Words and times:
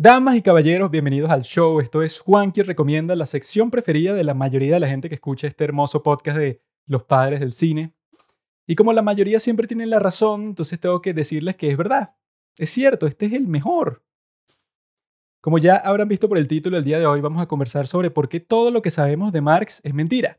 Damas 0.00 0.36
y 0.36 0.42
caballeros, 0.42 0.92
bienvenidos 0.92 1.28
al 1.28 1.42
show. 1.42 1.80
Esto 1.80 2.04
es 2.04 2.20
Juan 2.20 2.52
quien 2.52 2.66
recomienda 2.66 3.16
la 3.16 3.26
sección 3.26 3.68
preferida 3.68 4.14
de 4.14 4.22
la 4.22 4.32
mayoría 4.32 4.74
de 4.74 4.78
la 4.78 4.86
gente 4.86 5.08
que 5.08 5.16
escucha 5.16 5.48
este 5.48 5.64
hermoso 5.64 6.04
podcast 6.04 6.38
de 6.38 6.62
Los 6.86 7.02
Padres 7.02 7.40
del 7.40 7.50
Cine. 7.50 7.92
Y 8.64 8.76
como 8.76 8.92
la 8.92 9.02
mayoría 9.02 9.40
siempre 9.40 9.66
tiene 9.66 9.86
la 9.86 9.98
razón, 9.98 10.44
entonces 10.44 10.78
tengo 10.78 11.02
que 11.02 11.14
decirles 11.14 11.56
que 11.56 11.68
es 11.68 11.76
verdad. 11.76 12.14
Es 12.56 12.70
cierto, 12.70 13.08
este 13.08 13.26
es 13.26 13.32
el 13.32 13.48
mejor. 13.48 14.04
Como 15.40 15.58
ya 15.58 15.74
habrán 15.74 16.06
visto 16.06 16.28
por 16.28 16.38
el 16.38 16.46
título, 16.46 16.78
el 16.78 16.84
día 16.84 17.00
de 17.00 17.06
hoy 17.06 17.20
vamos 17.20 17.42
a 17.42 17.48
conversar 17.48 17.88
sobre 17.88 18.12
por 18.12 18.28
qué 18.28 18.38
todo 18.38 18.70
lo 18.70 18.82
que 18.82 18.92
sabemos 18.92 19.32
de 19.32 19.40
Marx 19.40 19.80
es 19.82 19.94
mentira. 19.94 20.38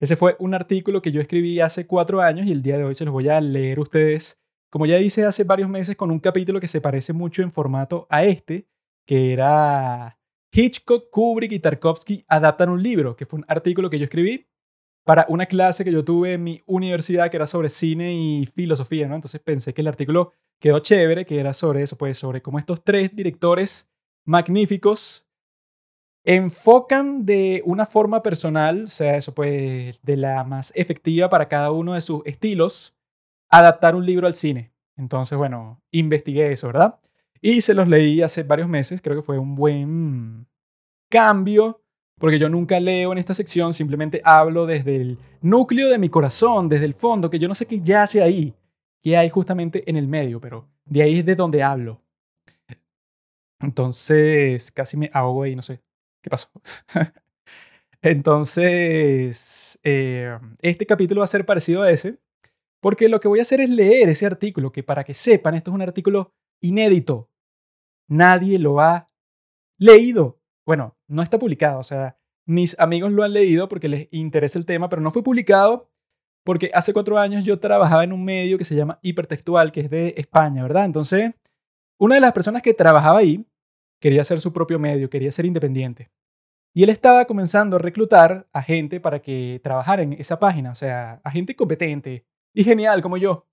Ese 0.00 0.16
fue 0.16 0.34
un 0.38 0.54
artículo 0.54 1.02
que 1.02 1.12
yo 1.12 1.20
escribí 1.20 1.60
hace 1.60 1.86
cuatro 1.86 2.22
años 2.22 2.46
y 2.46 2.52
el 2.52 2.62
día 2.62 2.78
de 2.78 2.84
hoy 2.84 2.94
se 2.94 3.04
los 3.04 3.12
voy 3.12 3.28
a 3.28 3.38
leer 3.38 3.76
a 3.76 3.82
ustedes 3.82 4.41
como 4.72 4.86
ya 4.86 4.98
hice 4.98 5.26
hace 5.26 5.44
varios 5.44 5.68
meses 5.68 5.96
con 5.96 6.10
un 6.10 6.18
capítulo 6.18 6.58
que 6.58 6.66
se 6.66 6.80
parece 6.80 7.12
mucho 7.12 7.42
en 7.42 7.52
formato 7.52 8.06
a 8.08 8.24
este, 8.24 8.66
que 9.06 9.34
era 9.34 10.18
Hitchcock, 10.50 11.10
Kubrick 11.10 11.52
y 11.52 11.58
Tarkovsky 11.58 12.24
adaptan 12.26 12.70
un 12.70 12.82
libro, 12.82 13.14
que 13.14 13.26
fue 13.26 13.40
un 13.40 13.44
artículo 13.48 13.90
que 13.90 13.98
yo 13.98 14.04
escribí 14.04 14.48
para 15.04 15.26
una 15.28 15.44
clase 15.44 15.84
que 15.84 15.92
yo 15.92 16.06
tuve 16.06 16.34
en 16.34 16.44
mi 16.44 16.62
universidad 16.64 17.30
que 17.30 17.36
era 17.36 17.46
sobre 17.46 17.68
cine 17.68 18.14
y 18.14 18.46
filosofía, 18.46 19.06
¿no? 19.08 19.14
Entonces 19.14 19.42
pensé 19.42 19.74
que 19.74 19.82
el 19.82 19.88
artículo 19.88 20.32
quedó 20.58 20.78
chévere, 20.78 21.26
que 21.26 21.38
era 21.38 21.52
sobre 21.52 21.82
eso, 21.82 21.98
pues 21.98 22.16
sobre 22.16 22.40
cómo 22.40 22.58
estos 22.58 22.82
tres 22.82 23.14
directores 23.14 23.90
magníficos 24.24 25.26
enfocan 26.24 27.26
de 27.26 27.62
una 27.66 27.84
forma 27.84 28.22
personal, 28.22 28.84
o 28.84 28.86
sea, 28.86 29.18
eso 29.18 29.34
pues 29.34 30.00
de 30.00 30.16
la 30.16 30.44
más 30.44 30.72
efectiva 30.74 31.28
para 31.28 31.48
cada 31.48 31.72
uno 31.72 31.92
de 31.92 32.00
sus 32.00 32.22
estilos, 32.24 32.96
adaptar 33.50 33.94
un 33.94 34.06
libro 34.06 34.26
al 34.26 34.34
cine. 34.34 34.71
Entonces, 35.02 35.36
bueno, 35.36 35.82
investigué 35.90 36.52
eso, 36.52 36.68
¿verdad? 36.68 37.00
Y 37.40 37.60
se 37.60 37.74
los 37.74 37.88
leí 37.88 38.22
hace 38.22 38.44
varios 38.44 38.68
meses, 38.68 39.02
creo 39.02 39.16
que 39.16 39.22
fue 39.22 39.36
un 39.36 39.56
buen 39.56 40.46
cambio, 41.10 41.82
porque 42.20 42.38
yo 42.38 42.48
nunca 42.48 42.78
leo 42.78 43.10
en 43.10 43.18
esta 43.18 43.34
sección, 43.34 43.74
simplemente 43.74 44.22
hablo 44.24 44.64
desde 44.64 44.94
el 44.94 45.18
núcleo 45.40 45.90
de 45.90 45.98
mi 45.98 46.08
corazón, 46.08 46.68
desde 46.68 46.84
el 46.84 46.94
fondo, 46.94 47.30
que 47.30 47.40
yo 47.40 47.48
no 47.48 47.56
sé 47.56 47.66
qué 47.66 47.80
yace 47.80 48.22
ahí, 48.22 48.54
qué 49.02 49.16
hay 49.16 49.28
justamente 49.28 49.82
en 49.90 49.96
el 49.96 50.06
medio, 50.06 50.40
pero 50.40 50.68
de 50.84 51.02
ahí 51.02 51.18
es 51.18 51.26
de 51.26 51.34
donde 51.34 51.64
hablo. 51.64 52.00
Entonces, 53.60 54.70
casi 54.70 54.96
me 54.96 55.10
ahogo 55.12 55.42
ahí, 55.42 55.56
no 55.56 55.62
sé 55.62 55.82
qué 56.22 56.30
pasó. 56.30 56.48
Entonces, 58.02 59.80
eh, 59.82 60.38
este 60.60 60.86
capítulo 60.86 61.20
va 61.20 61.24
a 61.24 61.28
ser 61.28 61.44
parecido 61.44 61.82
a 61.82 61.90
ese, 61.90 62.18
porque 62.82 63.08
lo 63.08 63.20
que 63.20 63.28
voy 63.28 63.38
a 63.38 63.42
hacer 63.42 63.60
es 63.60 63.70
leer 63.70 64.08
ese 64.08 64.26
artículo, 64.26 64.72
que 64.72 64.82
para 64.82 65.04
que 65.04 65.14
sepan, 65.14 65.54
esto 65.54 65.70
es 65.70 65.74
un 65.76 65.82
artículo 65.82 66.34
inédito. 66.60 67.30
Nadie 68.08 68.58
lo 68.58 68.80
ha 68.80 69.08
leído. 69.78 70.40
Bueno, 70.66 70.98
no 71.06 71.22
está 71.22 71.38
publicado, 71.38 71.78
o 71.78 71.84
sea, 71.84 72.18
mis 72.44 72.78
amigos 72.80 73.12
lo 73.12 73.22
han 73.22 73.32
leído 73.32 73.68
porque 73.68 73.88
les 73.88 74.08
interesa 74.10 74.58
el 74.58 74.66
tema, 74.66 74.88
pero 74.88 75.00
no 75.00 75.12
fue 75.12 75.22
publicado 75.22 75.92
porque 76.44 76.72
hace 76.74 76.92
cuatro 76.92 77.18
años 77.18 77.44
yo 77.44 77.60
trabajaba 77.60 78.02
en 78.02 78.12
un 78.12 78.24
medio 78.24 78.58
que 78.58 78.64
se 78.64 78.74
llama 78.74 78.98
Hipertextual, 79.00 79.70
que 79.70 79.82
es 79.82 79.90
de 79.90 80.14
España, 80.16 80.64
¿verdad? 80.64 80.84
Entonces, 80.84 81.34
una 82.00 82.16
de 82.16 82.20
las 82.20 82.32
personas 82.32 82.62
que 82.62 82.74
trabajaba 82.74 83.18
ahí 83.18 83.46
quería 84.00 84.22
hacer 84.22 84.40
su 84.40 84.52
propio 84.52 84.80
medio, 84.80 85.08
quería 85.08 85.30
ser 85.30 85.46
independiente. 85.46 86.10
Y 86.74 86.82
él 86.82 86.88
estaba 86.88 87.26
comenzando 87.26 87.76
a 87.76 87.78
reclutar 87.78 88.48
a 88.52 88.60
gente 88.60 88.98
para 88.98 89.20
que 89.20 89.60
trabajara 89.62 90.02
en 90.02 90.14
esa 90.14 90.40
página, 90.40 90.72
o 90.72 90.74
sea, 90.74 91.20
a 91.22 91.30
gente 91.30 91.54
competente, 91.54 92.26
y 92.54 92.64
genial 92.64 93.02
como 93.02 93.16
yo. 93.16 93.46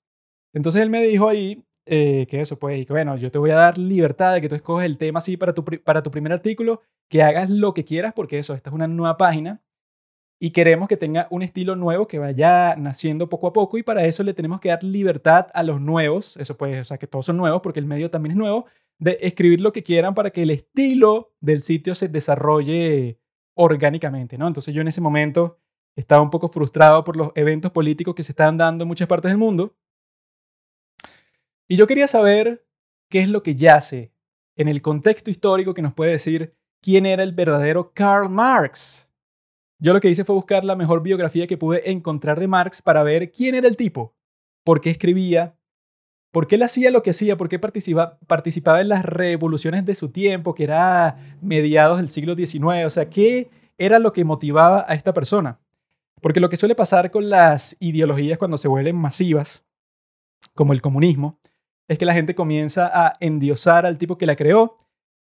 Entonces 0.53 0.81
él 0.81 0.89
me 0.89 1.03
dijo 1.03 1.29
ahí 1.29 1.63
eh, 1.85 2.27
que 2.29 2.41
eso, 2.41 2.59
pues, 2.59 2.85
que 2.85 2.93
bueno, 2.93 3.17
yo 3.17 3.31
te 3.31 3.39
voy 3.39 3.51
a 3.51 3.55
dar 3.55 3.77
libertad 3.77 4.33
de 4.33 4.41
que 4.41 4.49
tú 4.49 4.55
escoges 4.55 4.85
el 4.85 4.97
tema 4.97 5.19
así 5.19 5.37
para 5.37 5.53
tu, 5.53 5.63
para 5.63 6.03
tu 6.03 6.11
primer 6.11 6.31
artículo, 6.31 6.81
que 7.09 7.23
hagas 7.23 7.49
lo 7.49 7.73
que 7.73 7.85
quieras, 7.85 8.13
porque 8.15 8.37
eso, 8.37 8.53
esta 8.53 8.69
es 8.69 8.73
una 8.73 8.87
nueva 8.87 9.17
página 9.17 9.61
y 10.39 10.51
queremos 10.51 10.87
que 10.87 10.97
tenga 10.97 11.27
un 11.31 11.41
estilo 11.41 11.75
nuevo 11.75 12.07
que 12.07 12.17
vaya 12.19 12.75
naciendo 12.77 13.27
poco 13.27 13.47
a 13.47 13.53
poco 13.53 13.77
y 13.77 13.83
para 13.83 14.05
eso 14.05 14.23
le 14.23 14.33
tenemos 14.33 14.61
que 14.61 14.69
dar 14.69 14.83
libertad 14.83 15.47
a 15.53 15.63
los 15.63 15.81
nuevos, 15.81 16.37
eso 16.37 16.55
pues, 16.57 16.79
o 16.79 16.83
sea, 16.83 16.97
que 16.97 17.07
todos 17.07 17.25
son 17.25 17.37
nuevos 17.37 17.61
porque 17.61 17.79
el 17.79 17.85
medio 17.85 18.09
también 18.09 18.31
es 18.31 18.37
nuevo, 18.37 18.65
de 18.99 19.17
escribir 19.21 19.59
lo 19.59 19.73
que 19.73 19.83
quieran 19.83 20.13
para 20.13 20.29
que 20.29 20.43
el 20.43 20.51
estilo 20.51 21.33
del 21.41 21.61
sitio 21.61 21.95
se 21.95 22.07
desarrolle 22.07 23.19
orgánicamente, 23.53 24.37
¿no? 24.37 24.47
Entonces 24.47 24.73
yo 24.73 24.81
en 24.81 24.87
ese 24.87 25.01
momento 25.01 25.57
estaba 25.99 26.21
un 26.21 26.29
poco 26.29 26.47
frustrado 26.47 27.03
por 27.03 27.17
los 27.17 27.31
eventos 27.35 27.71
políticos 27.71 28.15
que 28.15 28.23
se 28.23 28.31
están 28.31 28.57
dando 28.57 28.83
en 28.83 28.87
muchas 28.87 29.07
partes 29.07 29.29
del 29.29 29.37
mundo. 29.37 29.75
Y 31.67 31.75
yo 31.75 31.87
quería 31.87 32.07
saber 32.07 32.65
qué 33.09 33.19
es 33.19 33.29
lo 33.29 33.43
que 33.43 33.55
yace 33.55 34.13
en 34.55 34.69
el 34.69 34.81
contexto 34.81 35.29
histórico 35.29 35.73
que 35.73 35.81
nos 35.81 35.93
puede 35.93 36.11
decir 36.11 36.55
quién 36.81 37.05
era 37.05 37.21
el 37.21 37.33
verdadero 37.33 37.91
Karl 37.93 38.29
Marx. 38.29 39.09
Yo 39.77 39.91
lo 39.91 39.99
que 39.99 40.09
hice 40.09 40.23
fue 40.23 40.35
buscar 40.35 40.63
la 40.63 40.77
mejor 40.77 41.03
biografía 41.03 41.47
que 41.47 41.57
pude 41.57 41.91
encontrar 41.91 42.39
de 42.39 42.47
Marx 42.47 42.81
para 42.81 43.03
ver 43.03 43.31
quién 43.31 43.55
era 43.55 43.67
el 43.67 43.75
tipo, 43.75 44.15
por 44.63 44.79
qué 44.79 44.89
escribía, 44.89 45.57
por 46.31 46.47
qué 46.47 46.55
él 46.55 46.63
hacía 46.63 46.91
lo 46.91 47.03
que 47.03 47.09
hacía, 47.09 47.35
por 47.35 47.49
qué 47.49 47.59
participaba 47.59 48.81
en 48.81 48.89
las 48.89 49.03
revoluciones 49.03 49.85
de 49.85 49.95
su 49.95 50.11
tiempo, 50.11 50.53
que 50.55 50.63
era 50.63 51.37
mediados 51.41 51.97
del 51.97 52.09
siglo 52.09 52.35
XIX, 52.35 52.85
o 52.85 52.89
sea, 52.89 53.09
qué 53.09 53.49
era 53.77 53.99
lo 53.99 54.13
que 54.13 54.23
motivaba 54.23 54.85
a 54.87 54.93
esta 54.93 55.13
persona. 55.13 55.59
Porque 56.21 56.39
lo 56.39 56.49
que 56.49 56.57
suele 56.57 56.75
pasar 56.75 57.11
con 57.11 57.29
las 57.29 57.75
ideologías 57.79 58.37
cuando 58.37 58.57
se 58.57 58.67
vuelven 58.67 58.95
masivas, 58.95 59.65
como 60.53 60.73
el 60.73 60.81
comunismo, 60.81 61.39
es 61.87 61.97
que 61.97 62.05
la 62.05 62.13
gente 62.13 62.35
comienza 62.35 62.89
a 62.93 63.15
endiosar 63.19 63.85
al 63.85 63.97
tipo 63.97 64.17
que 64.17 64.25
la 64.25 64.35
creó, 64.35 64.77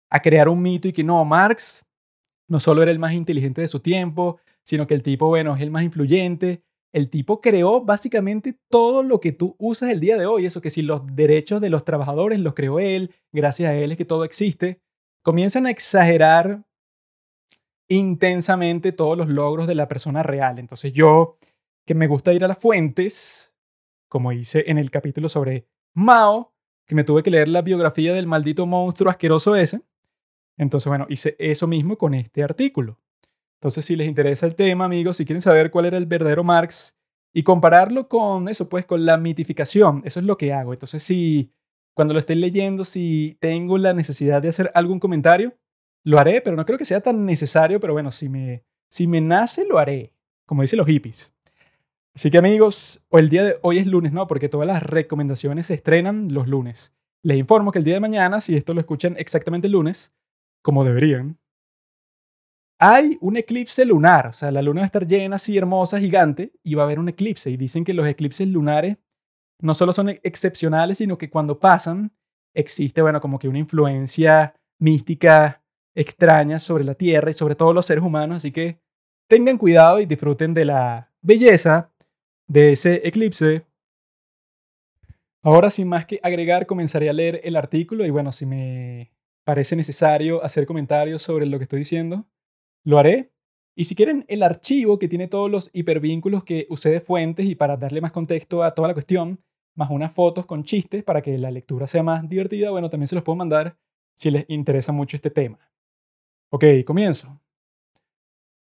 a 0.09 0.21
crear 0.21 0.49
un 0.49 0.61
mito 0.61 0.87
y 0.87 0.93
que 0.93 1.03
no, 1.03 1.23
Marx 1.25 1.85
no 2.47 2.59
solo 2.59 2.83
era 2.83 2.91
el 2.91 2.99
más 2.99 3.13
inteligente 3.13 3.61
de 3.61 3.67
su 3.67 3.79
tiempo, 3.79 4.39
sino 4.63 4.85
que 4.85 4.93
el 4.93 5.03
tipo, 5.03 5.27
bueno, 5.27 5.55
es 5.55 5.61
el 5.61 5.71
más 5.71 5.83
influyente. 5.83 6.63
El 6.93 7.09
tipo 7.09 7.39
creó 7.39 7.81
básicamente 7.81 8.59
todo 8.69 9.03
lo 9.03 9.21
que 9.21 9.31
tú 9.31 9.55
usas 9.57 9.89
el 9.89 10.01
día 10.01 10.17
de 10.17 10.25
hoy. 10.25 10.45
Eso 10.45 10.61
que 10.61 10.69
si 10.69 10.81
los 10.81 11.07
derechos 11.15 11.61
de 11.61 11.69
los 11.69 11.85
trabajadores 11.85 12.39
los 12.39 12.53
creó 12.53 12.79
él, 12.79 13.15
gracias 13.31 13.69
a 13.69 13.75
él 13.75 13.91
es 13.93 13.97
que 13.97 14.05
todo 14.05 14.25
existe. 14.25 14.81
Comienzan 15.23 15.65
a 15.65 15.69
exagerar 15.71 16.65
intensamente 17.91 18.93
todos 18.93 19.17
los 19.17 19.27
logros 19.27 19.67
de 19.67 19.75
la 19.75 19.87
persona 19.87 20.23
real. 20.23 20.59
Entonces 20.59 20.93
yo, 20.93 21.37
que 21.85 21.93
me 21.93 22.07
gusta 22.07 22.33
ir 22.33 22.43
a 22.43 22.47
las 22.47 22.57
fuentes, 22.57 23.53
como 24.07 24.31
hice 24.31 24.63
en 24.67 24.77
el 24.77 24.91
capítulo 24.91 25.27
sobre 25.27 25.67
Mao, 25.93 26.53
que 26.87 26.95
me 26.95 27.03
tuve 27.03 27.21
que 27.21 27.31
leer 27.31 27.49
la 27.49 27.61
biografía 27.61 28.13
del 28.13 28.27
maldito 28.27 28.65
monstruo 28.65 29.11
asqueroso 29.11 29.55
ese. 29.55 29.81
Entonces, 30.57 30.87
bueno, 30.87 31.05
hice 31.09 31.35
eso 31.37 31.67
mismo 31.67 31.97
con 31.97 32.13
este 32.13 32.43
artículo. 32.43 32.99
Entonces, 33.59 33.85
si 33.85 33.95
les 33.95 34.07
interesa 34.07 34.45
el 34.45 34.55
tema, 34.55 34.85
amigos, 34.85 35.17
si 35.17 35.25
quieren 35.25 35.41
saber 35.41 35.69
cuál 35.69 35.85
era 35.85 35.97
el 35.97 36.05
verdadero 36.05 36.43
Marx 36.43 36.95
y 37.33 37.43
compararlo 37.43 38.07
con 38.07 38.47
eso, 38.47 38.69
pues 38.69 38.85
con 38.85 39.05
la 39.05 39.17
mitificación, 39.17 40.01
eso 40.05 40.19
es 40.19 40.25
lo 40.25 40.37
que 40.37 40.53
hago. 40.53 40.73
Entonces, 40.73 41.03
si 41.03 41.51
cuando 41.93 42.13
lo 42.13 42.19
estén 42.19 42.39
leyendo, 42.39 42.85
si 42.85 43.37
tengo 43.39 43.77
la 43.77 43.93
necesidad 43.93 44.41
de 44.41 44.49
hacer 44.49 44.71
algún 44.75 44.99
comentario, 44.99 45.57
lo 46.03 46.19
haré, 46.19 46.41
pero 46.41 46.55
no 46.55 46.65
creo 46.65 46.77
que 46.77 46.85
sea 46.85 47.01
tan 47.01 47.25
necesario, 47.25 47.79
pero 47.79 47.93
bueno, 47.93 48.11
si 48.11 48.29
me, 48.29 48.63
si 48.89 49.07
me 49.07 49.21
nace, 49.21 49.65
lo 49.65 49.77
haré, 49.77 50.13
como 50.45 50.61
dicen 50.61 50.77
los 50.77 50.87
hippies. 50.87 51.33
Así 52.13 52.29
que 52.29 52.37
amigos, 52.37 53.01
el 53.11 53.29
día 53.29 53.43
de 53.43 53.57
hoy 53.61 53.77
es 53.77 53.87
lunes, 53.87 54.11
¿no? 54.11 54.27
Porque 54.27 54.49
todas 54.49 54.67
las 54.67 54.83
recomendaciones 54.83 55.67
se 55.67 55.75
estrenan 55.75 56.33
los 56.33 56.47
lunes. 56.47 56.93
Les 57.23 57.37
informo 57.37 57.71
que 57.71 57.79
el 57.79 57.85
día 57.85 57.93
de 57.93 57.99
mañana, 57.99 58.41
si 58.41 58.55
esto 58.55 58.73
lo 58.73 58.81
escuchan 58.81 59.15
exactamente 59.17 59.67
el 59.67 59.73
lunes, 59.73 60.13
como 60.61 60.83
deberían, 60.83 61.37
hay 62.79 63.17
un 63.21 63.37
eclipse 63.37 63.85
lunar. 63.85 64.27
O 64.27 64.33
sea, 64.33 64.51
la 64.51 64.61
luna 64.61 64.81
va 64.81 64.85
a 64.85 64.87
estar 64.87 65.07
llena, 65.07 65.35
así 65.35 65.57
hermosa, 65.57 65.99
gigante, 65.99 66.51
y 66.63 66.73
va 66.73 66.83
a 66.83 66.85
haber 66.85 66.99
un 66.99 67.09
eclipse. 67.09 67.49
Y 67.49 67.57
dicen 67.57 67.85
que 67.85 67.93
los 67.93 68.07
eclipses 68.07 68.47
lunares 68.47 68.97
no 69.61 69.73
solo 69.73 69.93
son 69.93 70.09
excepcionales, 70.09 70.97
sino 70.97 71.17
que 71.17 71.29
cuando 71.29 71.59
pasan, 71.59 72.11
existe, 72.53 73.01
bueno, 73.01 73.21
como 73.21 73.39
que 73.39 73.47
una 73.47 73.59
influencia 73.59 74.55
mística 74.79 75.60
extrañas 75.95 76.63
sobre 76.63 76.83
la 76.83 76.95
Tierra 76.95 77.29
y 77.29 77.33
sobre 77.33 77.55
todos 77.55 77.75
los 77.75 77.85
seres 77.85 78.03
humanos, 78.03 78.37
así 78.37 78.51
que 78.51 78.79
tengan 79.27 79.57
cuidado 79.57 79.99
y 79.99 80.05
disfruten 80.05 80.53
de 80.53 80.65
la 80.65 81.11
belleza 81.21 81.91
de 82.47 82.73
ese 82.73 83.07
eclipse. 83.07 83.65
Ahora, 85.41 85.69
sin 85.69 85.87
más 85.87 86.05
que 86.05 86.19
agregar, 86.21 86.65
comenzaré 86.65 87.09
a 87.09 87.13
leer 87.13 87.41
el 87.43 87.55
artículo 87.55 88.05
y 88.05 88.09
bueno, 88.09 88.31
si 88.31 88.45
me 88.45 89.11
parece 89.43 89.75
necesario 89.75 90.43
hacer 90.43 90.65
comentarios 90.65 91.21
sobre 91.21 91.45
lo 91.45 91.57
que 91.57 91.63
estoy 91.63 91.79
diciendo, 91.79 92.27
lo 92.83 92.97
haré. 92.97 93.31
Y 93.73 93.85
si 93.85 93.95
quieren 93.95 94.25
el 94.27 94.43
archivo 94.43 94.99
que 94.99 95.07
tiene 95.07 95.27
todos 95.27 95.49
los 95.49 95.69
hipervínculos 95.73 96.43
que 96.43 96.67
usé 96.69 96.89
de 96.89 96.99
fuentes 96.99 97.45
y 97.45 97.55
para 97.55 97.77
darle 97.77 98.01
más 98.01 98.11
contexto 98.11 98.63
a 98.63 98.75
toda 98.75 98.89
la 98.89 98.93
cuestión, 98.93 99.41
más 99.75 99.89
unas 99.89 100.13
fotos 100.13 100.45
con 100.45 100.63
chistes 100.63 101.03
para 101.03 101.21
que 101.21 101.37
la 101.37 101.51
lectura 101.51 101.87
sea 101.87 102.03
más 102.03 102.27
divertida, 102.27 102.69
bueno, 102.71 102.89
también 102.89 103.07
se 103.07 103.15
los 103.15 103.23
puedo 103.23 103.37
mandar 103.37 103.77
si 104.13 104.29
les 104.29 104.45
interesa 104.49 104.91
mucho 104.91 105.15
este 105.15 105.31
tema. 105.31 105.70
Ok, 106.53 106.65
comienzo. 106.85 107.39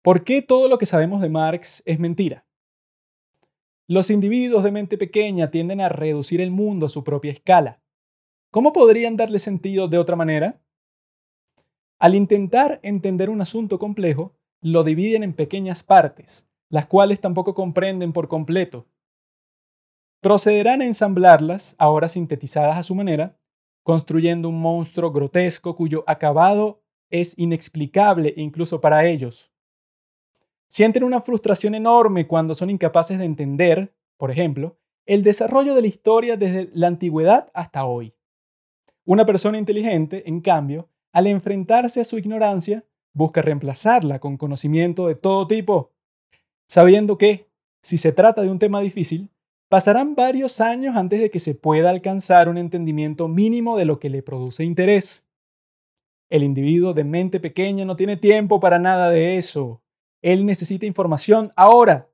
¿Por 0.03 0.23
qué 0.23 0.43
todo 0.43 0.69
lo 0.69 0.77
que 0.77 0.85
sabemos 0.85 1.23
de 1.23 1.29
Marx 1.29 1.81
es 1.87 1.97
mentira? 1.99 2.45
Los 3.87 4.11
individuos 4.11 4.63
de 4.63 4.71
mente 4.71 4.95
pequeña 4.95 5.49
tienden 5.49 5.81
a 5.81 5.89
reducir 5.89 6.39
el 6.39 6.51
mundo 6.51 6.85
a 6.85 6.89
su 6.89 7.03
propia 7.03 7.31
escala. 7.31 7.81
¿Cómo 8.51 8.73
podrían 8.73 9.17
darle 9.17 9.39
sentido 9.39 9.87
de 9.87 9.97
otra 9.97 10.15
manera? 10.15 10.61
Al 11.97 12.13
intentar 12.13 12.79
entender 12.83 13.31
un 13.31 13.41
asunto 13.41 13.79
complejo, 13.79 14.35
lo 14.61 14.83
dividen 14.83 15.23
en 15.23 15.33
pequeñas 15.33 15.81
partes, 15.81 16.47
las 16.69 16.85
cuales 16.85 17.19
tampoco 17.19 17.55
comprenden 17.55 18.13
por 18.13 18.27
completo. 18.27 18.85
Procederán 20.21 20.81
a 20.81 20.85
ensamblarlas, 20.85 21.75
ahora 21.79 22.07
sintetizadas 22.07 22.77
a 22.77 22.83
su 22.83 22.93
manera, 22.93 23.39
construyendo 23.81 24.47
un 24.47 24.61
monstruo 24.61 25.11
grotesco 25.11 25.75
cuyo 25.75 26.03
acabado 26.05 26.83
es 27.09 27.33
inexplicable 27.37 28.33
incluso 28.37 28.81
para 28.81 29.05
ellos. 29.05 29.51
Sienten 30.67 31.03
una 31.03 31.21
frustración 31.21 31.75
enorme 31.75 32.27
cuando 32.27 32.53
son 32.53 32.69
incapaces 32.69 33.17
de 33.17 33.25
entender, 33.25 33.93
por 34.17 34.31
ejemplo, 34.31 34.77
el 35.05 35.23
desarrollo 35.23 35.73
de 35.73 35.81
la 35.81 35.87
historia 35.87 36.37
desde 36.37 36.69
la 36.73 36.87
antigüedad 36.87 37.49
hasta 37.53 37.85
hoy. 37.85 38.13
Una 39.05 39.25
persona 39.25 39.57
inteligente, 39.57 40.23
en 40.27 40.41
cambio, 40.41 40.87
al 41.11 41.25
enfrentarse 41.25 41.99
a 41.99 42.03
su 42.03 42.19
ignorancia, 42.19 42.85
busca 43.13 43.41
reemplazarla 43.41 44.19
con 44.19 44.37
conocimiento 44.37 45.07
de 45.07 45.15
todo 45.15 45.47
tipo, 45.47 45.91
sabiendo 46.67 47.17
que, 47.17 47.49
si 47.81 47.97
se 47.97 48.11
trata 48.11 48.43
de 48.43 48.51
un 48.51 48.59
tema 48.59 48.81
difícil, 48.81 49.31
pasarán 49.69 50.13
varios 50.15 50.61
años 50.61 50.95
antes 50.95 51.19
de 51.19 51.31
que 51.31 51.39
se 51.39 51.55
pueda 51.55 51.89
alcanzar 51.89 52.49
un 52.49 52.57
entendimiento 52.57 53.27
mínimo 53.27 53.77
de 53.77 53.85
lo 53.85 53.99
que 53.99 54.09
le 54.09 54.21
produce 54.21 54.63
interés. 54.63 55.25
El 56.29 56.43
individuo 56.43 56.93
de 56.93 57.03
mente 57.03 57.39
pequeña 57.39 57.85
no 57.85 57.95
tiene 57.95 58.15
tiempo 58.15 58.59
para 58.59 58.77
nada 58.77 59.09
de 59.09 59.37
eso. 59.37 59.81
Él 60.21 60.45
necesita 60.45 60.85
información 60.85 61.51
ahora. 61.55 62.09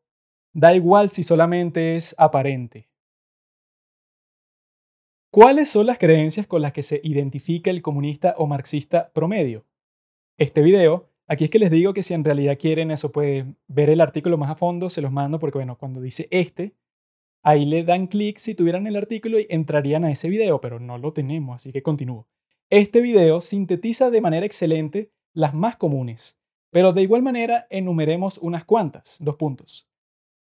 Da 0.54 0.74
igual 0.74 1.10
si 1.10 1.24
solamente 1.24 1.98
es 1.98 2.16
aparente. 2.18 2.88
¿Cuáles 5.32 5.68
son 5.68 5.88
las 5.88 5.98
creencias 5.98 6.48
con 6.48 6.62
las 6.62 6.72
que 6.72 6.82
se 6.82 7.02
identifica 7.04 7.70
el 7.70 7.82
comunista 7.82 8.36
o 8.38 8.48
marxista 8.48 9.12
promedio? 9.12 9.66
Este 10.38 10.62
video, 10.62 11.10
aquí 11.28 11.44
es 11.44 11.50
que 11.50 11.60
les 11.60 11.72
digo 11.72 11.94
que 11.94 12.04
si 12.04 12.14
en 12.14 12.24
realidad 12.24 12.58
quieren 12.58 12.90
eso, 12.90 13.12
pues 13.12 13.46
ver 13.68 13.90
el 13.90 14.00
artículo 14.00 14.38
más 14.38 14.50
a 14.50 14.56
fondo, 14.56 14.90
se 14.90 15.02
los 15.02 15.12
mando 15.12 15.38
porque 15.38 15.58
bueno, 15.58 15.78
cuando 15.78 16.00
dice 16.00 16.30
este, 16.32 16.74
ahí 17.44 17.66
le 17.66 17.84
dan 17.84 18.08
clic 18.08 18.38
si 18.38 18.56
tuvieran 18.56 18.88
el 18.88 18.96
artículo 18.96 19.38
y 19.38 19.48
entrarían 19.50 20.06
a 20.06 20.12
ese 20.12 20.30
video, 20.30 20.62
pero 20.62 20.80
no 20.80 20.98
lo 20.98 21.12
tenemos, 21.12 21.58
así 21.58 21.74
que 21.74 21.84
continúo. 21.84 22.28
Este 22.72 23.02
video 23.02 23.42
sintetiza 23.42 24.10
de 24.10 24.22
manera 24.22 24.44
excelente 24.44 25.12
las 25.34 25.54
más 25.54 25.78
comunes, 25.78 26.40
pero 26.72 26.94
de 26.94 27.04
igual 27.04 27.22
manera 27.22 27.68
enumeremos 27.70 28.40
unas 28.40 28.66
cuantas. 28.66 29.18
Dos 29.20 29.36
puntos. 29.36 29.88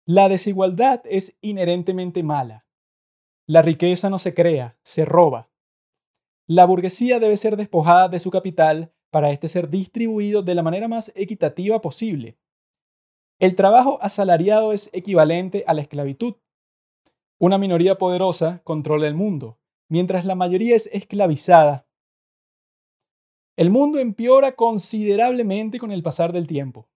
La 0.07 0.31
desigualdad 0.31 1.03
es 1.05 1.37
inherentemente 1.43 2.23
mala. 2.23 2.65
La 3.47 3.61
riqueza 3.61 4.09
no 4.09 4.19
se 4.19 4.33
crea, 4.33 4.79
se 4.83 5.05
roba. 5.05 5.51
La 6.47 6.65
burguesía 6.65 7.21
debe 7.21 7.37
ser 7.37 7.59
despojada 7.59 8.09
de 8.09 8.21
su 8.21 8.31
capital 8.31 8.95
para 9.11 9.31
éste 9.31 9.51
ser 9.51 9.69
distribuido 9.69 10.43
de 10.43 10.55
la 10.55 10.63
manera 10.63 10.89
más 10.89 11.13
equitativa 11.15 11.83
posible. 11.83 12.39
El 13.39 13.55
trabajo 13.55 13.99
asalariado 14.01 14.73
es 14.73 14.89
equivalente 14.95 15.65
a 15.67 15.75
la 15.75 15.83
esclavitud. 15.83 16.37
Una 17.39 17.59
minoría 17.59 17.99
poderosa 17.99 18.63
controla 18.65 19.09
el 19.09 19.15
mundo, 19.15 19.59
mientras 19.91 20.25
la 20.25 20.35
mayoría 20.35 20.75
es 20.75 20.89
esclavizada. 20.91 21.87
El 23.57 23.71
mundo 23.71 24.01
empeora 24.01 24.53
considerablemente 24.53 25.79
con 25.79 25.93
el 25.93 26.03
pasar 26.03 26.33
del 26.33 26.49
tiempo. 26.49 26.89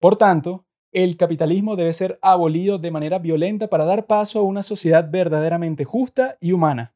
Por 0.00 0.16
tanto, 0.16 0.64
el 0.90 1.18
capitalismo 1.18 1.76
debe 1.76 1.92
ser 1.92 2.18
abolido 2.22 2.78
de 2.78 2.90
manera 2.90 3.18
violenta 3.18 3.68
para 3.68 3.84
dar 3.84 4.06
paso 4.06 4.38
a 4.38 4.42
una 4.42 4.62
sociedad 4.62 5.10
verdaderamente 5.10 5.84
justa 5.84 6.38
y 6.40 6.52
humana. 6.52 6.94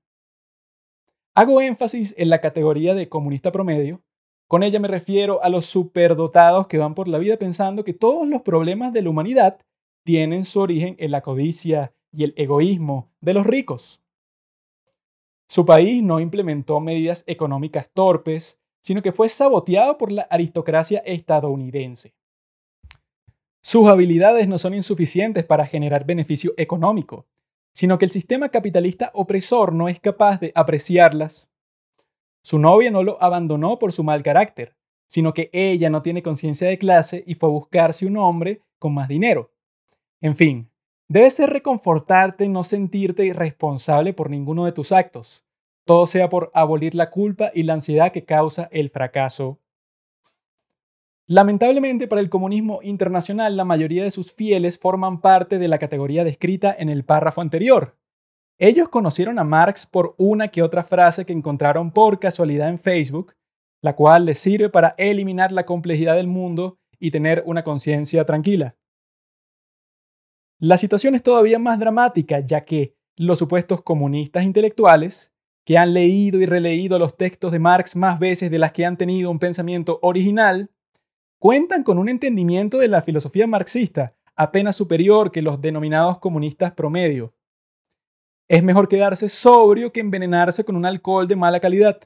Hago 1.34 1.60
énfasis 1.60 2.14
en 2.16 2.30
la 2.30 2.40
categoría 2.40 2.94
de 2.94 3.10
comunista 3.10 3.52
promedio. 3.52 4.02
Con 4.48 4.62
ella 4.62 4.80
me 4.80 4.88
refiero 4.88 5.42
a 5.42 5.50
los 5.50 5.66
superdotados 5.66 6.66
que 6.66 6.78
van 6.78 6.94
por 6.94 7.08
la 7.08 7.18
vida 7.18 7.36
pensando 7.36 7.84
que 7.84 7.92
todos 7.92 8.26
los 8.26 8.42
problemas 8.42 8.92
de 8.94 9.02
la 9.02 9.10
humanidad 9.10 9.58
tienen 10.04 10.44
su 10.44 10.60
origen 10.60 10.96
en 10.98 11.10
la 11.10 11.20
codicia 11.20 11.92
y 12.12 12.24
el 12.24 12.34
egoísmo 12.36 13.10
de 13.20 13.34
los 13.34 13.46
ricos. 13.46 14.02
Su 15.48 15.66
país 15.66 16.02
no 16.02 16.20
implementó 16.20 16.80
medidas 16.80 17.24
económicas 17.26 17.90
torpes, 17.92 18.59
sino 18.80 19.02
que 19.02 19.12
fue 19.12 19.28
saboteado 19.28 19.98
por 19.98 20.10
la 20.12 20.22
aristocracia 20.22 21.00
estadounidense. 21.04 22.14
Sus 23.62 23.88
habilidades 23.88 24.48
no 24.48 24.56
son 24.56 24.74
insuficientes 24.74 25.44
para 25.44 25.66
generar 25.66 26.06
beneficio 26.06 26.54
económico, 26.56 27.26
sino 27.74 27.98
que 27.98 28.06
el 28.06 28.10
sistema 28.10 28.48
capitalista 28.48 29.10
opresor 29.14 29.72
no 29.72 29.88
es 29.88 30.00
capaz 30.00 30.40
de 30.40 30.52
apreciarlas. 30.54 31.50
Su 32.42 32.58
novia 32.58 32.90
no 32.90 33.02
lo 33.02 33.22
abandonó 33.22 33.78
por 33.78 33.92
su 33.92 34.02
mal 34.02 34.22
carácter, 34.22 34.76
sino 35.06 35.34
que 35.34 35.50
ella 35.52 35.90
no 35.90 36.02
tiene 36.02 36.22
conciencia 36.22 36.68
de 36.68 36.78
clase 36.78 37.22
y 37.26 37.34
fue 37.34 37.48
a 37.48 37.52
buscarse 37.52 38.06
un 38.06 38.16
hombre 38.16 38.62
con 38.78 38.94
más 38.94 39.08
dinero. 39.08 39.52
En 40.20 40.36
fin, 40.36 40.70
debe 41.08 41.30
ser 41.30 41.50
reconfortarte 41.50 42.48
no 42.48 42.64
sentirte 42.64 43.26
irresponsable 43.26 44.14
por 44.14 44.30
ninguno 44.30 44.64
de 44.64 44.72
tus 44.72 44.92
actos, 44.92 45.44
todo 45.90 46.06
sea 46.06 46.28
por 46.28 46.52
abolir 46.54 46.94
la 46.94 47.10
culpa 47.10 47.50
y 47.52 47.64
la 47.64 47.72
ansiedad 47.72 48.12
que 48.12 48.24
causa 48.24 48.68
el 48.70 48.90
fracaso 48.90 49.58
Lamentablemente 51.26 52.06
para 52.06 52.20
el 52.20 52.30
comunismo 52.30 52.78
internacional, 52.82 53.56
la 53.56 53.64
mayoría 53.64 54.04
de 54.04 54.12
sus 54.12 54.32
fieles 54.32 54.78
forman 54.78 55.20
parte 55.20 55.58
de 55.58 55.66
la 55.66 55.80
categoría 55.80 56.22
descrita 56.22 56.74
en 56.78 56.90
el 56.90 57.04
párrafo 57.04 57.40
anterior. 57.40 57.96
Ellos 58.56 58.88
conocieron 58.88 59.40
a 59.40 59.44
Marx 59.44 59.84
por 59.84 60.14
una 60.16 60.46
que 60.48 60.62
otra 60.62 60.84
frase 60.84 61.26
que 61.26 61.32
encontraron 61.32 61.90
por 61.90 62.20
casualidad 62.20 62.68
en 62.68 62.78
Facebook, 62.78 63.34
la 63.82 63.96
cual 63.96 64.26
les 64.26 64.38
sirve 64.38 64.68
para 64.68 64.94
eliminar 64.96 65.50
la 65.50 65.66
complejidad 65.66 66.14
del 66.14 66.28
mundo 66.28 66.78
y 67.00 67.10
tener 67.10 67.42
una 67.46 67.64
conciencia 67.64 68.24
tranquila. 68.24 68.76
La 70.60 70.78
situación 70.78 71.16
es 71.16 71.22
todavía 71.24 71.58
más 71.58 71.80
dramática, 71.80 72.38
ya 72.40 72.64
que 72.64 72.96
los 73.16 73.40
supuestos 73.40 73.82
comunistas 73.82 74.44
intelectuales, 74.44 75.32
que 75.64 75.78
han 75.78 75.94
leído 75.94 76.40
y 76.40 76.46
releído 76.46 76.98
los 76.98 77.16
textos 77.16 77.52
de 77.52 77.58
Marx 77.58 77.96
más 77.96 78.18
veces 78.18 78.50
de 78.50 78.58
las 78.58 78.72
que 78.72 78.84
han 78.84 78.96
tenido 78.96 79.30
un 79.30 79.38
pensamiento 79.38 79.98
original, 80.02 80.70
cuentan 81.38 81.82
con 81.82 81.98
un 81.98 82.08
entendimiento 82.08 82.78
de 82.78 82.88
la 82.88 83.02
filosofía 83.02 83.46
marxista 83.46 84.14
apenas 84.36 84.74
superior 84.76 85.30
que 85.30 85.42
los 85.42 85.60
denominados 85.60 86.18
comunistas 86.18 86.72
promedio. 86.72 87.34
Es 88.48 88.62
mejor 88.62 88.88
quedarse 88.88 89.28
sobrio 89.28 89.92
que 89.92 90.00
envenenarse 90.00 90.64
con 90.64 90.76
un 90.76 90.86
alcohol 90.86 91.28
de 91.28 91.36
mala 91.36 91.60
calidad. 91.60 92.00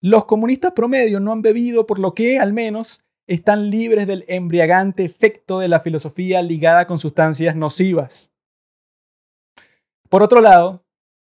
Los 0.00 0.24
comunistas 0.24 0.72
promedio 0.72 1.18
no 1.20 1.32
han 1.32 1.42
bebido 1.42 1.84
por 1.84 1.98
lo 1.98 2.14
que, 2.14 2.38
al 2.38 2.52
menos, 2.52 3.04
están 3.26 3.70
libres 3.70 4.06
del 4.06 4.24
embriagante 4.28 5.04
efecto 5.04 5.58
de 5.58 5.68
la 5.68 5.80
filosofía 5.80 6.40
ligada 6.42 6.86
con 6.86 6.98
sustancias 6.98 7.56
nocivas. 7.56 8.32
Por 10.08 10.22
otro 10.22 10.40
lado, 10.40 10.84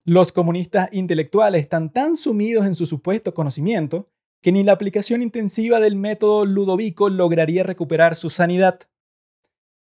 los 0.05 0.31
comunistas 0.31 0.89
intelectuales 0.91 1.62
están 1.62 1.91
tan 1.91 2.17
sumidos 2.17 2.65
en 2.65 2.75
su 2.75 2.86
supuesto 2.86 3.33
conocimiento 3.33 4.10
que 4.41 4.51
ni 4.51 4.63
la 4.63 4.74
aplicación 4.74 5.22
intensiva 5.22 5.79
del 5.79 5.95
método 5.95 6.45
Ludovico 6.45 7.10
lograría 7.10 7.63
recuperar 7.63 8.15
su 8.17 8.29
sanidad. 8.29 8.81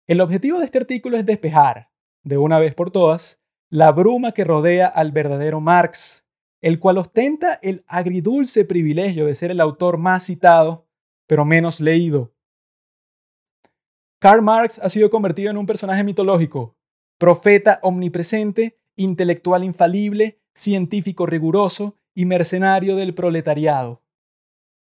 El 0.06 0.22
objetivo 0.22 0.60
de 0.60 0.66
este 0.66 0.78
artículo 0.78 1.18
es 1.18 1.26
despejar, 1.26 1.90
de 2.24 2.38
una 2.38 2.60
vez 2.60 2.76
por 2.76 2.92
todas, 2.92 3.42
la 3.70 3.92
bruma 3.92 4.34
que 4.34 4.44
rodea 4.44 4.86
al 4.86 5.12
verdadero 5.12 5.60
Marx, 5.60 6.24
el 6.62 6.80
cual 6.80 7.00
ostenta 7.00 7.60
el 7.64 7.84
agridulce 7.88 8.66
privilegio 8.66 9.26
de 9.26 9.34
ser 9.34 9.50
el 9.50 9.60
autor 9.60 9.98
más 9.98 10.26
citado, 10.26 10.88
pero 11.26 11.44
menos 11.44 11.80
leído. 11.80 12.32
Karl 14.20 14.44
Marx 14.44 14.80
ha 14.80 14.90
sido 14.90 15.10
convertido 15.10 15.50
en 15.50 15.58
un 15.58 15.66
personaje 15.66 16.04
mitológico, 16.04 16.78
profeta 17.18 17.80
omnipresente, 17.82 18.80
intelectual 18.96 19.64
infalible, 19.64 20.40
científico 20.54 21.26
riguroso 21.26 21.98
y 22.14 22.26
mercenario 22.26 22.96
del 22.96 23.14
proletariado. 23.14 24.02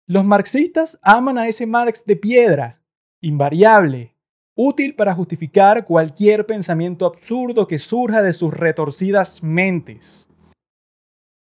Los 0.07 0.25
marxistas 0.25 0.99
aman 1.03 1.39
a 1.39 1.49
ese 1.49 1.67
Marx 1.67 2.05
de 2.05 2.17
piedra, 2.17 2.83
invariable, 3.21 4.17
útil 4.55 4.95
para 4.95 5.15
justificar 5.15 5.85
cualquier 5.85 6.47
pensamiento 6.47 7.07
absurdo 7.07 7.67
que 7.67 7.79
surja 7.79 8.23
de 8.23 8.33
sus 8.33 8.53
retorcidas 8.53 9.43
mentes. 9.43 10.29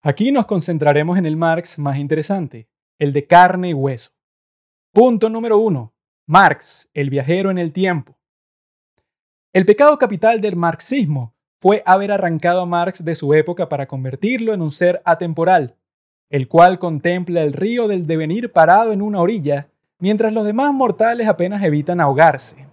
Aquí 0.01 0.31
nos 0.31 0.45
concentraremos 0.45 1.17
en 1.17 1.25
el 1.25 1.35
Marx 1.35 1.79
más 1.79 1.97
interesante, 1.97 2.69
el 2.99 3.11
de 3.11 3.25
carne 3.25 3.69
y 3.69 3.73
hueso. 3.73 4.11
Punto 4.93 5.29
número 5.29 5.57
uno. 5.57 5.93
Marx, 6.27 6.89
el 6.93 7.09
viajero 7.09 7.49
en 7.49 7.57
el 7.57 7.73
tiempo. 7.73 8.17
El 9.51 9.65
pecado 9.65 9.97
capital 9.97 10.41
del 10.41 10.55
marxismo 10.55 11.35
fue 11.59 11.83
haber 11.85 12.11
arrancado 12.11 12.61
a 12.61 12.65
Marx 12.65 13.03
de 13.03 13.15
su 13.15 13.33
época 13.33 13.67
para 13.67 13.85
convertirlo 13.85 14.53
en 14.53 14.61
un 14.61 14.71
ser 14.71 15.01
atemporal, 15.03 15.75
el 16.29 16.47
cual 16.47 16.79
contempla 16.79 17.41
el 17.41 17.53
río 17.53 17.87
del 17.87 18.07
devenir 18.07 18.51
parado 18.51 18.93
en 18.93 19.01
una 19.01 19.19
orilla, 19.19 19.67
mientras 19.99 20.31
los 20.31 20.45
demás 20.45 20.73
mortales 20.73 21.27
apenas 21.27 21.61
evitan 21.63 21.99
ahogarse. 21.99 22.65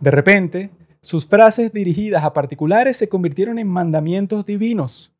De 0.00 0.10
repente, 0.10 0.70
sus 1.02 1.26
frases 1.26 1.72
dirigidas 1.72 2.24
a 2.24 2.32
particulares 2.32 2.96
se 2.96 3.08
convirtieron 3.08 3.58
en 3.58 3.68
mandamientos 3.68 4.46
divinos. 4.46 5.12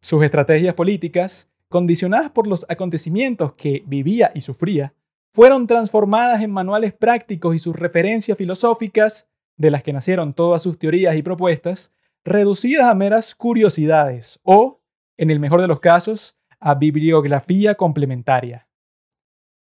Sus 0.00 0.22
estrategias 0.22 0.74
políticas, 0.74 1.48
condicionadas 1.68 2.30
por 2.30 2.46
los 2.46 2.66
acontecimientos 2.68 3.54
que 3.54 3.82
vivía 3.86 4.32
y 4.34 4.42
sufría, 4.42 4.92
fueron 5.32 5.66
transformadas 5.66 6.42
en 6.42 6.50
manuales 6.50 6.92
prácticos 6.92 7.54
y 7.54 7.58
sus 7.58 7.76
referencias 7.76 8.36
filosóficas, 8.36 9.28
de 9.56 9.70
las 9.70 9.82
que 9.82 9.92
nacieron 9.92 10.34
todas 10.34 10.62
sus 10.62 10.78
teorías 10.78 11.16
y 11.16 11.22
propuestas, 11.22 11.92
reducidas 12.24 12.86
a 12.86 12.94
meras 12.94 13.34
curiosidades 13.34 14.40
o, 14.42 14.82
en 15.16 15.30
el 15.30 15.40
mejor 15.40 15.60
de 15.60 15.68
los 15.68 15.80
casos, 15.80 16.36
a 16.60 16.74
bibliografía 16.74 17.74
complementaria. 17.74 18.68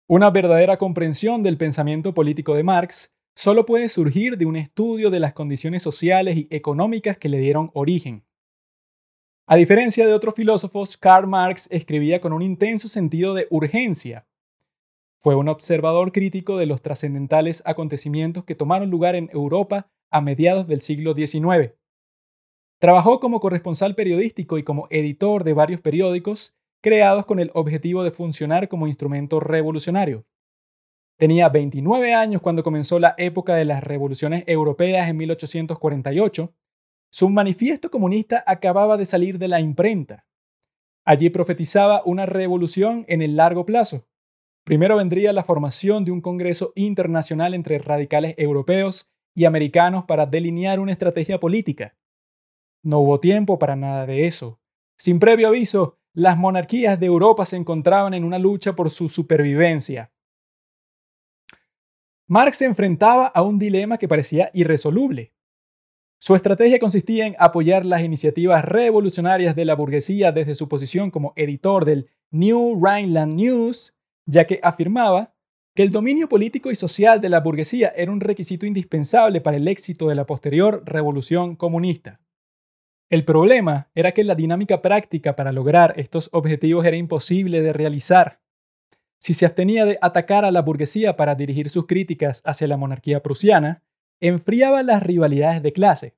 Una 0.09 0.31
verdadera 0.31 0.79
comprensión 0.79 1.43
del 1.43 1.59
pensamiento 1.59 2.15
político 2.15 2.55
de 2.55 2.63
Marx 2.63 3.13
solo 3.37 3.67
puede 3.67 3.89
surgir 3.89 4.39
de 4.39 4.47
un 4.47 4.57
estudio 4.57 5.11
de 5.11 5.21
las 5.21 5.35
condiciones 5.35 5.83
sociales 5.83 6.37
y 6.37 6.49
económicas 6.51 7.19
que 7.19 7.29
le 7.29 7.39
dieron 7.39 7.71
origen. 7.75 8.25
A 9.47 9.57
diferencia 9.57 10.07
de 10.07 10.13
otros 10.13 10.35
filósofos, 10.35 10.97
Karl 10.97 11.27
Marx 11.27 11.69
escribía 11.71 12.21
con 12.21 12.33
un 12.33 12.43
intenso 12.43 12.89
sentido 12.89 13.35
de 13.35 13.47
urgencia. 13.51 14.27
Fue 15.21 15.35
un 15.35 15.49
observador 15.49 16.13
crítico 16.13 16.59
de 16.59 16.67
los 16.67 16.83
trascendentales 16.83 17.63
acontecimientos 17.65 18.45
que 18.45 18.55
tomaron 18.55 18.91
lugar 18.91 19.15
en 19.15 19.31
Europa 19.33 19.91
a 20.11 20.21
mediados 20.21 20.67
del 20.67 20.81
siglo 20.81 21.15
XIX. 21.15 21.78
Trabajó 22.79 23.19
como 23.19 23.41
corresponsal 23.41 23.97
periodístico 23.97 24.57
y 24.57 24.63
como 24.63 24.87
editor 24.91 25.43
de 25.43 25.53
varios 25.53 25.81
periódicos 25.81 26.55
creados 26.81 27.27
con 27.27 27.41
el 27.41 27.51
objetivo 27.55 28.05
de 28.05 28.13
funcionar 28.13 28.69
como 28.69 28.87
instrumento 28.87 29.41
revolucionario. 29.41 30.25
Tenía 31.17 31.49
29 31.49 32.15
años 32.15 32.41
cuando 32.41 32.63
comenzó 32.63 33.01
la 33.01 33.17
época 33.19 33.57
de 33.57 33.65
las 33.65 33.83
revoluciones 33.83 34.45
europeas 34.47 35.09
en 35.09 35.17
1848. 35.17 36.55
Su 37.11 37.29
manifiesto 37.29 37.91
comunista 37.91 38.45
acababa 38.47 38.97
de 38.97 39.07
salir 39.07 39.39
de 39.39 39.49
la 39.49 39.59
imprenta. 39.59 40.27
Allí 41.05 41.31
profetizaba 41.31 42.03
una 42.05 42.27
revolución 42.27 43.05
en 43.09 43.23
el 43.23 43.35
largo 43.35 43.67
plazo. 43.67 44.07
Primero 44.63 44.97
vendría 44.97 45.33
la 45.33 45.43
formación 45.43 46.05
de 46.05 46.13
un 46.13 46.21
Congreso 46.21 46.73
internacional 46.77 47.55
entre 47.55 47.79
radicales 47.79 48.35
europeos 48.37 49.11
y 49.35 49.47
americanos 49.47 50.05
para 50.05 50.27
delinear 50.27 50.79
una 50.79 50.93
estrategia 50.93 51.41
política. 51.41 51.97
No 52.89 53.01
hubo 53.01 53.21
tiempo 53.21 53.59
para 53.59 53.77
nada 53.77 54.07
de 54.07 54.27
eso. 54.27 54.63
Sin 54.97 55.21
previo 55.21 55.49
aviso, 55.49 55.99
las 56.15 56.39
monarquías 56.39 56.99
de 56.99 57.05
Europa 57.05 57.45
se 57.45 57.57
encontraban 57.57 58.15
en 58.15 58.25
una 58.25 58.39
lucha 58.39 58.75
por 58.75 58.89
su 58.89 59.11
supervivencia. 59.11 60.11
Marx 62.29 62.57
se 62.57 62.65
enfrentaba 62.65 63.27
a 63.27 63.43
un 63.43 63.59
dilema 63.59 63.99
que 63.99 64.09
parecía 64.09 64.51
irresoluble. 64.55 65.35
Su 66.19 66.35
estrategia 66.35 66.79
consistía 66.79 67.27
en 67.27 67.37
apoyar 67.39 67.85
las 67.85 68.01
iniciativas 68.01 68.65
revolucionarias 68.65 69.55
de 69.55 69.67
la 69.67 69.75
burguesía 69.75 70.33
desde 70.33 70.55
su 70.55 70.67
posición 70.67 71.11
como 71.11 71.35
editor 71.37 71.85
del 71.85 72.09
New 72.31 72.83
Rhineland 72.83 73.35
News, 73.35 73.95
ya 74.25 74.47
que 74.47 74.61
afirmaba 74.63 75.35
que 75.75 75.83
el 75.83 75.91
dominio 75.91 76.27
político 76.27 76.71
y 76.71 76.75
social 76.75 77.21
de 77.21 77.29
la 77.29 77.41
burguesía 77.41 77.93
era 77.95 78.11
un 78.11 78.23
requisito 78.23 78.65
indispensable 78.65 79.43
para 79.43 79.59
el 79.59 79.69
éxito 79.69 80.09
de 80.09 80.15
la 80.15 80.25
posterior 80.25 80.83
revolución 80.87 81.55
comunista. 81.55 82.19
El 83.11 83.25
problema 83.25 83.91
era 83.95 84.13
que 84.13 84.23
la 84.23 84.35
dinámica 84.35 84.83
práctica 84.83 85.35
para 85.35 85.51
lograr 85.51 85.95
estos 85.97 86.29
objetivos 86.33 86.85
era 86.85 86.97
imposible 86.97 87.63
de 87.63 87.73
realizar. 87.73 88.41
Si 89.19 89.33
se 89.33 89.47
abstenía 89.47 89.87
de 89.87 89.99
atacar 90.03 90.45
a 90.45 90.51
la 90.51 90.61
burguesía 90.61 91.17
para 91.17 91.35
dirigir 91.35 91.71
sus 91.71 91.87
críticas 91.87 92.43
hacia 92.45 92.69
la 92.69 92.77
monarquía 92.77 93.23
prusiana, 93.23 93.83
enfriaba 94.21 94.83
las 94.83 95.03
rivalidades 95.03 95.63
de 95.63 95.73
clase. 95.73 96.17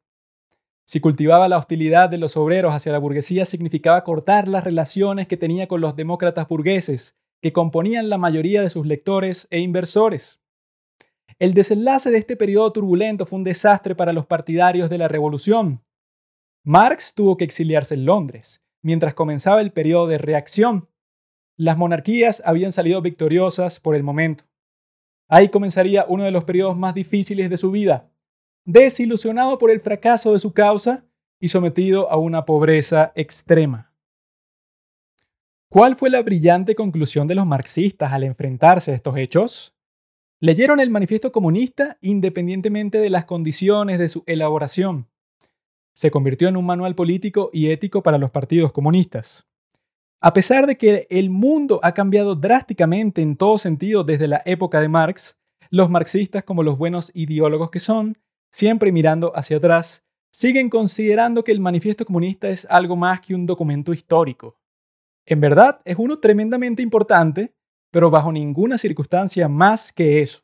Si 0.85 0.99
cultivaba 0.99 1.49
la 1.49 1.59
hostilidad 1.59 2.11
de 2.11 2.18
los 2.18 2.37
obreros 2.37 2.75
hacia 2.75 2.90
la 2.90 2.99
burguesía, 2.99 3.44
significaba 3.44 4.02
cortar 4.02 4.49
las 4.49 4.64
relaciones 4.64 5.28
que 5.28 5.37
tenía 5.37 5.68
con 5.68 5.80
los 5.80 5.94
demócratas 5.94 6.49
burgueses, 6.49 7.16
que 7.40 7.52
componían 7.52 8.09
la 8.09 8.18
mayoría 8.18 8.62
de 8.62 8.70
sus 8.70 8.85
lectores 8.85 9.47
e 9.50 9.61
inversores. 9.61 10.40
El 11.38 11.54
desenlace 11.54 12.11
de 12.11 12.18
este 12.18 12.37
periodo 12.37 12.73
turbulento 12.73 13.25
fue 13.26 13.38
un 13.38 13.44
desastre 13.44 13.94
para 13.94 14.12
los 14.12 14.26
partidarios 14.26 14.90
de 14.90 14.99
la 14.99 15.06
revolución, 15.06 15.85
Marx 16.62 17.14
tuvo 17.14 17.38
que 17.38 17.45
exiliarse 17.45 17.95
en 17.95 18.05
Londres, 18.05 18.62
mientras 18.83 19.14
comenzaba 19.14 19.62
el 19.62 19.73
periodo 19.73 20.07
de 20.09 20.19
reacción. 20.19 20.90
Las 21.57 21.79
monarquías 21.79 22.43
habían 22.45 22.73
salido 22.73 23.00
victoriosas 23.00 23.81
por 23.81 23.95
el 23.95 24.02
momento. 24.02 24.45
Ahí 25.29 25.49
comenzaría 25.49 26.05
uno 26.07 26.25
de 26.25 26.31
los 26.31 26.45
periodos 26.45 26.76
más 26.76 26.95
difíciles 26.95 27.49
de 27.49 27.57
su 27.57 27.71
vida. 27.71 28.11
Desilusionado 28.64 29.57
por 29.57 29.71
el 29.71 29.81
fracaso 29.81 30.35
de 30.35 30.38
su 30.38 30.52
causa 30.52 31.07
y 31.38 31.49
sometido 31.49 32.11
a 32.11 32.19
una 32.19 32.45
pobreza 32.45 33.12
extrema. 33.14 33.95
¿Cuál 35.71 35.97
fue 35.97 36.11
la 36.11 36.21
brillante 36.21 36.75
conclusión 36.75 37.26
de 37.26 37.37
los 37.37 37.47
marxistas 37.47 38.12
al 38.12 38.25
enfrentarse 38.25 38.93
a 38.93 38.95
estos 38.95 39.17
hechos? 39.17 39.75
Leyeron 40.40 40.81
el 40.81 40.90
manifiesto 40.90 41.33
comunista 41.33 41.97
independientemente 42.00 42.99
de 42.99 43.09
las 43.09 43.25
condiciones 43.25 43.99
de 43.99 44.09
su 44.09 44.25
elaboración 44.26 45.10
se 45.94 46.11
convirtió 46.11 46.49
en 46.49 46.56
un 46.56 46.66
manual 46.66 46.94
político 46.94 47.50
y 47.52 47.70
ético 47.70 48.02
para 48.02 48.18
los 48.18 48.30
partidos 48.30 48.73
comunistas. 48.73 49.47
A 50.20 50.32
pesar 50.32 50.66
de 50.66 50.76
que 50.76 51.06
el 51.09 51.30
mundo 51.30 51.80
ha 51.82 51.92
cambiado 51.92 52.35
drásticamente 52.35 53.23
en 53.23 53.37
todo 53.37 53.56
sentido 53.56 54.04
desde 54.04 54.28
la 54.28 54.42
época 54.44 54.80
de 54.80 54.88
Marx, 54.88 55.38
los 55.70 55.88
marxistas, 55.88 56.44
como 56.44 56.62
los 56.62 56.76
buenos 56.76 57.11
ideólogos 57.14 57.70
que 57.70 57.80
son, 57.80 58.14
siempre 58.50 58.92
mirando 58.92 59.32
hacia 59.35 59.56
atrás, 59.56 60.04
siguen 60.32 60.68
considerando 60.68 61.42
que 61.42 61.52
el 61.52 61.61
manifiesto 61.61 62.04
comunista 62.04 62.50
es 62.50 62.66
algo 62.68 62.97
más 62.97 63.20
que 63.20 63.35
un 63.35 63.47
documento 63.47 63.92
histórico. 63.92 64.59
En 65.26 65.40
verdad, 65.40 65.80
es 65.85 65.97
uno 65.99 66.18
tremendamente 66.18 66.82
importante, 66.82 67.54
pero 67.90 68.11
bajo 68.11 68.30
ninguna 68.32 68.78
circunstancia 68.78 69.49
más 69.49 69.92
que 69.92 70.23
eso. 70.23 70.42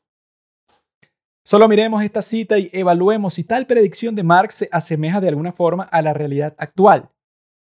Solo 1.46 1.68
miremos 1.68 2.02
esta 2.02 2.22
cita 2.22 2.58
y 2.58 2.70
evaluemos 2.72 3.34
si 3.34 3.44
tal 3.44 3.68
predicción 3.68 4.16
de 4.16 4.24
Marx 4.24 4.56
se 4.56 4.68
asemeja 4.72 5.20
de 5.20 5.28
alguna 5.28 5.52
forma 5.52 5.84
a 5.84 6.02
la 6.02 6.12
realidad 6.12 6.56
actual. 6.58 7.08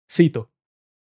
Cito. 0.07 0.51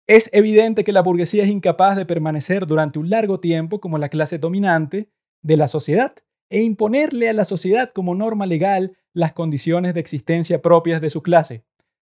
Es 0.06 0.30
evidente 0.32 0.84
que 0.84 0.92
la 0.92 1.02
burguesía 1.02 1.42
es 1.42 1.50
incapaz 1.50 1.98
de 1.98 2.06
permanecer 2.06 2.68
durante 2.68 3.00
un 3.00 3.10
largo 3.10 3.40
tiempo 3.40 3.80
como 3.82 3.98
la 3.98 4.10
clase 4.10 4.38
dominante 4.38 5.10
de 5.42 5.58
la 5.58 5.68
sociedad 5.68 6.14
e 6.52 6.62
imponerle 6.62 7.30
a 7.30 7.34
la 7.34 7.46
sociedad 7.46 7.92
como 7.96 8.14
norma 8.14 8.46
legal 8.46 8.96
las 9.12 9.34
condiciones 9.34 9.96
de 9.96 10.00
existencia 10.02 10.62
propias 10.62 11.02
de 11.02 11.10
su 11.10 11.24
clase. 11.24 11.66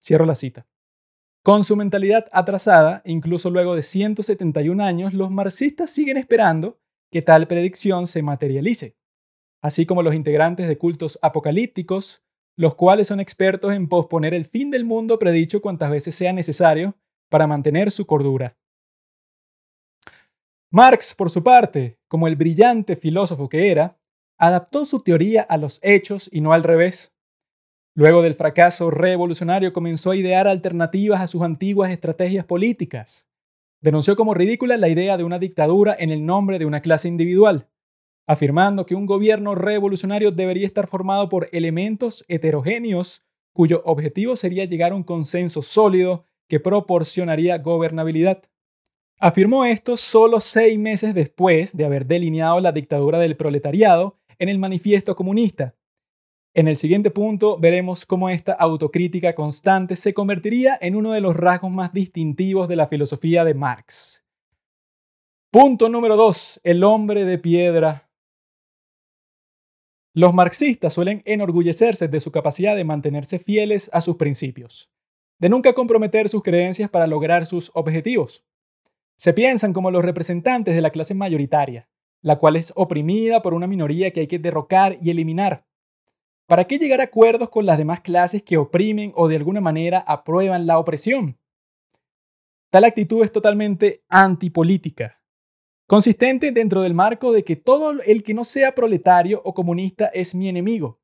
Cierro 0.02 0.26
la 0.26 0.36
cita. 0.36 0.66
Con 1.44 1.66
su 1.66 1.76
mentalidad 1.76 2.26
atrasada, 2.32 3.02
incluso 3.04 3.50
luego 3.50 3.76
de 3.76 3.82
171 3.82 4.82
años, 4.82 5.14
los 5.14 5.30
marxistas 5.30 5.92
siguen 5.92 6.16
esperando 6.16 6.80
que 7.12 7.22
tal 7.22 7.48
predicción 7.48 8.08
se 8.08 8.24
materialice 8.24 8.96
así 9.62 9.86
como 9.86 10.04
los 10.04 10.16
integrantes 10.16 10.68
de 10.68 10.78
cultos 10.78 11.20
apocalípticos, 11.22 12.24
los 12.56 12.76
cuales 12.76 13.08
son 13.08 13.20
expertos 13.20 13.74
en 13.74 13.88
posponer 13.88 14.34
el 14.34 14.46
fin 14.46 14.72
del 14.72 14.86
mundo 14.86 15.20
predicho 15.20 15.62
cuantas 15.62 15.92
veces 15.92 16.16
sea 16.16 16.34
necesario 16.34 16.96
para 17.30 17.48
mantener 17.48 17.92
su 17.92 18.06
cordura. 18.06 18.58
Marx, 20.72 21.16
por 21.16 21.30
su 21.30 21.44
parte, 21.44 22.00
como 22.08 22.28
el 22.28 22.36
brillante 22.36 22.96
filósofo 22.96 23.48
que 23.48 23.72
era, 23.72 23.98
adaptó 24.38 24.86
su 24.86 25.02
teoría 25.02 25.42
a 25.42 25.58
los 25.58 25.80
hechos 25.82 26.30
y 26.32 26.42
no 26.42 26.54
al 26.54 26.64
revés. 26.64 27.14
Luego 27.96 28.22
del 28.22 28.36
fracaso 28.36 28.92
revolucionario 28.92 29.74
comenzó 29.74 30.12
a 30.12 30.16
idear 30.16 30.48
alternativas 30.48 31.22
a 31.22 31.28
sus 31.28 31.42
antiguas 31.42 31.90
estrategias 31.90 32.46
políticas. 32.46 33.28
Denunció 33.82 34.16
como 34.16 34.34
ridícula 34.34 34.78
la 34.78 34.90
idea 34.90 35.18
de 35.18 35.24
una 35.24 35.40
dictadura 35.40 35.96
en 35.98 36.10
el 36.10 36.26
nombre 36.26 36.60
de 36.60 36.66
una 36.66 36.82
clase 36.82 37.08
individual 37.08 37.70
afirmando 38.28 38.86
que 38.86 38.94
un 38.94 39.06
gobierno 39.06 39.56
revolucionario 39.56 40.32
debería 40.32 40.68
estar 40.68 40.88
formado 40.88 41.30
por 41.30 41.48
elementos 41.54 42.26
heterogéneos 42.28 43.24
cuyo 43.54 43.82
objetivo 43.86 44.36
sería 44.36 44.66
llegar 44.66 44.92
a 44.92 44.96
un 44.96 45.04
consenso 45.04 45.64
sólido 45.64 46.26
que 46.48 46.60
proporcionaría 46.60 47.58
gobernabilidad. 47.58 48.44
Afirmó 49.20 49.66
esto 49.66 49.98
solo 49.98 50.42
seis 50.42 50.78
meses 50.78 51.16
después 51.16 51.76
de 51.76 51.86
haber 51.86 52.06
delineado 52.06 52.60
la 52.60 52.72
dictadura 52.72 53.18
del 53.18 53.36
proletariado 53.36 54.20
en 54.38 54.50
el 54.50 54.60
manifiesto 54.60 55.16
comunista. 55.16 55.74
En 56.54 56.68
el 56.68 56.78
siguiente 56.78 57.10
punto 57.10 57.58
veremos 57.58 58.06
cómo 58.06 58.30
esta 58.30 58.54
autocrítica 58.54 59.34
constante 59.34 59.96
se 59.96 60.14
convertiría 60.14 60.78
en 60.80 60.96
uno 60.96 61.14
de 61.14 61.22
los 61.22 61.36
rasgos 61.36 61.72
más 61.72 61.94
distintivos 61.94 62.68
de 62.68 62.76
la 62.76 62.88
filosofía 62.88 63.44
de 63.44 63.54
Marx. 63.54 64.24
Punto 65.50 65.90
número 65.90 66.16
2. 66.16 66.62
El 66.64 66.84
hombre 66.84 67.26
de 67.26 67.38
piedra 67.38 68.07
los 70.18 70.34
marxistas 70.34 70.94
suelen 70.94 71.22
enorgullecerse 71.26 72.08
de 72.08 72.20
su 72.20 72.32
capacidad 72.32 72.76
de 72.76 72.84
mantenerse 72.84 73.38
fieles 73.38 73.88
a 73.94 74.02
sus 74.02 74.16
principios, 74.16 74.90
de 75.38 75.48
nunca 75.48 75.74
comprometer 75.74 76.28
sus 76.28 76.42
creencias 76.42 76.90
para 76.90 77.06
lograr 77.06 77.46
sus 77.46 77.70
objetivos. 77.76 78.44
Se 79.16 79.32
piensan 79.32 79.74
como 79.74 79.92
los 79.92 80.04
representantes 80.04 80.74
de 80.74 80.82
la 80.82 80.90
clase 80.90 81.14
mayoritaria, 81.14 81.88
la 82.24 82.40
cual 82.40 82.56
es 82.56 82.74
oprimida 82.76 83.44
por 83.44 83.54
una 83.54 83.68
minoría 83.68 84.10
que 84.10 84.22
hay 84.22 84.28
que 84.28 84.40
derrocar 84.40 84.98
y 85.00 85.12
eliminar. 85.12 85.68
¿Para 86.48 86.66
qué 86.66 86.80
llegar 86.80 87.00
a 87.00 87.04
acuerdos 87.04 87.52
con 87.52 87.68
las 87.68 87.78
demás 87.78 88.02
clases 88.02 88.42
que 88.42 88.58
oprimen 88.58 89.14
o 89.16 89.28
de 89.28 89.36
alguna 89.36 89.62
manera 89.62 90.00
aprueban 90.00 90.66
la 90.66 90.80
opresión? 90.80 91.38
Tal 92.72 92.86
actitud 92.86 93.24
es 93.24 93.32
totalmente 93.32 94.04
antipolítica, 94.10 95.17
consistente 95.88 96.52
dentro 96.52 96.82
del 96.82 96.94
marco 96.94 97.32
de 97.32 97.44
que 97.44 97.56
todo 97.56 97.92
el 98.02 98.24
que 98.24 98.34
no 98.34 98.44
sea 98.44 98.76
proletario 98.76 99.42
o 99.44 99.54
comunista 99.54 100.08
es 100.08 100.36
mi 100.36 100.50
enemigo. 100.50 101.00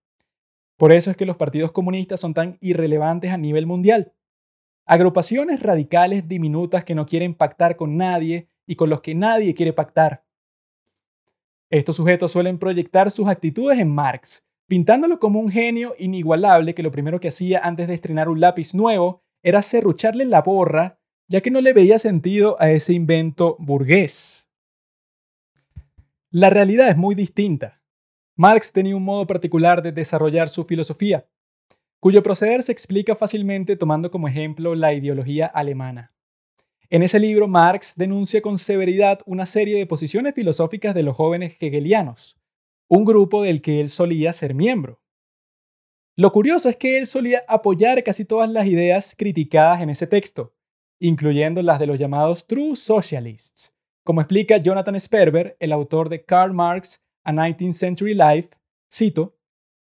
Por 0.77 0.91
eso 0.91 1.09
es 1.09 1.17
que 1.17 1.25
los 1.25 1.37
partidos 1.37 1.71
comunistas 1.71 2.19
son 2.19 2.33
tan 2.33 2.57
irrelevantes 2.59 3.31
a 3.31 3.37
nivel 3.37 3.65
mundial. 3.65 4.11
Agrupaciones 4.85 5.61
radicales 5.61 6.27
diminutas 6.27 6.83
que 6.83 6.95
no 6.95 7.05
quieren 7.05 7.33
pactar 7.33 7.77
con 7.77 7.95
nadie 7.95 8.49
y 8.67 8.75
con 8.75 8.89
los 8.89 8.99
que 8.99 9.15
nadie 9.15 9.53
quiere 9.53 9.71
pactar. 9.71 10.25
Estos 11.69 11.95
sujetos 11.95 12.31
suelen 12.31 12.59
proyectar 12.59 13.09
sus 13.09 13.27
actitudes 13.27 13.79
en 13.79 13.89
Marx, 13.89 14.43
pintándolo 14.67 15.19
como 15.19 15.39
un 15.39 15.49
genio 15.49 15.95
inigualable 15.97 16.75
que 16.75 16.83
lo 16.83 16.91
primero 16.91 17.19
que 17.19 17.29
hacía 17.29 17.59
antes 17.63 17.87
de 17.87 17.93
estrenar 17.93 18.27
un 18.27 18.41
lápiz 18.41 18.75
nuevo 18.75 19.23
era 19.41 19.61
serrucharle 19.61 20.25
la 20.25 20.41
borra, 20.41 20.99
ya 21.29 21.41
que 21.41 21.51
no 21.51 21.61
le 21.61 21.73
veía 21.73 21.97
sentido 21.97 22.57
a 22.59 22.71
ese 22.71 22.93
invento 22.93 23.55
burgués. 23.59 24.42
La 26.35 26.49
realidad 26.49 26.89
es 26.89 26.97
muy 26.97 27.13
distinta. 27.13 27.79
Marx 28.35 28.73
tenía 28.73 28.95
un 28.95 29.03
modo 29.03 29.27
particular 29.27 29.83
de 29.83 29.91
desarrollar 29.91 30.49
su 30.49 30.63
filosofía, 30.63 31.27
cuyo 31.99 32.23
proceder 32.23 32.63
se 32.63 32.71
explica 32.71 33.15
fácilmente 33.15 33.75
tomando 33.75 34.09
como 34.09 34.27
ejemplo 34.27 34.73
la 34.73 34.95
ideología 34.95 35.45
alemana. 35.45 36.11
En 36.89 37.03
ese 37.03 37.19
libro, 37.19 37.47
Marx 37.47 37.93
denuncia 37.95 38.41
con 38.41 38.57
severidad 38.57 39.19
una 39.27 39.45
serie 39.45 39.77
de 39.77 39.85
posiciones 39.85 40.33
filosóficas 40.33 40.95
de 40.95 41.03
los 41.03 41.15
jóvenes 41.15 41.55
hegelianos, 41.59 42.35
un 42.87 43.05
grupo 43.05 43.43
del 43.43 43.61
que 43.61 43.79
él 43.79 43.91
solía 43.91 44.33
ser 44.33 44.55
miembro. 44.55 45.03
Lo 46.15 46.31
curioso 46.31 46.67
es 46.67 46.77
que 46.77 46.97
él 46.97 47.05
solía 47.05 47.43
apoyar 47.47 48.03
casi 48.03 48.25
todas 48.25 48.49
las 48.49 48.65
ideas 48.65 49.13
criticadas 49.15 49.81
en 49.81 49.91
ese 49.91 50.07
texto, 50.07 50.55
incluyendo 50.99 51.61
las 51.61 51.77
de 51.77 51.85
los 51.85 51.99
llamados 51.99 52.47
True 52.47 52.75
Socialists. 52.75 53.71
Como 54.03 54.19
explica 54.19 54.57
Jonathan 54.57 54.99
Sperber, 54.99 55.55
el 55.59 55.71
autor 55.71 56.09
de 56.09 56.25
Karl 56.25 56.53
Marx, 56.53 57.01
A 57.23 57.31
19th 57.31 57.73
Century 57.73 58.13
Life, 58.13 58.49
cito, 58.91 59.37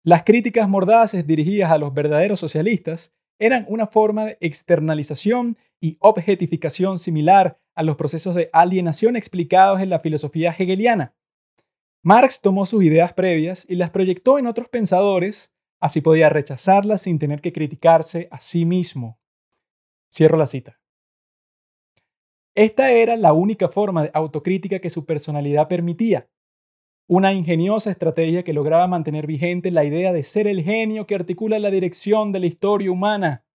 las 0.03 0.23
críticas 0.23 0.67
mordaces 0.67 1.25
dirigidas 1.25 1.71
a 1.71 1.77
los 1.77 1.93
verdaderos 1.93 2.41
socialistas 2.41 3.13
eran 3.39 3.65
una 3.69 3.87
forma 3.87 4.25
de 4.25 4.37
externalización 4.41 5.57
y 5.79 5.95
objetificación 6.01 6.99
similar 6.99 7.57
a 7.75 7.83
los 7.83 7.95
procesos 7.95 8.35
de 8.35 8.49
alienación 8.51 9.15
explicados 9.15 9.79
en 9.79 9.89
la 9.89 9.99
filosofía 9.99 10.51
hegeliana. 10.51 11.15
Marx 12.03 12.41
tomó 12.41 12.65
sus 12.65 12.83
ideas 12.83 13.13
previas 13.13 13.65
y 13.69 13.75
las 13.75 13.89
proyectó 13.89 14.37
en 14.37 14.47
otros 14.47 14.67
pensadores, 14.67 15.53
así 15.79 16.01
podía 16.01 16.27
rechazarlas 16.27 17.03
sin 17.03 17.19
tener 17.19 17.39
que 17.39 17.53
criticarse 17.53 18.27
a 18.31 18.41
sí 18.41 18.65
mismo. 18.65 19.17
Cierro 20.13 20.37
la 20.37 20.47
cita. 20.47 20.82
Esta 22.55 22.91
era 22.91 23.17
la 23.17 23.33
única 23.33 23.67
forma 23.67 24.03
de 24.03 24.11
autocrítica 24.13 24.79
que 24.79 24.91
su 24.91 25.05
personalidad 25.05 25.67
permitía, 25.67 26.29
una 27.07 27.33
ingeniosa 27.33 27.89
estrategia 27.89 28.43
que 28.43 28.53
lograba 28.53 28.87
mantener 28.87 29.27
vigente 29.27 29.71
la 29.71 29.83
idea 29.83 30.13
de 30.13 30.23
ser 30.23 30.47
el 30.47 30.63
genio 30.63 31.07
que 31.07 31.15
articula 31.15 31.59
la 31.59 31.71
dirección 31.71 32.31
de 32.31 32.39
la 32.39 32.45
historia 32.45 32.91
humana. 32.91 33.45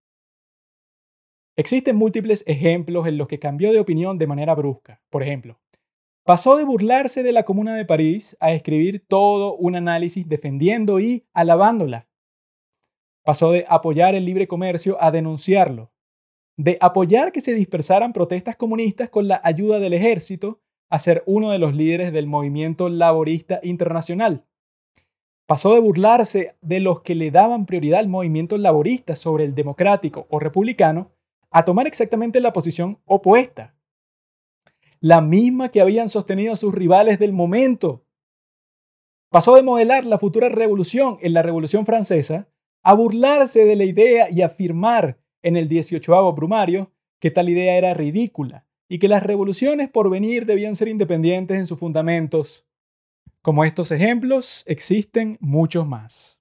Existen 1.56 1.96
múltiples 1.96 2.44
ejemplos 2.46 3.06
en 3.06 3.18
los 3.18 3.28
que 3.28 3.38
cambió 3.38 3.72
de 3.72 3.80
opinión 3.80 4.18
de 4.18 4.26
manera 4.26 4.54
brusca. 4.54 5.00
Por 5.10 5.22
ejemplo, 5.22 5.60
pasó 6.24 6.56
de 6.56 6.64
burlarse 6.64 7.22
de 7.22 7.32
la 7.32 7.44
Comuna 7.44 7.74
de 7.74 7.84
París 7.84 8.36
a 8.38 8.52
escribir 8.52 9.04
todo 9.08 9.54
un 9.56 9.76
análisis 9.76 10.28
defendiendo 10.28 11.00
y 11.00 11.26
alabándola. 11.32 12.08
Pasó 13.24 13.52
de 13.52 13.64
apoyar 13.68 14.14
el 14.14 14.24
libre 14.24 14.46
comercio 14.46 14.96
a 15.00 15.10
denunciarlo. 15.10 15.92
De 16.58 16.76
apoyar 16.80 17.30
que 17.30 17.40
se 17.40 17.54
dispersaran 17.54 18.12
protestas 18.12 18.56
comunistas 18.56 19.08
con 19.10 19.28
la 19.28 19.40
ayuda 19.44 19.78
del 19.78 19.92
ejército 19.92 20.60
a 20.90 20.98
ser 20.98 21.22
uno 21.24 21.52
de 21.52 21.60
los 21.60 21.72
líderes 21.72 22.12
del 22.12 22.26
movimiento 22.26 22.88
laborista 22.88 23.60
internacional. 23.62 24.44
Pasó 25.46 25.72
de 25.74 25.80
burlarse 25.80 26.56
de 26.60 26.80
los 26.80 27.02
que 27.02 27.14
le 27.14 27.30
daban 27.30 27.64
prioridad 27.64 28.00
al 28.00 28.08
movimiento 28.08 28.58
laborista 28.58 29.14
sobre 29.14 29.44
el 29.44 29.54
democrático 29.54 30.26
o 30.30 30.40
republicano 30.40 31.12
a 31.52 31.64
tomar 31.64 31.86
exactamente 31.86 32.40
la 32.40 32.52
posición 32.52 32.98
opuesta, 33.04 33.76
la 34.98 35.20
misma 35.20 35.68
que 35.68 35.80
habían 35.80 36.08
sostenido 36.08 36.56
sus 36.56 36.74
rivales 36.74 37.20
del 37.20 37.32
momento. 37.32 38.04
Pasó 39.30 39.54
de 39.54 39.62
modelar 39.62 40.04
la 40.04 40.18
futura 40.18 40.48
revolución 40.48 41.18
en 41.20 41.34
la 41.34 41.42
Revolución 41.42 41.86
Francesa 41.86 42.48
a 42.82 42.94
burlarse 42.94 43.64
de 43.64 43.76
la 43.76 43.84
idea 43.84 44.28
y 44.28 44.42
afirmar 44.42 45.17
en 45.42 45.56
el 45.56 45.68
18 45.68 46.32
brumario 46.32 46.92
que 47.20 47.30
tal 47.30 47.48
idea 47.48 47.76
era 47.76 47.94
ridícula 47.94 48.66
y 48.88 48.98
que 48.98 49.08
las 49.08 49.22
revoluciones 49.22 49.90
por 49.90 50.10
venir 50.10 50.46
debían 50.46 50.76
ser 50.76 50.88
independientes 50.88 51.58
en 51.58 51.66
sus 51.66 51.78
fundamentos. 51.78 52.66
Como 53.42 53.64
estos 53.64 53.90
ejemplos, 53.90 54.64
existen 54.66 55.36
muchos 55.40 55.86
más. 55.86 56.40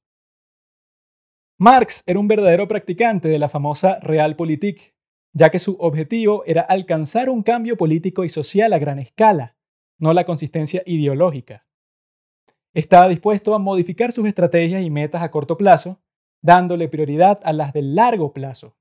Marx 1.60 2.03
era 2.05 2.19
un 2.19 2.27
verdadero 2.27 2.67
practicante 2.67 3.27
de 3.27 3.39
la 3.39 3.49
famosa 3.49 3.99
Realpolitik, 3.99 4.95
ya 5.33 5.49
que 5.49 5.60
su 5.60 5.75
objetivo 5.79 6.43
era 6.45 6.62
alcanzar 6.62 7.29
un 7.29 7.43
cambio 7.43 7.77
político 7.77 8.23
y 8.23 8.29
social 8.29 8.73
a 8.73 8.79
gran 8.79 8.99
escala, 8.99 9.55
no 9.99 10.13
la 10.13 10.23
consistencia 10.23 10.83
ideológica. 10.86 11.65
Estaba 12.73 13.10
dispuesto 13.10 13.55
a 13.55 13.60
modificar 13.60 14.12
sus 14.12 14.27
estrategias 14.27 14.83
y 14.83 14.91
metas 14.91 15.23
a 15.23 15.31
corto 15.31 15.57
plazo, 15.57 15.99
dándole 16.41 16.88
prioridad 16.88 17.39
a 17.43 17.53
las 17.53 17.73
de 17.73 17.81
largo 17.81 18.33
plazo. 18.33 18.77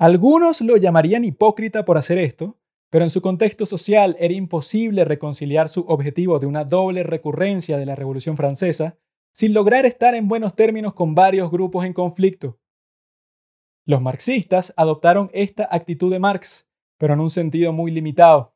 Algunos 0.00 0.60
lo 0.60 0.76
llamarían 0.76 1.24
hipócrita 1.24 1.84
por 1.84 1.98
hacer 1.98 2.18
esto, 2.18 2.56
pero 2.88 3.04
en 3.04 3.10
su 3.10 3.20
contexto 3.20 3.66
social 3.66 4.16
era 4.20 4.32
imposible 4.32 5.04
reconciliar 5.04 5.68
su 5.68 5.80
objetivo 5.88 6.38
de 6.38 6.46
una 6.46 6.64
doble 6.64 7.02
recurrencia 7.02 7.76
de 7.76 7.84
la 7.84 7.96
Revolución 7.96 8.36
Francesa 8.36 8.96
sin 9.32 9.52
lograr 9.52 9.86
estar 9.86 10.14
en 10.14 10.28
buenos 10.28 10.54
términos 10.54 10.94
con 10.94 11.16
varios 11.16 11.50
grupos 11.50 11.84
en 11.84 11.92
conflicto. 11.92 12.60
Los 13.86 14.00
marxistas 14.00 14.72
adoptaron 14.76 15.30
esta 15.32 15.68
actitud 15.68 16.12
de 16.12 16.20
Marx, 16.20 16.68
pero 16.96 17.14
en 17.14 17.20
un 17.20 17.30
sentido 17.30 17.72
muy 17.72 17.90
limitado. 17.90 18.54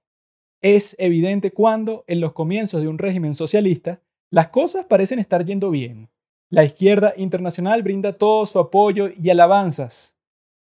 Es 0.61 0.95
evidente 1.01 1.53
cuando, 1.53 2.05
en 2.07 2.21
los 2.21 2.35
comienzos 2.35 2.83
de 2.83 2.89
un 2.89 2.99
régimen 2.99 3.35
socialista, 3.35 4.01
las 4.31 4.49
cosas 4.49 4.85
parecen 4.85 5.19
estar 5.19 5.45
yendo 5.45 5.71
bien. 5.71 6.09
La 6.51 6.65
izquierda 6.65 7.15
internacional 7.17 7.83
brinda 7.83 8.13
todo 8.13 8.47
su 8.47 8.61
apoyo 8.61 9.09
y 9.21 9.31
alabanzas. 9.31 10.12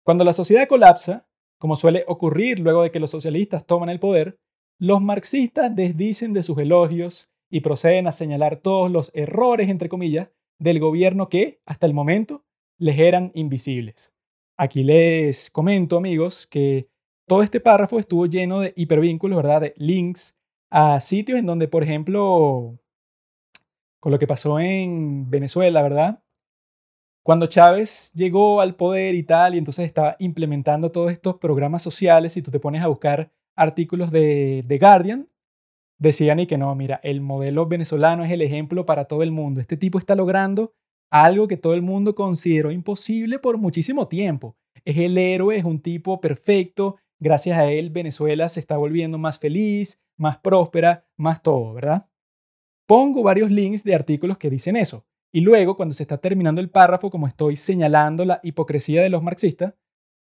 Cuando 0.10 0.24
la 0.24 0.34
sociedad 0.34 0.68
colapsa, 0.68 1.28
como 1.60 1.76
suele 1.76 2.04
ocurrir 2.08 2.58
luego 2.62 2.82
de 2.82 2.90
que 2.90 3.00
los 3.00 3.12
socialistas 3.12 3.68
toman 3.68 3.90
el 3.90 4.00
poder, 4.00 4.40
los 4.80 5.02
marxistas 5.04 5.76
desdicen 5.76 6.34
de 6.34 6.42
sus 6.42 6.58
elogios 6.58 7.30
y 7.48 7.60
proceden 7.60 8.08
a 8.08 8.12
señalar 8.12 8.56
todos 8.56 8.90
los 8.90 9.12
errores, 9.14 9.70
entre 9.70 9.88
comillas, 9.88 10.32
del 10.58 10.80
gobierno 10.80 11.30
que, 11.30 11.62
hasta 11.68 11.86
el 11.86 11.94
momento, 11.94 12.44
les 12.80 12.98
eran 12.98 13.32
invisibles. 13.36 14.12
Aquí 14.58 14.82
les 14.82 15.52
comento, 15.52 15.98
amigos, 15.98 16.48
que 16.48 16.90
todo 17.28 17.44
este 17.44 17.60
párrafo 17.60 18.00
estuvo 18.00 18.26
lleno 18.26 18.62
de 18.62 18.74
hipervínculos, 18.76 19.38
¿verdad? 19.38 19.62
De 19.62 19.74
links 19.78 20.36
a 20.72 21.00
sitios 21.02 21.38
en 21.38 21.46
donde, 21.46 21.68
por 21.68 21.84
ejemplo, 21.84 22.80
con 24.00 24.12
lo 24.12 24.18
que 24.18 24.26
pasó 24.26 24.60
en 24.60 25.30
Venezuela, 25.30 25.84
¿verdad? 25.84 26.24
Cuando 27.30 27.46
Chávez 27.46 28.12
llegó 28.16 28.60
al 28.60 28.76
poder 28.76 29.14
y 29.14 29.22
tal, 29.22 29.54
y 29.54 29.60
entonces 29.60 29.86
estaba 29.86 30.16
implementando 30.18 30.92
todos 30.92 31.12
estos 31.12 31.36
programas 31.36 31.84
sociales, 31.84 32.36
y 32.38 32.42
tú 32.42 32.50
te 32.50 32.60
pones 32.60 32.82
a 32.82 32.88
buscar 32.88 33.32
artículos 33.56 34.10
de 34.10 34.66
The 34.68 34.80
Guardian, 34.80 35.28
decían 36.00 36.40
y 36.40 36.48
que 36.48 36.58
no, 36.58 36.74
mira, 36.74 37.00
el 37.04 37.22
modelo 37.22 37.68
venezolano 37.68 38.24
es 38.24 38.32
el 38.32 38.42
ejemplo 38.42 38.88
para 38.88 39.06
todo 39.06 39.22
el 39.22 39.30
mundo. 39.30 39.62
Este 39.62 39.78
tipo 39.78 40.00
está 40.00 40.16
logrando 40.16 40.74
algo 41.12 41.48
que 41.48 41.56
todo 41.56 41.76
el 41.76 41.84
mundo 41.84 42.16
consideró 42.16 42.72
imposible 42.72 43.38
por 43.38 43.60
muchísimo 43.60 44.08
tiempo. 44.08 44.58
Es 44.84 44.98
el 44.98 45.16
héroe, 45.16 45.56
es 45.56 45.66
un 45.66 45.82
tipo 45.82 46.20
perfecto. 46.20 46.96
Gracias 47.20 47.60
a 47.60 47.72
él, 47.72 47.92
Venezuela 47.92 48.50
se 48.50 48.60
está 48.60 48.76
volviendo 48.76 49.20
más 49.20 49.38
feliz, 49.38 50.02
más 50.18 50.40
próspera, 50.40 51.06
más 51.16 51.44
todo, 51.44 51.76
¿verdad? 51.76 52.08
Pongo 52.88 53.22
varios 53.22 53.52
links 53.52 53.84
de 53.84 53.94
artículos 53.94 54.40
que 54.40 54.50
dicen 54.50 54.76
eso. 54.76 55.06
Y 55.32 55.42
luego, 55.42 55.76
cuando 55.76 55.94
se 55.94 56.04
está 56.04 56.18
terminando 56.18 56.62
el 56.62 56.70
párrafo, 56.70 57.10
como 57.10 57.28
estoy 57.28 57.56
señalando 57.56 58.26
la 58.26 58.40
hipocresía 58.44 59.02
de 59.04 59.10
los 59.10 59.22
marxistas, 59.22 59.76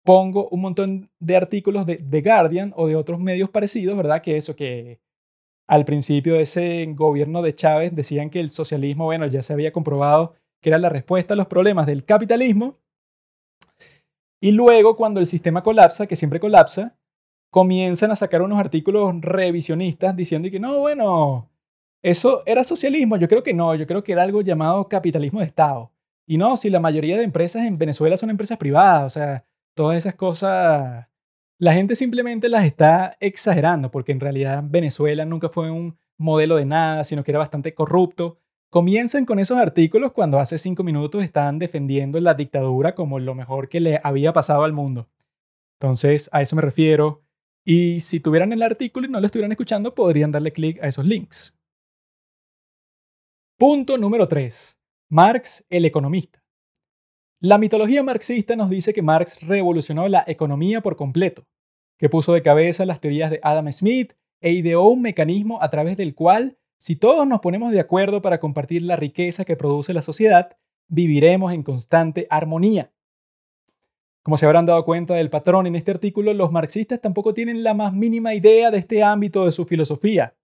pongo 0.04 0.50
un 0.50 0.62
montón 0.62 1.12
de 1.20 1.36
artículos 1.36 1.86
de 1.86 1.98
The 1.98 2.22
Guardian 2.22 2.74
o 2.76 2.88
de 2.88 2.96
otros 2.96 3.20
medios 3.20 3.50
parecidos, 3.50 3.96
¿verdad? 3.96 4.22
Que 4.22 4.38
eso, 4.38 4.56
que 4.56 5.00
al 5.68 5.86
principio 5.86 6.34
de 6.34 6.42
ese 6.42 6.86
gobierno 6.94 7.42
de 7.42 7.56
Chávez 7.56 7.96
decían 7.96 8.30
que 8.30 8.40
el 8.40 8.50
socialismo, 8.50 9.06
bueno, 9.06 9.28
ya 9.28 9.42
se 9.42 9.54
había 9.54 9.72
comprobado 9.72 10.36
que 10.62 10.70
era 10.70 10.78
la 10.78 10.90
respuesta 10.90 11.34
a 11.34 11.38
los 11.38 11.48
problemas 11.48 11.86
del 11.88 12.06
capitalismo. 12.06 12.78
Y 14.42 14.52
luego, 14.52 14.96
cuando 14.96 15.20
el 15.20 15.28
sistema 15.28 15.64
colapsa, 15.64 16.08
que 16.08 16.16
siempre 16.16 16.40
colapsa, 16.40 16.98
comienzan 17.52 18.12
a 18.12 18.16
sacar 18.16 18.42
unos 18.42 18.60
artículos 18.60 19.14
revisionistas 19.22 20.16
diciendo 20.16 20.50
que 20.50 20.60
no, 20.60 20.80
bueno, 20.80 21.51
¿Eso 22.02 22.44
era 22.46 22.64
socialismo? 22.64 23.18
Yo 23.18 23.28
creo 23.28 23.44
que 23.44 23.54
no, 23.54 23.76
yo 23.76 23.86
creo 23.86 24.04
que 24.04 24.12
era 24.12 24.24
algo 24.24 24.42
llamado 24.42 24.88
capitalismo 24.88 25.40
de 25.40 25.46
Estado. 25.48 25.92
Y 26.26 26.38
no, 26.38 26.58
si 26.58 26.70
la 26.70 26.80
mayoría 26.80 27.18
de 27.18 27.24
empresas 27.24 27.66
en 27.66 27.78
Venezuela 27.78 28.18
son 28.18 28.30
empresas 28.30 28.58
privadas, 28.58 29.06
o 29.06 29.10
sea, 29.10 29.46
todas 29.76 29.98
esas 29.98 30.16
cosas 30.16 31.08
la 31.62 31.76
gente 31.76 31.96
simplemente 31.96 32.50
las 32.50 32.66
está 32.66 33.16
exagerando, 33.20 33.92
porque 33.92 34.12
en 34.12 34.20
realidad 34.20 34.64
Venezuela 34.66 35.26
nunca 35.26 35.48
fue 35.48 35.70
un 35.70 35.96
modelo 36.18 36.56
de 36.56 36.66
nada, 36.66 37.04
sino 37.04 37.24
que 37.24 37.30
era 37.30 37.38
bastante 37.38 37.76
corrupto. 37.76 38.40
Comienzan 38.72 39.26
con 39.26 39.38
esos 39.38 39.60
artículos 39.60 40.12
cuando 40.12 40.40
hace 40.40 40.58
cinco 40.58 40.84
minutos 40.84 41.24
estaban 41.24 41.60
defendiendo 41.60 42.20
la 42.20 42.34
dictadura 42.34 42.96
como 42.96 43.20
lo 43.20 43.36
mejor 43.36 43.70
que 43.70 43.80
le 43.80 44.02
había 44.04 44.34
pasado 44.34 44.64
al 44.64 44.74
mundo. 44.74 45.08
Entonces, 45.80 46.32
a 46.34 46.42
eso 46.42 46.56
me 46.56 46.64
refiero. 46.64 47.22
Y 47.64 48.00
si 48.00 48.20
tuvieran 48.20 48.54
el 48.54 48.64
artículo 48.64 49.06
y 49.06 49.12
no 49.12 49.20
lo 49.20 49.28
estuvieran 49.28 49.52
escuchando, 49.52 49.94
podrían 49.94 50.32
darle 50.32 50.54
clic 50.54 50.82
a 50.84 50.88
esos 50.88 51.06
links. 51.06 51.54
Punto 53.62 53.96
número 54.00 54.28
3. 54.28 54.76
Marx, 55.10 55.64
el 55.70 55.86
economista. 55.86 56.44
La 57.40 57.60
mitología 57.60 58.02
marxista 58.02 58.56
nos 58.56 58.72
dice 58.72 58.92
que 58.92 59.04
Marx 59.04 59.40
revolucionó 59.40 60.08
la 60.08 60.24
economía 60.26 60.82
por 60.82 60.96
completo, 60.96 61.46
que 62.00 62.10
puso 62.10 62.34
de 62.34 62.42
cabeza 62.42 62.88
las 62.88 63.00
teorías 63.00 63.30
de 63.30 63.40
Adam 63.44 63.72
Smith 63.72 64.14
e 64.40 64.52
ideó 64.54 64.86
un 64.86 65.04
mecanismo 65.04 65.62
a 65.62 65.70
través 65.70 65.96
del 65.96 66.16
cual, 66.16 66.58
si 66.80 66.96
todos 66.96 67.28
nos 67.28 67.42
ponemos 67.42 67.72
de 67.72 67.80
acuerdo 67.80 68.20
para 68.24 68.40
compartir 68.40 68.82
la 68.82 68.96
riqueza 68.96 69.46
que 69.46 69.56
produce 69.56 69.94
la 69.94 70.02
sociedad, 70.02 70.58
viviremos 70.88 71.54
en 71.54 71.62
constante 71.62 72.26
armonía. 72.32 72.92
Como 74.24 74.38
se 74.38 74.48
habrán 74.48 74.66
dado 74.66 74.84
cuenta 74.86 75.14
del 75.14 75.30
patrón 75.30 75.68
en 75.68 75.76
este 75.76 75.92
artículo, 75.92 76.34
los 76.34 76.52
marxistas 76.52 77.00
tampoco 77.00 77.36
tienen 77.36 77.64
la 77.64 77.76
más 77.76 77.94
mínima 77.94 78.34
idea 78.34 78.72
de 78.72 78.80
este 78.80 79.04
ámbito 79.04 79.46
de 79.46 79.52
su 79.52 79.66
filosofía. 79.66 80.36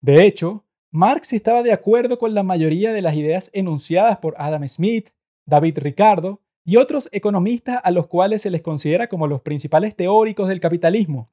De 0.00 0.24
hecho, 0.24 0.64
Marx 0.90 1.34
estaba 1.34 1.62
de 1.62 1.72
acuerdo 1.72 2.18
con 2.18 2.34
la 2.34 2.42
mayoría 2.42 2.94
de 2.94 3.02
las 3.02 3.14
ideas 3.14 3.50
enunciadas 3.52 4.18
por 4.18 4.34
Adam 4.38 4.66
Smith, 4.66 5.10
David 5.44 5.78
Ricardo 5.80 6.40
y 6.64 6.76
otros 6.76 7.10
economistas 7.12 7.80
a 7.84 7.90
los 7.90 8.06
cuales 8.06 8.42
se 8.42 8.50
les 8.50 8.62
considera 8.62 9.06
como 9.06 9.26
los 9.26 9.42
principales 9.42 9.94
teóricos 9.94 10.48
del 10.48 10.60
capitalismo. 10.60 11.30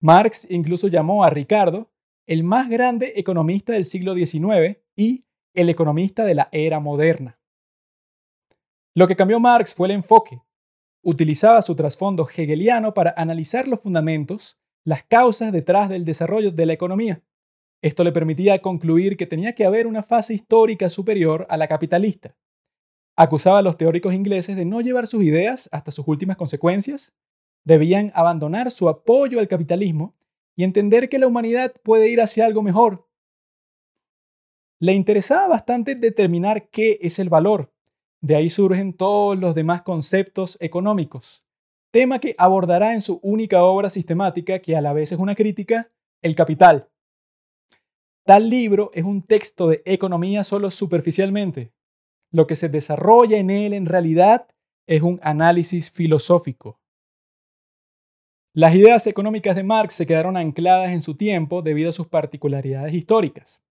Marx 0.00 0.46
incluso 0.50 0.88
llamó 0.88 1.24
a 1.24 1.30
Ricardo 1.30 1.90
el 2.26 2.42
más 2.42 2.70
grande 2.70 3.12
economista 3.16 3.74
del 3.74 3.84
siglo 3.84 4.14
XIX 4.14 4.78
y 4.96 5.26
el 5.52 5.68
economista 5.68 6.24
de 6.24 6.34
la 6.34 6.48
era 6.50 6.80
moderna. 6.80 7.38
Lo 8.94 9.06
que 9.06 9.16
cambió 9.16 9.40
Marx 9.40 9.74
fue 9.74 9.88
el 9.88 9.94
enfoque. 9.94 10.40
Utilizaba 11.02 11.60
su 11.60 11.76
trasfondo 11.76 12.26
hegeliano 12.26 12.94
para 12.94 13.12
analizar 13.16 13.68
los 13.68 13.80
fundamentos, 13.80 14.58
las 14.84 15.04
causas 15.04 15.52
detrás 15.52 15.90
del 15.90 16.06
desarrollo 16.06 16.50
de 16.50 16.64
la 16.64 16.72
economía. 16.72 17.22
Esto 17.84 18.02
le 18.02 18.12
permitía 18.12 18.62
concluir 18.62 19.16
que 19.16 19.26
tenía 19.26 19.54
que 19.54 19.64
haber 19.64 19.86
una 19.86 20.02
fase 20.02 20.34
histórica 20.34 20.88
superior 20.88 21.46
a 21.50 21.56
la 21.56 21.68
capitalista 21.68 22.34
acusaba 23.16 23.58
a 23.58 23.62
los 23.62 23.76
teóricos 23.76 24.14
ingleses 24.14 24.56
de 24.56 24.64
no 24.64 24.80
llevar 24.80 25.06
sus 25.06 25.22
ideas 25.22 25.68
hasta 25.72 25.90
sus 25.90 26.06
últimas 26.08 26.36
consecuencias, 26.36 27.12
debían 27.64 28.12
abandonar 28.14 28.70
su 28.70 28.88
apoyo 28.88 29.38
al 29.38 29.48
capitalismo 29.48 30.14
y 30.56 30.64
entender 30.64 31.08
que 31.08 31.18
la 31.18 31.26
humanidad 31.26 31.72
puede 31.82 32.08
ir 32.08 32.20
hacia 32.20 32.44
algo 32.44 32.62
mejor. 32.62 33.08
Le 34.80 34.92
interesaba 34.92 35.48
bastante 35.48 35.94
determinar 35.94 36.68
qué 36.68 36.98
es 37.00 37.18
el 37.18 37.28
valor. 37.28 37.72
De 38.20 38.36
ahí 38.36 38.50
surgen 38.50 38.92
todos 38.92 39.38
los 39.38 39.54
demás 39.54 39.82
conceptos 39.82 40.56
económicos, 40.60 41.44
tema 41.90 42.18
que 42.18 42.34
abordará 42.38 42.94
en 42.94 43.00
su 43.00 43.20
única 43.22 43.62
obra 43.62 43.90
sistemática, 43.90 44.58
que 44.58 44.76
a 44.76 44.80
la 44.80 44.92
vez 44.92 45.12
es 45.12 45.18
una 45.18 45.34
crítica, 45.34 45.90
El 46.22 46.34
Capital. 46.34 46.88
Tal 48.26 48.48
libro 48.48 48.90
es 48.94 49.04
un 49.04 49.20
texto 49.20 49.68
de 49.68 49.82
economía 49.84 50.44
solo 50.44 50.70
superficialmente, 50.70 51.74
lo 52.30 52.46
que 52.46 52.56
se 52.56 52.70
desarrolla 52.70 53.36
en 53.36 53.50
él 53.50 53.74
en 53.74 53.84
realidad 53.84 54.48
es 54.86 55.02
un 55.02 55.20
análisis 55.22 55.90
filosófico. 55.90 56.80
Las 58.54 58.74
ideas 58.74 59.06
económicas 59.06 59.56
de 59.56 59.62
Marx 59.62 59.92
se 59.92 60.06
quedaron 60.06 60.38
ancladas 60.38 60.90
en 60.90 61.02
su 61.02 61.16
tiempo 61.16 61.60
debido 61.60 61.90
a 61.90 61.92
sus 61.92 62.06
particularidades 62.06 62.94
históricas. 62.94 63.62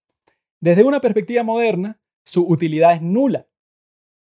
Desde 0.60 0.84
una 0.84 1.02
perspectiva 1.02 1.42
moderna, 1.42 2.00
su 2.24 2.46
utilidad 2.48 2.94
es 2.94 3.02
nula. 3.02 3.48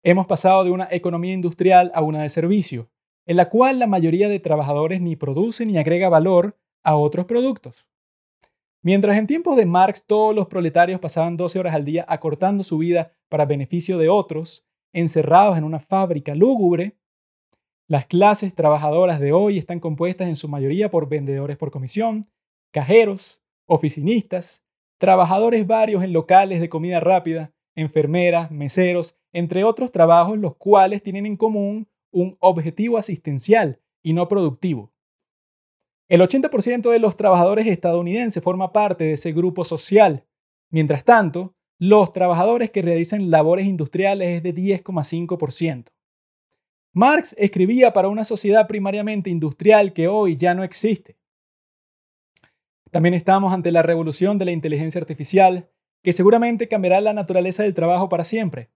Hemos 0.04 0.28
pasado 0.28 0.64
de 0.64 0.70
una 0.70 0.88
economía 0.92 1.34
industrial 1.34 1.92
a 1.96 2.04
una 2.04 2.22
de 2.22 2.30
servicio, 2.30 2.92
en 3.26 3.38
la 3.38 3.50
cual 3.50 3.80
la 3.80 3.88
mayoría 3.88 4.30
de 4.30 4.40
trabajadores 4.40 5.02
ni 5.02 5.16
produce 5.16 5.66
ni 5.66 5.80
agrega 5.80 6.08
valor 6.08 6.56
a 6.84 6.96
otros 6.98 7.26
productos. 7.26 7.90
Mientras 8.82 9.18
en 9.18 9.28
tiempos 9.28 9.58
de 9.58 9.66
Marx 9.66 10.06
todos 10.06 10.34
los 10.34 10.48
proletarios 10.48 11.02
pasaban 11.02 11.36
12 11.36 11.60
horas 11.60 11.76
al 11.76 11.84
día 11.84 12.06
acortando 12.08 12.64
su 12.64 12.78
vida 12.78 13.12
para 13.28 13.46
beneficio 13.46 13.98
de 13.98 14.08
otros, 14.08 14.66
encerrados 14.94 15.58
en 15.58 15.66
una 15.66 15.80
fábrica 15.80 16.34
lúgubre, 16.34 16.98
las 17.88 18.06
clases 18.06 18.56
trabajadoras 18.56 19.20
de 19.20 19.34
hoy 19.34 19.58
están 19.58 19.80
compuestas 19.80 20.30
en 20.30 20.36
su 20.38 20.48
mayoría 20.48 20.90
por 20.90 21.10
vendedores 21.10 21.58
por 21.58 21.72
comisión, 21.72 22.30
cajeros, 22.72 23.42
oficinistas, 23.66 24.64
trabajadores 24.98 25.68
varios 25.68 26.04
en 26.04 26.14
locales 26.14 26.62
de 26.62 26.70
comida 26.70 27.02
rápida, 27.02 27.52
enfermeras, 27.76 28.50
meseros, 28.50 29.18
entre 29.34 29.64
otros 29.66 29.92
trabajos 29.92 30.38
los 30.38 30.56
cuales 30.56 31.04
tienen 31.04 31.26
en 31.26 31.36
común 31.36 31.90
un 32.12 32.38
objetivo 32.40 32.98
asistencial 32.98 33.82
y 34.02 34.14
no 34.14 34.28
productivo. 34.28 34.94
El 36.10 36.22
80% 36.22 36.90
de 36.90 36.98
los 36.98 37.16
trabajadores 37.16 37.68
estadounidenses 37.68 38.44
forma 38.44 38.74
parte 38.74 39.04
de 39.04 39.14
ese 39.14 39.32
grupo 39.32 39.64
social. 39.64 40.26
Mientras 40.72 41.06
tanto, 41.06 41.56
los 41.78 42.12
trabajadores 42.12 42.72
que 42.72 42.82
realizan 42.82 43.30
labores 43.30 43.68
industriales 43.68 44.38
es 44.38 44.44
de 44.44 44.56
10,5%. 44.56 45.92
Marx 46.94 47.36
escribía 47.38 47.94
para 47.94 48.10
una 48.10 48.26
sociedad 48.26 48.68
primariamente 48.68 49.30
industrial 49.30 49.94
que 49.94 50.08
hoy 50.08 50.36
ya 50.36 50.56
no 50.56 50.64
existe. 50.64 51.20
También 52.90 53.14
estamos 53.14 53.54
ante 53.54 53.72
la 53.72 53.84
revolución 53.84 54.40
de 54.40 54.46
la 54.46 54.52
inteligencia 54.52 55.00
artificial, 55.00 55.70
que 56.02 56.12
seguramente 56.12 56.68
cambiará 56.68 57.02
la 57.02 57.14
naturaleza 57.14 57.62
del 57.62 57.76
trabajo 57.76 58.10
para 58.10 58.24
siempre. 58.24 58.72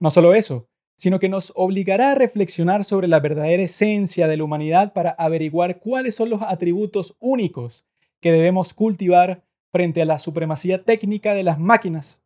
No 0.00 0.10
solo 0.10 0.34
eso, 0.34 0.70
sino 0.96 1.18
que 1.18 1.28
nos 1.28 1.52
obligará 1.56 2.12
a 2.12 2.14
reflexionar 2.14 2.84
sobre 2.84 3.08
la 3.08 3.20
verdadera 3.20 3.62
esencia 3.62 4.28
de 4.28 4.36
la 4.36 4.44
humanidad 4.44 4.92
para 4.92 5.10
averiguar 5.10 5.80
cuáles 5.80 6.14
son 6.14 6.30
los 6.30 6.42
atributos 6.42 7.16
únicos 7.18 7.84
que 8.20 8.32
debemos 8.32 8.72
cultivar 8.72 9.44
frente 9.70 10.02
a 10.02 10.04
la 10.04 10.18
supremacía 10.18 10.84
técnica 10.84 11.34
de 11.34 11.42
las 11.42 11.58
máquinas. 11.58 12.22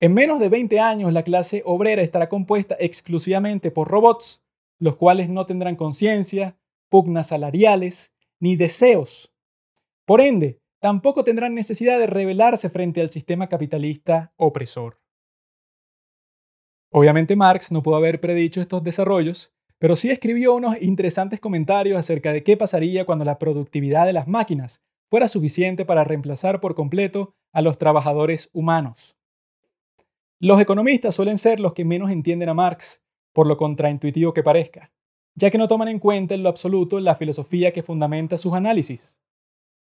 En 0.00 0.14
menos 0.14 0.38
de 0.38 0.48
20 0.48 0.78
años, 0.78 1.12
la 1.12 1.24
clase 1.24 1.62
obrera 1.64 2.02
estará 2.02 2.28
compuesta 2.28 2.76
exclusivamente 2.78 3.72
por 3.72 3.88
robots, 3.88 4.44
los 4.78 4.96
cuales 4.96 5.28
no 5.28 5.44
tendrán 5.46 5.74
conciencia, 5.74 6.56
pugnas 6.88 7.28
salariales, 7.28 8.12
ni 8.38 8.54
deseos. 8.54 9.32
Por 10.04 10.20
ende, 10.20 10.60
tampoco 10.78 11.24
tendrán 11.24 11.54
necesidad 11.54 11.98
de 11.98 12.06
rebelarse 12.06 12.70
frente 12.70 13.00
al 13.00 13.10
sistema 13.10 13.48
capitalista 13.48 14.32
opresor. 14.36 15.00
Obviamente 16.90 17.36
Marx 17.36 17.70
no 17.70 17.82
pudo 17.82 17.96
haber 17.96 18.20
predicho 18.20 18.60
estos 18.60 18.82
desarrollos, 18.82 19.52
pero 19.78 19.94
sí 19.94 20.10
escribió 20.10 20.54
unos 20.54 20.80
interesantes 20.80 21.38
comentarios 21.38 21.98
acerca 21.98 22.32
de 22.32 22.42
qué 22.42 22.56
pasaría 22.56 23.04
cuando 23.04 23.24
la 23.24 23.38
productividad 23.38 24.06
de 24.06 24.12
las 24.12 24.26
máquinas 24.26 24.82
fuera 25.10 25.28
suficiente 25.28 25.84
para 25.84 26.04
reemplazar 26.04 26.60
por 26.60 26.74
completo 26.74 27.34
a 27.52 27.62
los 27.62 27.78
trabajadores 27.78 28.50
humanos. 28.52 29.16
Los 30.40 30.60
economistas 30.60 31.14
suelen 31.14 31.38
ser 31.38 31.60
los 31.60 31.74
que 31.74 31.84
menos 31.84 32.10
entienden 32.10 32.48
a 32.48 32.54
Marx, 32.54 33.02
por 33.32 33.46
lo 33.46 33.56
contraintuitivo 33.56 34.32
que 34.32 34.42
parezca, 34.42 34.92
ya 35.34 35.50
que 35.50 35.58
no 35.58 35.68
toman 35.68 35.88
en 35.88 35.98
cuenta 35.98 36.34
en 36.34 36.42
lo 36.42 36.48
absoluto 36.48 37.00
la 37.00 37.16
filosofía 37.16 37.72
que 37.72 37.82
fundamenta 37.82 38.38
sus 38.38 38.54
análisis. 38.54 39.18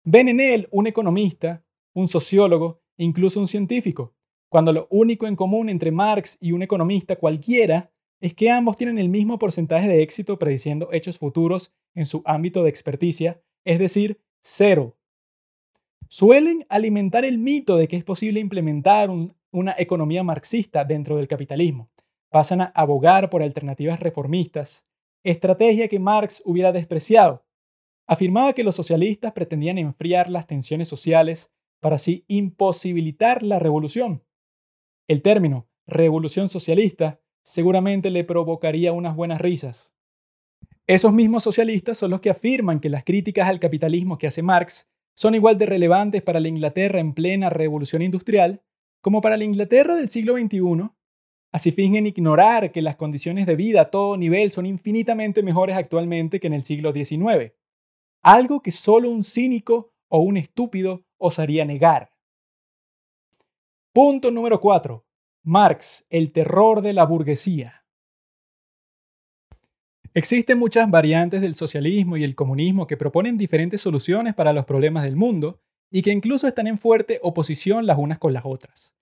Ven 0.03 0.27
en 0.27 0.39
él 0.39 0.67
un 0.71 0.87
economista, 0.87 1.63
un 1.93 2.07
sociólogo, 2.07 2.81
incluso 2.97 3.39
un 3.39 3.47
científico, 3.47 4.13
cuando 4.49 4.73
lo 4.73 4.87
único 4.89 5.27
en 5.27 5.35
común 5.35 5.69
entre 5.69 5.91
Marx 5.91 6.37
y 6.41 6.51
un 6.51 6.63
economista 6.63 7.15
cualquiera 7.15 7.91
es 8.19 8.33
que 8.33 8.49
ambos 8.49 8.75
tienen 8.75 8.97
el 8.97 9.07
mismo 9.07 9.39
porcentaje 9.39 9.87
de 9.87 10.01
éxito 10.01 10.37
prediciendo 10.37 10.89
hechos 10.91 11.17
futuros 11.17 11.71
en 11.93 12.05
su 12.05 12.21
ámbito 12.25 12.63
de 12.63 12.69
experticia, 12.69 13.41
es 13.63 13.79
decir, 13.79 14.19
cero. 14.41 14.97
Suelen 16.07 16.65
alimentar 16.69 17.23
el 17.23 17.37
mito 17.37 17.77
de 17.77 17.87
que 17.87 17.95
es 17.95 18.03
posible 18.03 18.39
implementar 18.39 19.09
una 19.51 19.75
economía 19.77 20.23
marxista 20.23 20.83
dentro 20.83 21.17
del 21.17 21.27
capitalismo. 21.27 21.89
Pasan 22.29 22.61
a 22.61 22.65
abogar 22.75 23.29
por 23.29 23.43
alternativas 23.43 23.99
reformistas, 23.99 24.87
estrategia 25.23 25.87
que 25.87 25.99
Marx 25.99 26.41
hubiera 26.45 26.71
despreciado. 26.71 27.45
Afirmaba 28.07 28.53
que 28.53 28.63
los 28.63 28.75
socialistas 28.75 29.33
pretendían 29.33 29.77
enfriar 29.77 30.29
las 30.29 30.47
tensiones 30.47 30.87
sociales 30.87 31.51
para 31.79 31.97
así 31.97 32.25
imposibilitar 32.27 33.43
la 33.43 33.59
revolución. 33.59 34.23
El 35.09 35.23
término 35.23 35.67
revolución 35.87 36.47
socialista 36.47 37.19
seguramente 37.43 38.11
le 38.11 38.23
provocaría 38.23 38.93
unas 38.93 39.15
buenas 39.15 39.41
risas. 39.41 39.91
Esos 40.85 41.11
mismos 41.11 41.43
socialistas 41.43 41.97
son 41.97 42.11
los 42.11 42.21
que 42.21 42.29
afirman 42.29 42.79
que 42.79 42.89
las 42.89 43.03
críticas 43.03 43.49
al 43.49 43.59
capitalismo 43.59 44.19
que 44.19 44.27
hace 44.27 44.43
Marx 44.43 44.87
son 45.15 45.33
igual 45.33 45.57
de 45.57 45.65
relevantes 45.65 46.21
para 46.21 46.39
la 46.39 46.47
Inglaterra 46.47 46.99
en 46.99 47.13
plena 47.13 47.49
revolución 47.49 48.03
industrial 48.03 48.61
como 49.01 49.19
para 49.19 49.35
la 49.35 49.45
Inglaterra 49.45 49.95
del 49.95 50.09
siglo 50.09 50.35
XXI 50.37 50.91
Así 51.51 51.71
fingen 51.71 52.05
ignorar 52.05 52.71
que 52.71 52.83
las 52.83 52.95
condiciones 52.95 53.47
de 53.47 53.55
vida 53.55 53.81
a 53.81 53.89
todo 53.89 54.15
nivel 54.15 54.51
son 54.51 54.67
infinitamente 54.67 55.41
mejores 55.41 55.75
actualmente 55.75 56.39
que 56.39 56.45
en 56.45 56.53
el 56.53 56.61
siglo 56.61 56.93
XIX, 56.93 57.53
algo 58.21 58.61
que 58.61 58.69
solo 58.69 59.09
un 59.09 59.23
cínico 59.23 59.91
o 60.07 60.19
un 60.19 60.37
estúpido 60.37 61.07
osaría 61.17 61.65
negar. 61.65 62.11
Punto 64.01 64.31
número 64.31 64.61
4. 64.61 65.05
Marx, 65.43 66.05
el 66.09 66.31
terror 66.31 66.81
de 66.81 66.93
la 66.93 67.03
burguesía. 67.03 67.83
Existen 70.13 70.57
muchas 70.57 70.89
variantes 70.89 71.41
del 71.41 71.53
socialismo 71.53 72.15
y 72.15 72.23
el 72.23 72.33
comunismo 72.33 72.87
que 72.87 72.95
proponen 72.95 73.37
diferentes 73.37 73.81
soluciones 73.81 74.35
para 74.35 74.53
los 74.53 74.63
problemas 74.63 75.03
del 75.03 75.17
mundo 75.17 75.59
y 75.91 76.01
que 76.01 76.11
incluso 76.11 76.47
están 76.47 76.67
en 76.67 76.77
fuerte 76.77 77.19
oposición 77.23 77.85
las 77.85 77.97
unas 77.97 78.19
con 78.19 78.31
las 78.31 78.43
otras. 78.45 78.95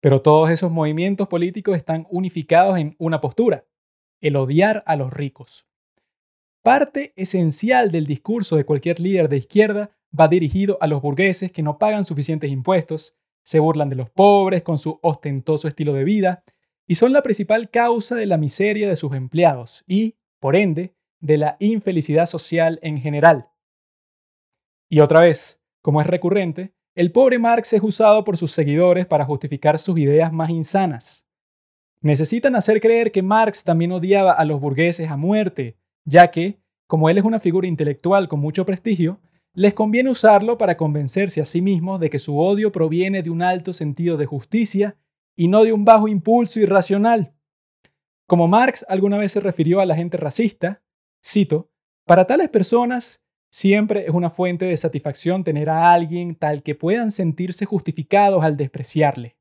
Pero 0.00 0.22
todos 0.22 0.48
esos 0.48 0.72
movimientos 0.72 1.28
políticos 1.28 1.76
están 1.76 2.06
unificados 2.08 2.78
en 2.78 2.96
una 2.98 3.20
postura, 3.20 3.66
el 4.22 4.36
odiar 4.36 4.82
a 4.86 4.96
los 4.96 5.12
ricos. 5.12 5.66
Parte 6.62 7.12
esencial 7.14 7.90
del 7.90 8.06
discurso 8.06 8.56
de 8.56 8.64
cualquier 8.64 9.00
líder 9.00 9.28
de 9.28 9.36
izquierda 9.36 9.90
va 10.18 10.28
dirigido 10.28 10.78
a 10.80 10.86
los 10.86 11.02
burgueses 11.02 11.52
que 11.52 11.62
no 11.62 11.76
pagan 11.76 12.06
suficientes 12.06 12.50
impuestos, 12.50 13.19
se 13.50 13.58
burlan 13.58 13.88
de 13.88 13.96
los 13.96 14.08
pobres 14.08 14.62
con 14.62 14.78
su 14.78 15.00
ostentoso 15.02 15.66
estilo 15.66 15.92
de 15.92 16.04
vida 16.04 16.44
y 16.86 16.94
son 16.94 17.12
la 17.12 17.20
principal 17.20 17.68
causa 17.68 18.14
de 18.14 18.24
la 18.26 18.36
miseria 18.36 18.88
de 18.88 18.94
sus 18.94 19.12
empleados 19.12 19.82
y, 19.88 20.14
por 20.38 20.54
ende, 20.54 20.94
de 21.18 21.36
la 21.36 21.56
infelicidad 21.58 22.26
social 22.26 22.78
en 22.80 23.00
general. 23.00 23.48
Y 24.88 25.00
otra 25.00 25.22
vez, 25.22 25.60
como 25.82 26.00
es 26.00 26.06
recurrente, 26.06 26.74
el 26.94 27.10
pobre 27.10 27.40
Marx 27.40 27.72
es 27.72 27.82
usado 27.82 28.22
por 28.22 28.36
sus 28.36 28.52
seguidores 28.52 29.04
para 29.06 29.24
justificar 29.24 29.80
sus 29.80 29.98
ideas 29.98 30.32
más 30.32 30.50
insanas. 30.50 31.26
Necesitan 32.02 32.54
hacer 32.54 32.80
creer 32.80 33.10
que 33.10 33.24
Marx 33.24 33.64
también 33.64 33.90
odiaba 33.90 34.30
a 34.30 34.44
los 34.44 34.60
burgueses 34.60 35.10
a 35.10 35.16
muerte, 35.16 35.76
ya 36.04 36.30
que, 36.30 36.60
como 36.86 37.10
él 37.10 37.18
es 37.18 37.24
una 37.24 37.40
figura 37.40 37.66
intelectual 37.66 38.28
con 38.28 38.38
mucho 38.38 38.64
prestigio, 38.64 39.18
les 39.52 39.74
conviene 39.74 40.10
usarlo 40.10 40.58
para 40.58 40.76
convencerse 40.76 41.40
a 41.40 41.44
sí 41.44 41.60
mismos 41.60 42.00
de 42.00 42.10
que 42.10 42.18
su 42.18 42.38
odio 42.38 42.72
proviene 42.72 43.22
de 43.22 43.30
un 43.30 43.42
alto 43.42 43.72
sentido 43.72 44.16
de 44.16 44.26
justicia 44.26 44.96
y 45.36 45.48
no 45.48 45.64
de 45.64 45.72
un 45.72 45.84
bajo 45.84 46.08
impulso 46.08 46.60
irracional. 46.60 47.34
Como 48.26 48.48
Marx 48.48 48.84
alguna 48.88 49.18
vez 49.18 49.32
se 49.32 49.40
refirió 49.40 49.80
a 49.80 49.86
la 49.86 49.96
gente 49.96 50.16
racista, 50.16 50.82
cito, 51.20 51.70
para 52.04 52.26
tales 52.26 52.48
personas 52.48 53.22
Siempre 53.50 54.04
es 54.04 54.10
una 54.10 54.30
fuente 54.30 54.64
de 54.64 54.76
satisfacción 54.76 55.42
tener 55.42 55.68
a 55.70 55.92
alguien 55.92 56.36
tal 56.36 56.62
que 56.62 56.76
puedan 56.76 57.10
sentirse 57.10 57.64
justificados 57.64 58.44
al 58.44 58.56
despreciarle. 58.56 59.36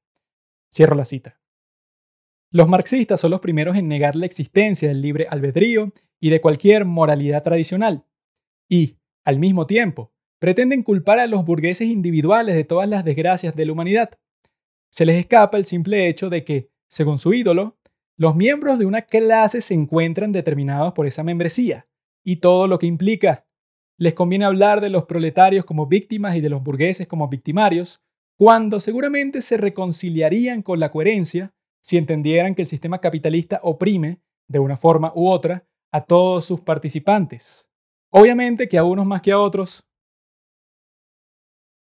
Cierro 0.74 0.95
la 0.95 1.06
cita. 1.06 1.39
Los 2.52 2.67
marxistas 2.67 3.19
son 3.19 3.30
los 3.30 3.39
primeros 3.39 3.78
en 3.78 3.88
negar 3.88 4.15
la 4.15 4.26
existencia 4.26 4.88
del 4.88 5.02
libre 5.02 5.28
albedrío 5.30 5.93
y 6.19 6.32
de 6.32 6.41
cualquier 6.41 6.86
moralidad 6.86 7.43
tradicional. 7.43 8.04
Y, 8.67 8.98
al 9.30 9.38
mismo 9.38 9.68
tiempo, 9.68 10.12
pretenden 10.39 10.82
culpar 10.82 11.20
a 11.20 11.28
los 11.28 11.46
burgueses 11.46 11.88
individuales 11.88 12.56
de 12.56 12.63
todas 12.63 12.89
las 12.89 13.06
desgracias 13.06 13.56
de 13.56 13.63
la 13.63 13.74
humanidad. 13.74 14.10
Se 14.89 15.06
les 15.06 15.18
escapa 15.20 15.56
el 15.56 15.65
simple 15.65 16.08
hecho 16.08 16.32
de 16.32 16.44
que, 16.44 16.72
según 16.88 17.20
su 17.20 17.32
ídolo, 17.36 17.78
los 18.18 18.36
miembros 18.36 18.80
de 18.80 18.88
una 18.88 19.04
clase 19.04 19.62
se 19.62 19.76
encuentran 19.76 20.32
determinados 20.32 20.94
por 20.94 21.06
esa 21.06 21.22
membresía 21.22 21.88
y 22.24 22.38
todo 22.38 22.65
lo 22.65 22.80
que 22.80 22.88
implica 22.88 23.46
les 24.00 24.15
conviene 24.15 24.46
hablar 24.46 24.82
de 24.82 24.89
los 24.89 25.04
proletarios 25.04 25.63
como 25.63 25.86
víctimas 25.86 26.36
y 26.36 26.42
de 26.42 26.50
los 26.50 26.63
burgueses 26.63 27.06
como 27.06 27.28
victimarios, 27.28 28.02
cuando 28.36 28.80
seguramente 28.80 29.44
se 29.44 29.58
reconciliarían 29.58 30.63
con 30.63 30.80
la 30.80 30.89
coherencia 30.89 31.54
si 31.82 31.98
entendieran 31.98 32.56
que 32.56 32.63
el 32.63 32.68
sistema 32.68 33.00
capitalista 33.00 33.60
oprime, 33.62 34.22
de 34.48 34.58
una 34.58 34.76
forma 34.76 35.12
u 35.15 35.30
otra, 35.30 35.68
a 35.92 36.04
todos 36.04 36.46
sus 36.46 36.62
participantes. 36.62 37.68
Obviamente 38.10 38.67
que 38.67 38.78
a 38.78 38.84
unos 38.84 39.06
más 39.06 39.22
que 39.22 39.32
a 39.32 39.39
otros. 39.39 39.86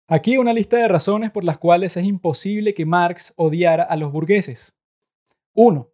Aquí 0.08 0.38
una 0.38 0.54
lista 0.54 0.78
de 0.78 0.88
razones 0.88 1.32
por 1.32 1.44
las 1.44 1.58
cuales 1.58 1.98
es 1.98 2.06
imposible 2.06 2.74
que 2.74 2.86
Marx 2.86 3.34
odiara 3.36 3.84
a 3.84 3.96
los 3.98 4.12
burgueses. 4.12 4.76
1. 5.54 5.90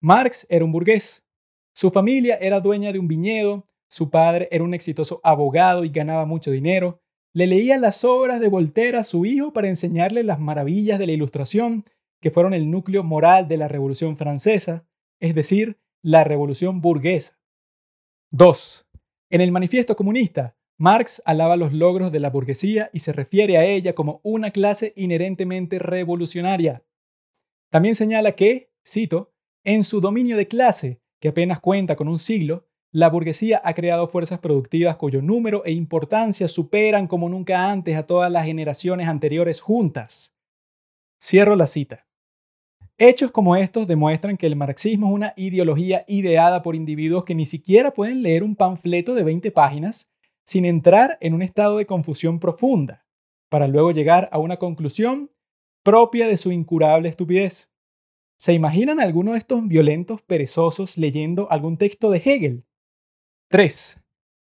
Marx 0.00 0.46
era 0.48 0.64
un 0.64 0.72
burgués. 0.72 1.24
Su 1.72 1.90
familia 1.90 2.36
era 2.40 2.60
dueña 2.60 2.92
de 2.92 2.98
un 2.98 3.08
viñedo 3.08 3.66
su 3.92 4.08
padre 4.08 4.48
era 4.50 4.64
un 4.64 4.72
exitoso 4.72 5.20
abogado 5.22 5.84
y 5.84 5.90
ganaba 5.90 6.24
mucho 6.24 6.50
dinero. 6.50 7.02
Le 7.34 7.46
leía 7.46 7.76
las 7.76 8.04
obras 8.04 8.40
de 8.40 8.48
Voltaire 8.48 8.96
a 8.96 9.04
su 9.04 9.26
hijo 9.26 9.52
para 9.52 9.68
enseñarle 9.68 10.22
las 10.22 10.40
maravillas 10.40 10.98
de 10.98 11.04
la 11.04 11.12
Ilustración, 11.12 11.84
que 12.18 12.30
fueron 12.30 12.54
el 12.54 12.70
núcleo 12.70 13.02
moral 13.02 13.48
de 13.48 13.58
la 13.58 13.68
Revolución 13.68 14.16
Francesa, 14.16 14.86
es 15.20 15.34
decir, 15.34 15.78
la 16.00 16.24
Revolución 16.24 16.80
burguesa. 16.80 17.38
2. 18.30 18.86
En 19.32 19.40
el 19.40 19.50
Manifiesto 19.50 19.96
Comunista, 19.96 20.58
Marx 20.76 21.22
alaba 21.24 21.56
los 21.56 21.72
logros 21.72 22.12
de 22.12 22.20
la 22.20 22.28
burguesía 22.28 22.90
y 22.92 22.98
se 22.98 23.14
refiere 23.14 23.56
a 23.56 23.64
ella 23.64 23.94
como 23.94 24.20
una 24.22 24.50
clase 24.50 24.92
inherentemente 24.94 25.78
revolucionaria. 25.78 26.84
También 27.70 27.94
señala 27.94 28.32
que, 28.32 28.70
cito, 28.86 29.32
en 29.64 29.84
su 29.84 30.02
dominio 30.02 30.36
de 30.36 30.48
clase, 30.48 31.00
que 31.18 31.28
apenas 31.28 31.60
cuenta 31.60 31.96
con 31.96 32.08
un 32.08 32.18
siglo, 32.18 32.68
la 32.90 33.08
burguesía 33.08 33.62
ha 33.64 33.72
creado 33.72 34.06
fuerzas 34.06 34.38
productivas 34.38 34.98
cuyo 34.98 35.22
número 35.22 35.64
e 35.64 35.72
importancia 35.72 36.46
superan 36.46 37.06
como 37.06 37.30
nunca 37.30 37.70
antes 37.70 37.96
a 37.96 38.06
todas 38.06 38.30
las 38.30 38.44
generaciones 38.44 39.08
anteriores 39.08 39.62
juntas. 39.62 40.34
Cierro 41.18 41.56
la 41.56 41.66
cita. 41.66 42.06
Hechos 43.04 43.32
como 43.32 43.56
estos 43.56 43.88
demuestran 43.88 44.36
que 44.36 44.46
el 44.46 44.54
marxismo 44.54 45.08
es 45.08 45.12
una 45.12 45.34
ideología 45.36 46.04
ideada 46.06 46.62
por 46.62 46.76
individuos 46.76 47.24
que 47.24 47.34
ni 47.34 47.46
siquiera 47.46 47.92
pueden 47.92 48.22
leer 48.22 48.44
un 48.44 48.54
panfleto 48.54 49.16
de 49.16 49.24
20 49.24 49.50
páginas 49.50 50.08
sin 50.44 50.64
entrar 50.64 51.18
en 51.20 51.34
un 51.34 51.42
estado 51.42 51.78
de 51.78 51.86
confusión 51.86 52.38
profunda, 52.38 53.04
para 53.48 53.66
luego 53.66 53.90
llegar 53.90 54.28
a 54.30 54.38
una 54.38 54.56
conclusión 54.56 55.32
propia 55.82 56.28
de 56.28 56.36
su 56.36 56.52
incurable 56.52 57.08
estupidez. 57.08 57.72
¿Se 58.38 58.52
imaginan 58.52 59.00
alguno 59.00 59.32
de 59.32 59.38
estos 59.38 59.66
violentos 59.66 60.22
perezosos 60.22 60.96
leyendo 60.96 61.50
algún 61.50 61.78
texto 61.78 62.08
de 62.08 62.18
Hegel? 62.24 62.64
3. 63.48 64.00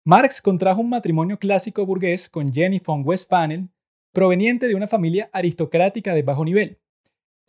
Marx 0.05 0.41
contrajo 0.41 0.81
un 0.81 0.89
matrimonio 0.89 1.37
clásico 1.37 1.85
burgués 1.85 2.27
con 2.27 2.51
Jenny 2.51 2.81
von 2.83 3.03
Westphalen, 3.05 3.71
proveniente 4.11 4.67
de 4.67 4.73
una 4.73 4.87
familia 4.87 5.29
aristocrática 5.33 6.15
de 6.15 6.23
bajo 6.23 6.43
nivel. 6.43 6.79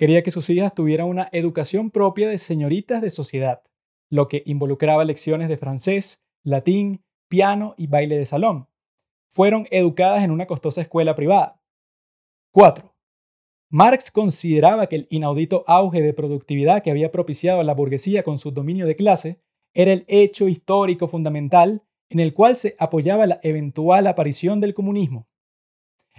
Quería 0.00 0.22
que 0.22 0.30
sus 0.30 0.48
hijas 0.48 0.74
tuvieran 0.74 1.08
una 1.08 1.28
educación 1.30 1.90
propia 1.90 2.26
de 2.26 2.38
señoritas 2.38 3.02
de 3.02 3.10
sociedad, 3.10 3.60
lo 4.08 4.28
que 4.28 4.42
involucraba 4.46 5.04
lecciones 5.04 5.50
de 5.50 5.58
francés, 5.58 6.22
latín, 6.42 7.04
piano 7.28 7.74
y 7.76 7.86
baile 7.86 8.16
de 8.16 8.24
salón. 8.24 8.66
Fueron 9.28 9.66
educadas 9.70 10.24
en 10.24 10.30
una 10.30 10.46
costosa 10.46 10.80
escuela 10.80 11.14
privada. 11.14 11.60
4. 12.52 12.96
Marx 13.68 14.10
consideraba 14.10 14.86
que 14.86 14.96
el 14.96 15.06
inaudito 15.10 15.64
auge 15.66 16.00
de 16.00 16.14
productividad 16.14 16.82
que 16.82 16.90
había 16.90 17.12
propiciado 17.12 17.62
la 17.62 17.74
burguesía 17.74 18.22
con 18.22 18.38
su 18.38 18.52
dominio 18.52 18.86
de 18.86 18.96
clase 18.96 19.42
era 19.74 19.92
el 19.92 20.06
hecho 20.08 20.48
histórico 20.48 21.08
fundamental 21.08 21.82
en 22.08 22.20
el 22.20 22.32
cual 22.32 22.56
se 22.56 22.74
apoyaba 22.78 23.26
la 23.26 23.38
eventual 23.42 24.06
aparición 24.06 24.62
del 24.62 24.72
comunismo. 24.72 25.28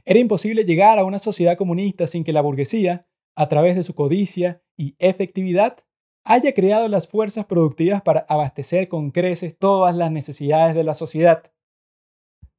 Era 0.05 0.19
imposible 0.19 0.65
llegar 0.65 0.99
a 0.99 1.03
una 1.03 1.17
sociedad 1.17 1.57
comunista 1.57 2.05
sin 2.05 2.23
que 2.23 2.31
la 2.31 2.41
burguesía, 2.41 3.07
a 3.35 3.49
través 3.49 3.75
de 3.75 3.83
su 3.83 3.95
codicia 3.95 4.61
y 4.77 4.95
efectividad, 4.99 5.83
haya 6.23 6.53
creado 6.53 6.87
las 6.87 7.07
fuerzas 7.07 7.45
productivas 7.45 8.01
para 8.01 8.25
abastecer 8.29 8.87
con 8.87 9.11
creces 9.11 9.57
todas 9.57 9.95
las 9.95 10.11
necesidades 10.11 10.75
de 10.75 10.83
la 10.83 10.93
sociedad. 10.93 11.51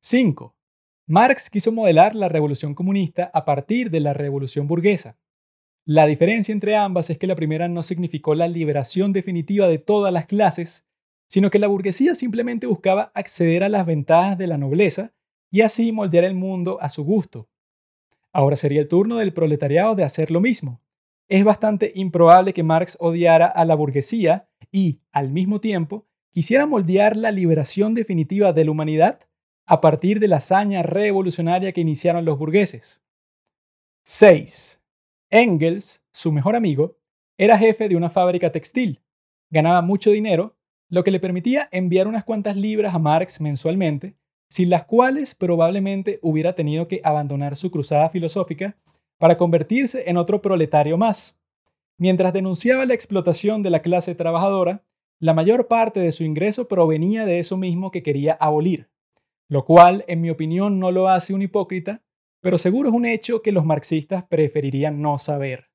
5. 0.01 0.57
Marx 1.07 1.51
quiso 1.51 1.73
modelar 1.73 2.15
la 2.15 2.29
revolución 2.29 2.75
comunista 2.75 3.31
a 3.33 3.45
partir 3.45 3.91
de 3.91 4.01
la 4.01 4.13
revolución 4.13 4.67
burguesa. 4.67 5.19
La 5.85 6.07
diferencia 6.07 6.53
entre 6.53 6.77
ambas 6.77 7.11
es 7.11 7.19
que 7.19 7.27
la 7.27 7.35
primera 7.35 7.69
no 7.69 7.83
significó 7.83 8.35
la 8.35 8.49
liberación 8.49 9.13
definitiva 9.13 9.67
de 9.69 9.79
todas 9.79 10.13
las 10.13 10.27
clases, 10.27 10.87
sino 11.29 11.51
que 11.51 11.59
la 11.59 11.67
burguesía 11.67 12.15
simplemente 12.15 12.67
buscaba 12.67 13.11
acceder 13.15 13.65
a 13.65 13.69
las 13.69 13.85
ventajas 13.87 14.39
de 14.39 14.47
la 14.47 14.59
nobleza 14.59 15.13
y 15.51 15.63
así 15.63 15.91
moldear 15.91 16.25
el 16.25 16.35
mundo 16.35 16.79
a 16.81 16.89
su 16.89 17.05
gusto. 17.05 17.49
Ahora 18.33 18.57
sería 18.57 18.81
el 18.81 18.88
turno 18.88 19.18
del 19.18 19.33
proletariado 19.33 19.95
de 19.95 20.05
hacer 20.05 20.31
lo 20.31 20.40
mismo. 20.40 20.81
Es 21.29 21.45
bastante 21.45 21.92
improbable 21.95 22.53
que 22.53 22.62
Marx 22.62 22.97
odiara 22.99 23.47
a 23.47 23.64
la 23.64 23.75
burguesía 23.75 24.49
y, 24.71 25.01
al 25.12 25.31
mismo 25.31 25.61
tiempo, 25.61 26.07
quisiera 26.31 26.66
moldear 26.66 27.16
la 27.16 27.31
liberación 27.31 27.95
definitiva 27.95 28.53
de 28.53 28.64
la 28.64 28.71
humanidad 28.71 29.21
a 29.66 29.81
partir 29.81 30.18
de 30.18 30.29
la 30.29 30.37
hazaña 30.37 30.83
revolucionaria 30.83 31.73
que 31.73 31.81
iniciaron 31.81 32.25
los 32.25 32.38
burgueses. 32.38 33.03
6. 34.05 34.81
Engels, 35.31 36.03
su 36.11 36.33
mejor 36.33 36.57
amigo, 36.57 36.99
era 37.38 37.59
jefe 37.59 37.88
de 37.88 37.97
una 37.97 38.11
fábrica 38.11 38.51
textil, 38.51 39.01
ganaba 39.51 39.83
mucho 39.83 40.11
dinero, 40.11 40.57
lo 40.88 41.05
que 41.05 41.11
le 41.11 41.21
permitía 41.21 41.68
enviar 41.73 42.07
unas 42.07 42.25
cuantas 42.25 42.57
libras 42.57 42.95
a 42.95 42.99
Marx 42.99 43.40
mensualmente, 43.40 44.16
sin 44.53 44.69
las 44.69 44.85
cuales 44.85 45.35
probablemente 45.35 46.19
hubiera 46.21 46.55
tenido 46.55 46.87
que 46.87 47.01
abandonar 47.05 47.57
su 47.57 47.71
cruzada 47.71 48.11
filosófica 48.11 48.77
para 49.17 49.38
convertirse 49.38 50.11
en 50.11 50.19
otro 50.19 50.43
proletario 50.43 50.99
más. 50.99 51.38
mientras 51.97 52.35
denunciaba 52.35 52.85
la 52.85 52.93
explotación 52.93 53.62
de 53.62 53.71
la 53.71 53.81
clase 53.81 54.15
trabajadora, 54.15 54.85
la 55.19 55.33
mayor 55.33 55.69
parte 55.69 56.01
de 56.01 56.12
su 56.12 56.25
ingreso 56.25 56.69
provenía 56.69 57.25
de 57.25 57.38
eso 57.38 57.57
mismo 57.57 57.91
que 57.91 58.03
quería 58.03 58.35
abolir, 58.35 58.91
lo 59.49 59.65
cual, 59.65 60.05
en 60.07 60.21
mi 60.21 60.29
opinión, 60.29 60.79
no 60.79 60.91
lo 60.91 61.09
hace 61.09 61.33
un 61.33 61.41
hipócrita, 61.41 62.03
pero 62.43 62.59
seguro 62.59 62.91
es 62.91 62.95
un 62.95 63.07
hecho 63.07 63.41
que 63.41 63.53
los 63.53 63.65
marxistas 63.65 64.25
preferirían 64.25 65.01
no 65.01 65.19
saber. 65.19 65.71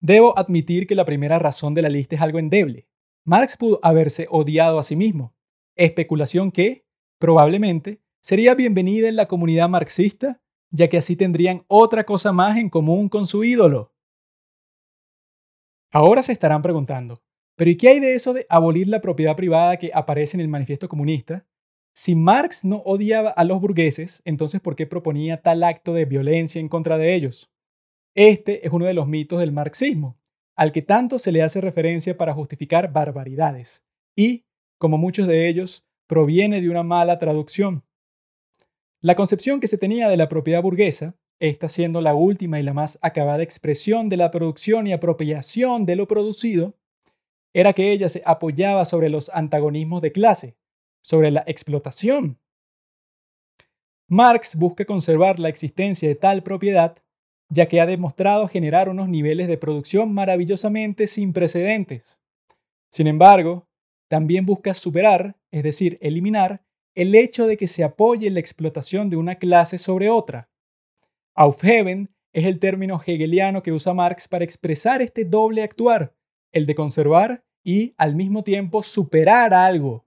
Debo 0.00 0.36
admitir 0.36 0.88
que 0.88 0.96
la 0.96 1.04
primera 1.04 1.38
razón 1.38 1.72
de 1.74 1.82
la 1.82 1.88
lista 1.88 2.16
es 2.16 2.22
algo 2.22 2.40
endeble. 2.40 2.88
Marx 3.24 3.56
pudo 3.56 3.78
haberse 3.82 4.26
odiado 4.28 4.80
a 4.80 4.82
sí 4.82 4.96
mismo, 4.96 5.34
especulación 5.76 6.50
que, 6.50 6.85
probablemente, 7.18 8.00
sería 8.22 8.54
bienvenida 8.54 9.08
en 9.08 9.16
la 9.16 9.26
comunidad 9.26 9.68
marxista, 9.68 10.40
ya 10.70 10.88
que 10.88 10.98
así 10.98 11.16
tendrían 11.16 11.64
otra 11.68 12.04
cosa 12.04 12.32
más 12.32 12.56
en 12.56 12.68
común 12.68 13.08
con 13.08 13.26
su 13.26 13.44
ídolo. 13.44 13.92
Ahora 15.92 16.22
se 16.22 16.32
estarán 16.32 16.62
preguntando, 16.62 17.22
¿pero 17.56 17.70
y 17.70 17.76
qué 17.76 17.88
hay 17.88 18.00
de 18.00 18.14
eso 18.14 18.34
de 18.34 18.46
abolir 18.48 18.88
la 18.88 19.00
propiedad 19.00 19.36
privada 19.36 19.78
que 19.78 19.90
aparece 19.94 20.36
en 20.36 20.40
el 20.40 20.48
manifiesto 20.48 20.88
comunista? 20.88 21.46
Si 21.94 22.14
Marx 22.14 22.64
no 22.64 22.78
odiaba 22.84 23.30
a 23.30 23.44
los 23.44 23.60
burgueses, 23.60 24.20
entonces 24.26 24.60
¿por 24.60 24.76
qué 24.76 24.86
proponía 24.86 25.40
tal 25.40 25.62
acto 25.62 25.94
de 25.94 26.04
violencia 26.04 26.60
en 26.60 26.68
contra 26.68 26.98
de 26.98 27.14
ellos? 27.14 27.50
Este 28.14 28.66
es 28.66 28.72
uno 28.72 28.84
de 28.84 28.94
los 28.94 29.06
mitos 29.06 29.40
del 29.40 29.52
marxismo, 29.52 30.18
al 30.56 30.72
que 30.72 30.82
tanto 30.82 31.18
se 31.18 31.32
le 31.32 31.42
hace 31.42 31.60
referencia 31.60 32.16
para 32.16 32.34
justificar 32.34 32.92
barbaridades, 32.92 33.84
y, 34.14 34.44
como 34.78 34.98
muchos 34.98 35.26
de 35.26 35.48
ellos, 35.48 35.86
proviene 36.06 36.60
de 36.60 36.70
una 36.70 36.82
mala 36.82 37.18
traducción. 37.18 37.84
La 39.00 39.14
concepción 39.14 39.60
que 39.60 39.68
se 39.68 39.78
tenía 39.78 40.08
de 40.08 40.16
la 40.16 40.28
propiedad 40.28 40.62
burguesa, 40.62 41.16
esta 41.38 41.68
siendo 41.68 42.00
la 42.00 42.14
última 42.14 42.58
y 42.58 42.62
la 42.62 42.72
más 42.72 42.98
acabada 43.02 43.42
expresión 43.42 44.08
de 44.08 44.16
la 44.16 44.30
producción 44.30 44.86
y 44.86 44.92
apropiación 44.92 45.84
de 45.84 45.96
lo 45.96 46.08
producido, 46.08 46.74
era 47.52 47.72
que 47.72 47.92
ella 47.92 48.08
se 48.08 48.22
apoyaba 48.24 48.84
sobre 48.84 49.08
los 49.08 49.30
antagonismos 49.30 50.02
de 50.02 50.12
clase, 50.12 50.56
sobre 51.02 51.30
la 51.30 51.44
explotación. 51.46 52.38
Marx 54.08 54.56
busca 54.56 54.84
conservar 54.84 55.38
la 55.38 55.48
existencia 55.48 56.08
de 56.08 56.14
tal 56.14 56.42
propiedad, 56.42 56.96
ya 57.48 57.66
que 57.66 57.80
ha 57.80 57.86
demostrado 57.86 58.48
generar 58.48 58.88
unos 58.88 59.08
niveles 59.08 59.48
de 59.48 59.58
producción 59.58 60.12
maravillosamente 60.12 61.06
sin 61.06 61.32
precedentes. 61.32 62.18
Sin 62.90 63.06
embargo, 63.06 63.65
también 64.08 64.46
busca 64.46 64.74
superar, 64.74 65.36
es 65.50 65.62
decir, 65.62 65.98
eliminar, 66.00 66.62
el 66.94 67.14
hecho 67.14 67.46
de 67.46 67.56
que 67.56 67.66
se 67.66 67.84
apoye 67.84 68.30
la 68.30 68.40
explotación 68.40 69.10
de 69.10 69.16
una 69.16 69.36
clase 69.36 69.78
sobre 69.78 70.08
otra. 70.08 70.48
Aufheben 71.34 72.10
es 72.32 72.44
el 72.46 72.58
término 72.58 73.00
hegeliano 73.04 73.62
que 73.62 73.72
usa 73.72 73.94
Marx 73.94 74.28
para 74.28 74.44
expresar 74.44 75.02
este 75.02 75.24
doble 75.24 75.62
actuar, 75.62 76.14
el 76.52 76.66
de 76.66 76.74
conservar 76.74 77.44
y, 77.62 77.94
al 77.98 78.14
mismo 78.14 78.44
tiempo, 78.44 78.82
superar 78.82 79.52
algo. 79.52 80.06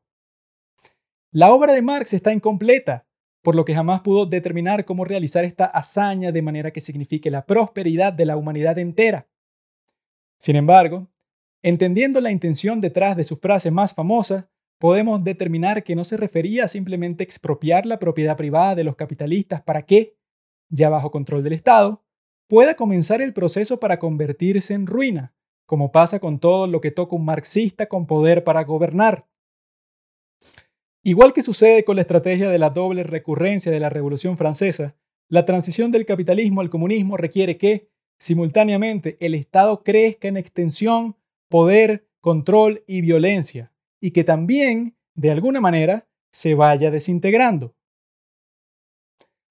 La 1.31 1.53
obra 1.53 1.73
de 1.73 1.81
Marx 1.81 2.13
está 2.13 2.33
incompleta, 2.33 3.05
por 3.41 3.55
lo 3.55 3.65
que 3.65 3.75
jamás 3.75 4.01
pudo 4.01 4.25
determinar 4.25 4.85
cómo 4.85 5.05
realizar 5.05 5.45
esta 5.45 5.65
hazaña 5.65 6.31
de 6.31 6.41
manera 6.41 6.71
que 6.71 6.81
signifique 6.81 7.29
la 7.29 7.45
prosperidad 7.45 8.13
de 8.13 8.25
la 8.25 8.37
humanidad 8.37 8.79
entera. 8.79 9.27
Sin 10.39 10.55
embargo, 10.55 11.07
Entendiendo 11.61 12.21
la 12.21 12.31
intención 12.31 12.79
detrás 12.79 13.17
de 13.17 13.25
su 13.25 13.35
frase 13.35 13.69
más 13.69 13.93
famosa, 13.93 14.49
podemos 14.79 15.23
determinar 15.23 15.83
que 15.83 15.95
no 15.95 16.05
se 16.05 16.15
refería 16.15 16.63
a 16.63 16.67
simplemente 16.69 17.23
expropiar 17.23 17.85
la 17.85 17.99
propiedad 17.99 18.37
privada 18.37 18.75
de 18.75 18.85
los 18.85 18.95
capitalistas 18.95 19.61
para 19.61 19.81
que, 19.81 20.17
ya 20.69 20.89
bajo 20.89 21.11
control 21.11 21.43
del 21.43 21.53
Estado, 21.53 22.03
pueda 22.47 22.75
comenzar 22.75 23.21
el 23.21 23.33
proceso 23.33 23.79
para 23.79 23.99
convertirse 23.99 24.73
en 24.73 24.87
ruina, 24.87 25.33
como 25.65 25.91
pasa 25.91 26.19
con 26.19 26.39
todo 26.39 26.65
lo 26.65 26.79
que 26.79 26.91
toca 26.91 27.15
un 27.15 27.25
marxista 27.25 27.87
con 27.87 28.07
poder 28.07 28.43
para 28.43 28.63
gobernar. 28.63 29.27
Igual 31.03 31.33
que 31.33 31.41
sucede 31.41 31.83
con 31.83 31.97
la 31.97 32.01
estrategia 32.01 32.49
de 32.49 32.57
la 32.57 32.69
doble 32.69 33.03
recurrencia 33.03 33.71
de 33.71 33.79
la 33.79 33.89
Revolución 33.89 34.37
Francesa, 34.37 34.95
la 35.27 35.45
transición 35.45 35.91
del 35.91 36.05
capitalismo 36.05 36.61
al 36.61 36.69
comunismo 36.69 37.17
requiere 37.17 37.57
que, 37.57 37.91
simultáneamente, 38.17 39.17
el 39.19 39.35
Estado 39.35 39.83
crezca 39.83 40.27
en 40.27 40.37
extensión 40.37 41.15
poder, 41.49 42.07
control 42.21 42.83
y 42.87 43.01
violencia, 43.01 43.73
y 43.99 44.11
que 44.11 44.23
también, 44.23 44.95
de 45.15 45.31
alguna 45.31 45.59
manera, 45.59 46.07
se 46.31 46.53
vaya 46.53 46.91
desintegrando. 46.91 47.75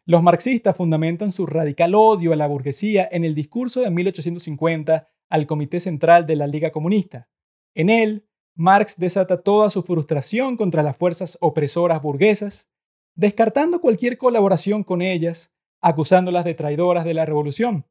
Los 0.06 0.22
marxistas 0.22 0.76
fundamentan 0.76 1.32
su 1.32 1.44
radical 1.44 1.94
odio 1.94 2.32
a 2.32 2.36
la 2.36 2.46
burguesía 2.46 3.06
en 3.10 3.24
el 3.24 3.34
discurso 3.34 3.82
de 3.82 3.90
1850 3.90 5.08
al 5.28 5.46
Comité 5.46 5.80
Central 5.80 6.26
de 6.26 6.36
la 6.36 6.46
Liga 6.46 6.70
Comunista. 6.70 7.28
En 7.74 7.90
él, 7.90 8.26
Marx 8.54 8.96
desata 8.96 9.42
toda 9.42 9.68
su 9.68 9.82
frustración 9.82 10.56
contra 10.56 10.82
las 10.82 10.96
fuerzas 10.96 11.36
opresoras 11.40 12.00
burguesas, 12.00 12.70
descartando 13.14 13.80
cualquier 13.80 14.16
colaboración 14.16 14.82
con 14.82 15.02
ellas, 15.02 15.52
acusándolas 15.82 16.44
de 16.44 16.54
traidoras 16.54 17.04
de 17.04 17.14
la 17.14 17.26
revolución 17.26 17.84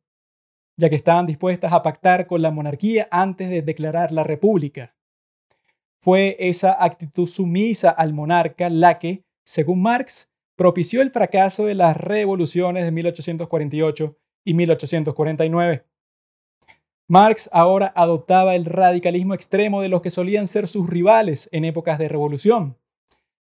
ya 0.78 0.90
que 0.90 0.96
estaban 0.96 1.26
dispuestas 1.26 1.74
a 1.74 1.82
pactar 1.82 2.28
con 2.28 2.42
la 2.42 2.52
monarquía 2.52 3.08
antes 3.12 3.50
de 3.50 3.62
declarar 3.62 4.12
la 4.12 4.24
república. 4.24 4.96
Fue 6.00 6.38
esa 6.40 6.84
actitud 6.84 7.28
sumisa 7.28 7.90
al 7.90 8.14
monarca 8.14 8.70
la 8.70 9.00
que, 9.00 9.24
según 9.44 9.82
Marx, 9.82 10.30
propició 10.56 11.02
el 11.02 11.12
fracaso 11.12 11.66
de 11.66 11.76
las 11.76 11.98
revoluciones 11.98 12.86
de 12.86 12.92
1848 12.92 14.18
y 14.46 14.54
1849. 14.54 15.86
Marx 17.10 17.50
ahora 17.54 17.92
adoptaba 17.96 18.56
el 18.56 18.66
radicalismo 18.66 19.34
extremo 19.34 19.82
de 19.82 19.90
los 19.90 20.02
que 20.02 20.10
solían 20.10 20.48
ser 20.48 20.68
sus 20.68 20.90
rivales 20.90 21.50
en 21.52 21.66
épocas 21.66 21.98
de 21.98 22.10
revolución. 22.10 22.78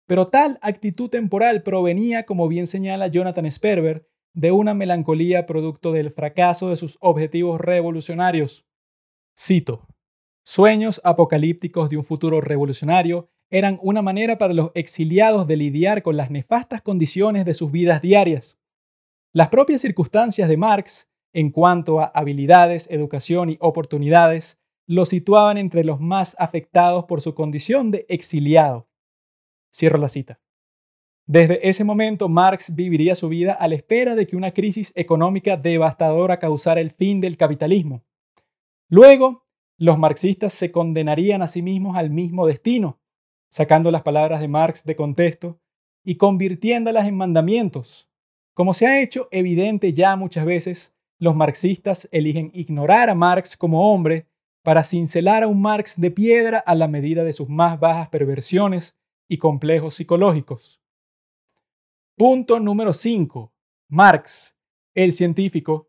Pero 0.06 0.26
tal 0.26 0.58
actitud 0.62 1.08
temporal 1.08 1.62
provenía, 1.62 2.24
como 2.24 2.48
bien 2.48 2.66
señala 2.66 3.06
Jonathan 3.06 3.50
Sperber, 3.50 4.08
de 4.34 4.52
una 4.52 4.74
melancolía 4.74 5.46
producto 5.46 5.92
del 5.92 6.10
fracaso 6.10 6.70
de 6.70 6.76
sus 6.76 6.98
objetivos 7.00 7.60
revolucionarios. 7.60 8.66
Cito, 9.38 9.86
Sueños 10.44 11.00
apocalípticos 11.04 11.88
de 11.88 11.96
un 11.96 12.02
futuro 12.02 12.40
revolucionario 12.40 13.30
eran 13.48 13.78
una 13.80 14.02
manera 14.02 14.38
para 14.38 14.54
los 14.54 14.72
exiliados 14.74 15.46
de 15.46 15.56
lidiar 15.56 16.02
con 16.02 16.16
las 16.16 16.32
nefastas 16.32 16.82
condiciones 16.82 17.44
de 17.44 17.54
sus 17.54 17.70
vidas 17.70 18.02
diarias. 18.02 18.58
Las 19.32 19.48
propias 19.50 19.82
circunstancias 19.82 20.48
de 20.48 20.56
Marx, 20.56 21.08
en 21.32 21.50
cuanto 21.50 22.00
a 22.00 22.06
habilidades, 22.06 22.88
educación 22.90 23.50
y 23.50 23.58
oportunidades, 23.60 24.58
lo 24.88 25.06
situaban 25.06 25.58
entre 25.58 25.84
los 25.84 26.00
más 26.00 26.34
afectados 26.40 27.04
por 27.04 27.20
su 27.20 27.34
condición 27.34 27.92
de 27.92 28.04
exiliado. 28.08 28.88
Cierro 29.72 29.98
la 29.98 30.08
cita. 30.08 30.40
Desde 31.26 31.68
ese 31.68 31.84
momento, 31.84 32.28
Marx 32.28 32.74
viviría 32.74 33.14
su 33.14 33.28
vida 33.28 33.52
a 33.52 33.68
la 33.68 33.76
espera 33.76 34.14
de 34.14 34.26
que 34.26 34.36
una 34.36 34.50
crisis 34.50 34.92
económica 34.96 35.56
devastadora 35.56 36.38
causara 36.38 36.80
el 36.80 36.90
fin 36.90 37.20
del 37.20 37.36
capitalismo. 37.36 38.02
Luego, 38.88 39.46
los 39.78 39.98
marxistas 39.98 40.52
se 40.52 40.72
condenarían 40.72 41.42
a 41.42 41.46
sí 41.46 41.62
mismos 41.62 41.96
al 41.96 42.10
mismo 42.10 42.46
destino, 42.46 43.00
sacando 43.48 43.90
las 43.90 44.02
palabras 44.02 44.40
de 44.40 44.48
Marx 44.48 44.84
de 44.84 44.96
contexto 44.96 45.60
y 46.04 46.16
convirtiéndolas 46.16 47.06
en 47.06 47.16
mandamientos. 47.16 48.10
Como 48.54 48.74
se 48.74 48.86
ha 48.86 49.00
hecho 49.00 49.28
evidente 49.30 49.92
ya 49.92 50.16
muchas 50.16 50.44
veces, 50.44 50.94
los 51.18 51.36
marxistas 51.36 52.08
eligen 52.10 52.50
ignorar 52.52 53.08
a 53.08 53.14
Marx 53.14 53.56
como 53.56 53.92
hombre 53.92 54.26
para 54.62 54.84
cincelar 54.84 55.44
a 55.44 55.48
un 55.48 55.62
Marx 55.62 56.00
de 56.00 56.10
piedra 56.10 56.58
a 56.58 56.74
la 56.74 56.88
medida 56.88 57.22
de 57.22 57.32
sus 57.32 57.48
más 57.48 57.78
bajas 57.78 58.08
perversiones 58.08 58.96
y 59.28 59.38
complejos 59.38 59.94
psicológicos. 59.94 60.81
Punto 62.14 62.60
número 62.60 62.92
5. 62.92 63.54
Marx, 63.88 64.54
el 64.94 65.14
científico. 65.14 65.88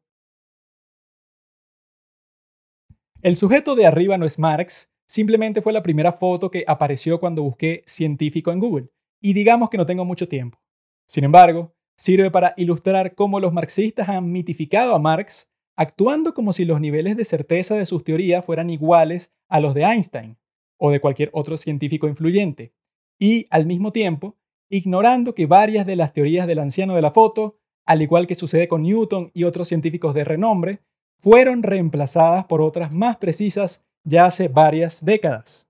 El 3.22 3.36
sujeto 3.36 3.76
de 3.76 3.86
arriba 3.86 4.18
no 4.18 4.26
es 4.26 4.40
Marx, 4.40 4.90
simplemente 5.06 5.62
fue 5.62 5.74
la 5.74 5.84
primera 5.84 6.14
foto 6.14 6.50
que 6.50 6.64
apareció 6.66 7.20
cuando 7.20 7.44
busqué 7.44 7.84
científico 7.86 8.54
en 8.54 8.60
Google, 8.60 8.90
y 9.20 9.34
digamos 9.34 9.70
que 9.70 9.78
no 9.78 9.86
tengo 9.86 10.06
mucho 10.06 10.30
tiempo. 10.30 10.62
Sin 11.06 11.26
embargo, 11.26 11.76
sirve 11.98 12.32
para 12.32 12.54
ilustrar 12.56 13.16
cómo 13.16 13.42
los 13.42 13.52
marxistas 13.52 14.08
han 14.08 14.32
mitificado 14.32 14.96
a 14.96 15.00
Marx, 15.00 15.52
actuando 15.76 16.34
como 16.34 16.54
si 16.54 16.64
los 16.64 16.80
niveles 16.80 17.18
de 17.18 17.26
certeza 17.26 17.76
de 17.76 17.86
sus 17.86 18.06
teorías 18.06 18.46
fueran 18.46 18.70
iguales 18.70 19.34
a 19.50 19.60
los 19.60 19.74
de 19.74 19.84
Einstein 19.84 20.38
o 20.78 20.90
de 20.90 21.02
cualquier 21.02 21.32
otro 21.34 21.58
científico 21.58 22.08
influyente, 22.08 22.74
y 23.20 23.46
al 23.50 23.66
mismo 23.66 23.92
tiempo 23.92 24.38
ignorando 24.76 25.36
que 25.36 25.46
varias 25.46 25.86
de 25.86 25.96
las 25.96 26.14
teorías 26.14 26.48
del 26.48 26.60
anciano 26.60 26.96
de 26.96 27.02
la 27.02 27.12
foto, 27.12 27.58
al 27.86 28.02
igual 28.02 28.26
que 28.26 28.36
sucede 28.36 28.68
con 28.68 28.84
Newton 28.84 29.30
y 29.34 29.44
otros 29.44 29.68
científicos 29.68 30.14
de 30.16 30.24
renombre, 30.24 30.82
fueron 31.20 31.62
reemplazadas 31.64 32.46
por 32.46 32.62
otras 32.62 32.92
más 32.92 33.18
precisas 33.18 33.86
ya 34.04 34.26
hace 34.26 34.48
varias 34.48 35.06
décadas. 35.06 35.68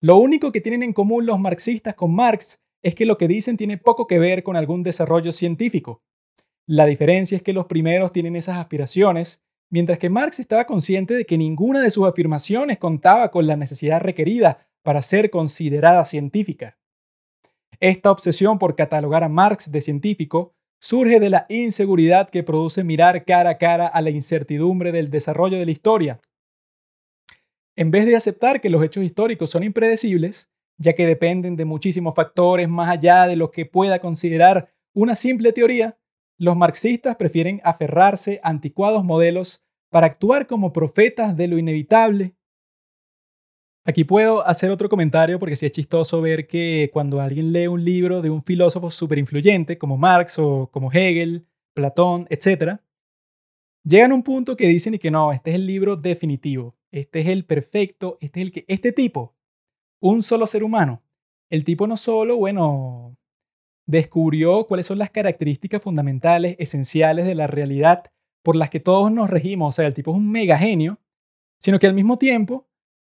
Lo 0.00 0.16
único 0.16 0.50
que 0.50 0.60
tienen 0.60 0.82
en 0.82 0.92
común 0.92 1.26
los 1.26 1.38
marxistas 1.38 1.94
con 1.94 2.14
Marx 2.14 2.58
es 2.82 2.94
que 2.94 3.06
lo 3.06 3.16
que 3.18 3.28
dicen 3.28 3.56
tiene 3.56 3.78
poco 3.78 4.06
que 4.06 4.18
ver 4.18 4.42
con 4.42 4.56
algún 4.56 4.82
desarrollo 4.82 5.32
científico. 5.32 6.02
La 6.66 6.86
diferencia 6.86 7.36
es 7.36 7.42
que 7.42 7.52
los 7.52 7.66
primeros 7.66 8.12
tienen 8.12 8.34
esas 8.34 8.58
aspiraciones, 8.58 9.42
mientras 9.70 9.98
que 9.98 10.10
Marx 10.10 10.40
estaba 10.40 10.64
consciente 10.64 11.14
de 11.14 11.26
que 11.26 11.38
ninguna 11.38 11.82
de 11.82 11.90
sus 11.90 12.06
afirmaciones 12.06 12.78
contaba 12.78 13.30
con 13.30 13.46
la 13.46 13.56
necesidad 13.56 14.00
requerida 14.00 14.66
para 14.82 15.02
ser 15.02 15.30
considerada 15.30 16.04
científica. 16.04 16.78
Esta 17.84 18.10
obsesión 18.10 18.58
por 18.58 18.76
catalogar 18.76 19.24
a 19.24 19.28
Marx 19.28 19.70
de 19.70 19.82
científico 19.82 20.54
surge 20.80 21.20
de 21.20 21.28
la 21.28 21.44
inseguridad 21.50 22.30
que 22.30 22.42
produce 22.42 22.82
mirar 22.82 23.26
cara 23.26 23.50
a 23.50 23.58
cara 23.58 23.86
a 23.86 24.00
la 24.00 24.08
incertidumbre 24.08 24.90
del 24.90 25.10
desarrollo 25.10 25.58
de 25.58 25.66
la 25.66 25.70
historia. 25.70 26.18
En 27.76 27.90
vez 27.90 28.06
de 28.06 28.16
aceptar 28.16 28.62
que 28.62 28.70
los 28.70 28.82
hechos 28.82 29.04
históricos 29.04 29.50
son 29.50 29.64
impredecibles, 29.64 30.50
ya 30.78 30.94
que 30.94 31.06
dependen 31.06 31.56
de 31.56 31.66
muchísimos 31.66 32.14
factores 32.14 32.70
más 32.70 32.88
allá 32.88 33.26
de 33.26 33.36
lo 33.36 33.50
que 33.50 33.66
pueda 33.66 33.98
considerar 33.98 34.72
una 34.94 35.14
simple 35.14 35.52
teoría, 35.52 35.98
los 36.38 36.56
marxistas 36.56 37.16
prefieren 37.16 37.60
aferrarse 37.64 38.40
a 38.42 38.48
anticuados 38.48 39.04
modelos 39.04 39.62
para 39.90 40.06
actuar 40.06 40.46
como 40.46 40.72
profetas 40.72 41.36
de 41.36 41.48
lo 41.48 41.58
inevitable. 41.58 42.34
Aquí 43.86 44.04
puedo 44.04 44.46
hacer 44.46 44.70
otro 44.70 44.88
comentario 44.88 45.38
porque 45.38 45.56
sí 45.56 45.66
es 45.66 45.72
chistoso 45.72 46.22
ver 46.22 46.46
que 46.46 46.90
cuando 46.92 47.20
alguien 47.20 47.52
lee 47.52 47.66
un 47.66 47.84
libro 47.84 48.22
de 48.22 48.30
un 48.30 48.42
filósofo 48.42 48.90
súper 48.90 49.18
influyente 49.18 49.76
como 49.76 49.98
Marx 49.98 50.38
o 50.38 50.70
como 50.72 50.90
Hegel, 50.90 51.46
Platón, 51.74 52.26
etc., 52.30 52.78
llegan 53.84 54.12
a 54.12 54.14
un 54.14 54.22
punto 54.22 54.56
que 54.56 54.68
dicen 54.68 54.94
y 54.94 54.98
que 54.98 55.10
no, 55.10 55.32
este 55.32 55.50
es 55.50 55.56
el 55.56 55.66
libro 55.66 55.96
definitivo, 55.96 56.74
este 56.90 57.20
es 57.20 57.28
el 57.28 57.44
perfecto, 57.44 58.16
este 58.22 58.40
es 58.40 58.46
el 58.46 58.52
que, 58.52 58.64
este 58.68 58.92
tipo, 58.92 59.34
un 60.00 60.22
solo 60.22 60.46
ser 60.46 60.64
humano, 60.64 61.02
el 61.50 61.64
tipo 61.64 61.86
no 61.86 61.98
solo, 61.98 62.36
bueno, 62.36 63.18
descubrió 63.86 64.66
cuáles 64.66 64.86
son 64.86 64.98
las 64.98 65.10
características 65.10 65.82
fundamentales, 65.82 66.56
esenciales 66.58 67.26
de 67.26 67.34
la 67.34 67.46
realidad 67.46 68.10
por 68.42 68.56
las 68.56 68.70
que 68.70 68.80
todos 68.80 69.12
nos 69.12 69.30
regimos. 69.30 69.68
O 69.68 69.76
sea, 69.76 69.86
el 69.86 69.94
tipo 69.94 70.10
es 70.10 70.16
un 70.16 70.30
mega 70.30 70.58
genio, 70.58 70.98
sino 71.58 71.78
que 71.78 71.86
al 71.86 71.94
mismo 71.94 72.18
tiempo 72.18 72.66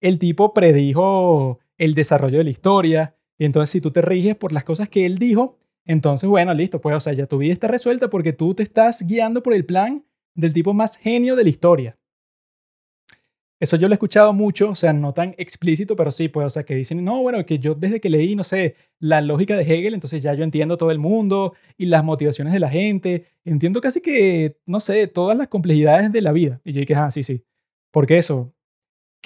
el 0.00 0.18
tipo 0.18 0.54
predijo 0.54 1.58
el 1.78 1.94
desarrollo 1.94 2.38
de 2.38 2.44
la 2.44 2.50
historia. 2.50 3.16
Y 3.38 3.44
entonces 3.44 3.70
si 3.70 3.80
tú 3.80 3.90
te 3.90 4.02
riges 4.02 4.36
por 4.36 4.52
las 4.52 4.64
cosas 4.64 4.88
que 4.88 5.06
él 5.06 5.18
dijo, 5.18 5.58
entonces 5.84 6.28
bueno, 6.28 6.52
listo, 6.54 6.80
pues 6.80 6.96
o 6.96 7.00
sea, 7.00 7.12
ya 7.12 7.26
tu 7.26 7.38
vida 7.38 7.52
está 7.52 7.68
resuelta 7.68 8.08
porque 8.08 8.32
tú 8.32 8.54
te 8.54 8.62
estás 8.62 9.02
guiando 9.06 9.42
por 9.42 9.54
el 9.54 9.66
plan 9.66 10.04
del 10.34 10.52
tipo 10.52 10.74
más 10.74 10.96
genio 10.96 11.36
de 11.36 11.44
la 11.44 11.50
historia. 11.50 11.98
Eso 13.58 13.76
yo 13.76 13.88
lo 13.88 13.94
he 13.94 13.96
escuchado 13.96 14.34
mucho, 14.34 14.68
o 14.70 14.74
sea, 14.74 14.92
no 14.92 15.14
tan 15.14 15.34
explícito, 15.38 15.96
pero 15.96 16.10
sí, 16.10 16.28
pues, 16.28 16.46
o 16.46 16.50
sea, 16.50 16.64
que 16.64 16.74
dicen, 16.74 17.02
no, 17.02 17.22
bueno, 17.22 17.44
que 17.46 17.58
yo 17.58 17.74
desde 17.74 18.00
que 18.02 18.10
leí, 18.10 18.36
no 18.36 18.44
sé, 18.44 18.76
la 18.98 19.22
lógica 19.22 19.56
de 19.56 19.62
Hegel, 19.62 19.94
entonces 19.94 20.22
ya 20.22 20.34
yo 20.34 20.44
entiendo 20.44 20.76
todo 20.76 20.90
el 20.90 20.98
mundo 20.98 21.54
y 21.78 21.86
las 21.86 22.04
motivaciones 22.04 22.52
de 22.52 22.60
la 22.60 22.68
gente, 22.68 23.28
entiendo 23.46 23.80
casi 23.80 24.02
que, 24.02 24.58
no 24.66 24.78
sé, 24.78 25.06
todas 25.06 25.38
las 25.38 25.48
complejidades 25.48 26.12
de 26.12 26.20
la 26.20 26.32
vida. 26.32 26.60
Y 26.64 26.72
yo 26.72 26.80
dije, 26.80 26.94
ah, 26.96 27.10
sí, 27.10 27.22
sí. 27.22 27.44
Porque 27.90 28.18
eso, 28.18 28.52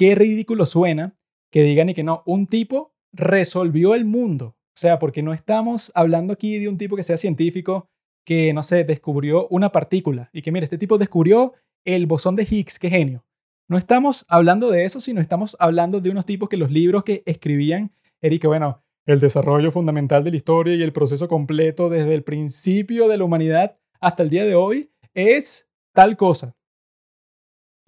qué 0.00 0.14
ridículo 0.14 0.64
suena 0.64 1.14
que 1.52 1.62
digan 1.62 1.90
y 1.90 1.94
que 1.94 2.02
no, 2.02 2.22
un 2.24 2.46
tipo 2.46 2.94
resolvió 3.12 3.94
el 3.94 4.06
mundo. 4.06 4.56
O 4.68 4.80
sea, 4.80 4.98
porque 4.98 5.22
no 5.22 5.34
estamos 5.34 5.92
hablando 5.94 6.32
aquí 6.32 6.58
de 6.58 6.70
un 6.70 6.78
tipo 6.78 6.96
que 6.96 7.02
sea 7.02 7.18
científico, 7.18 7.90
que, 8.24 8.54
no 8.54 8.62
sé, 8.62 8.84
descubrió 8.84 9.46
una 9.48 9.72
partícula 9.72 10.30
y 10.32 10.40
que, 10.40 10.52
mire, 10.52 10.64
este 10.64 10.78
tipo 10.78 10.96
descubrió 10.96 11.52
el 11.84 12.06
bosón 12.06 12.34
de 12.34 12.48
Higgs, 12.50 12.78
qué 12.78 12.88
genio. 12.88 13.26
No 13.68 13.76
estamos 13.76 14.24
hablando 14.28 14.70
de 14.70 14.86
eso, 14.86 15.02
sino 15.02 15.20
estamos 15.20 15.54
hablando 15.60 16.00
de 16.00 16.08
unos 16.08 16.24
tipos 16.24 16.48
que 16.48 16.56
los 16.56 16.70
libros 16.70 17.04
que 17.04 17.22
escribían, 17.26 17.92
Eric, 18.22 18.46
bueno, 18.46 18.82
el 19.04 19.20
desarrollo 19.20 19.70
fundamental 19.70 20.24
de 20.24 20.30
la 20.30 20.38
historia 20.38 20.76
y 20.76 20.82
el 20.82 20.94
proceso 20.94 21.28
completo 21.28 21.90
desde 21.90 22.14
el 22.14 22.24
principio 22.24 23.06
de 23.06 23.18
la 23.18 23.24
humanidad 23.24 23.76
hasta 24.00 24.22
el 24.22 24.30
día 24.30 24.46
de 24.46 24.54
hoy 24.54 24.92
es 25.12 25.68
tal 25.92 26.16
cosa. 26.16 26.56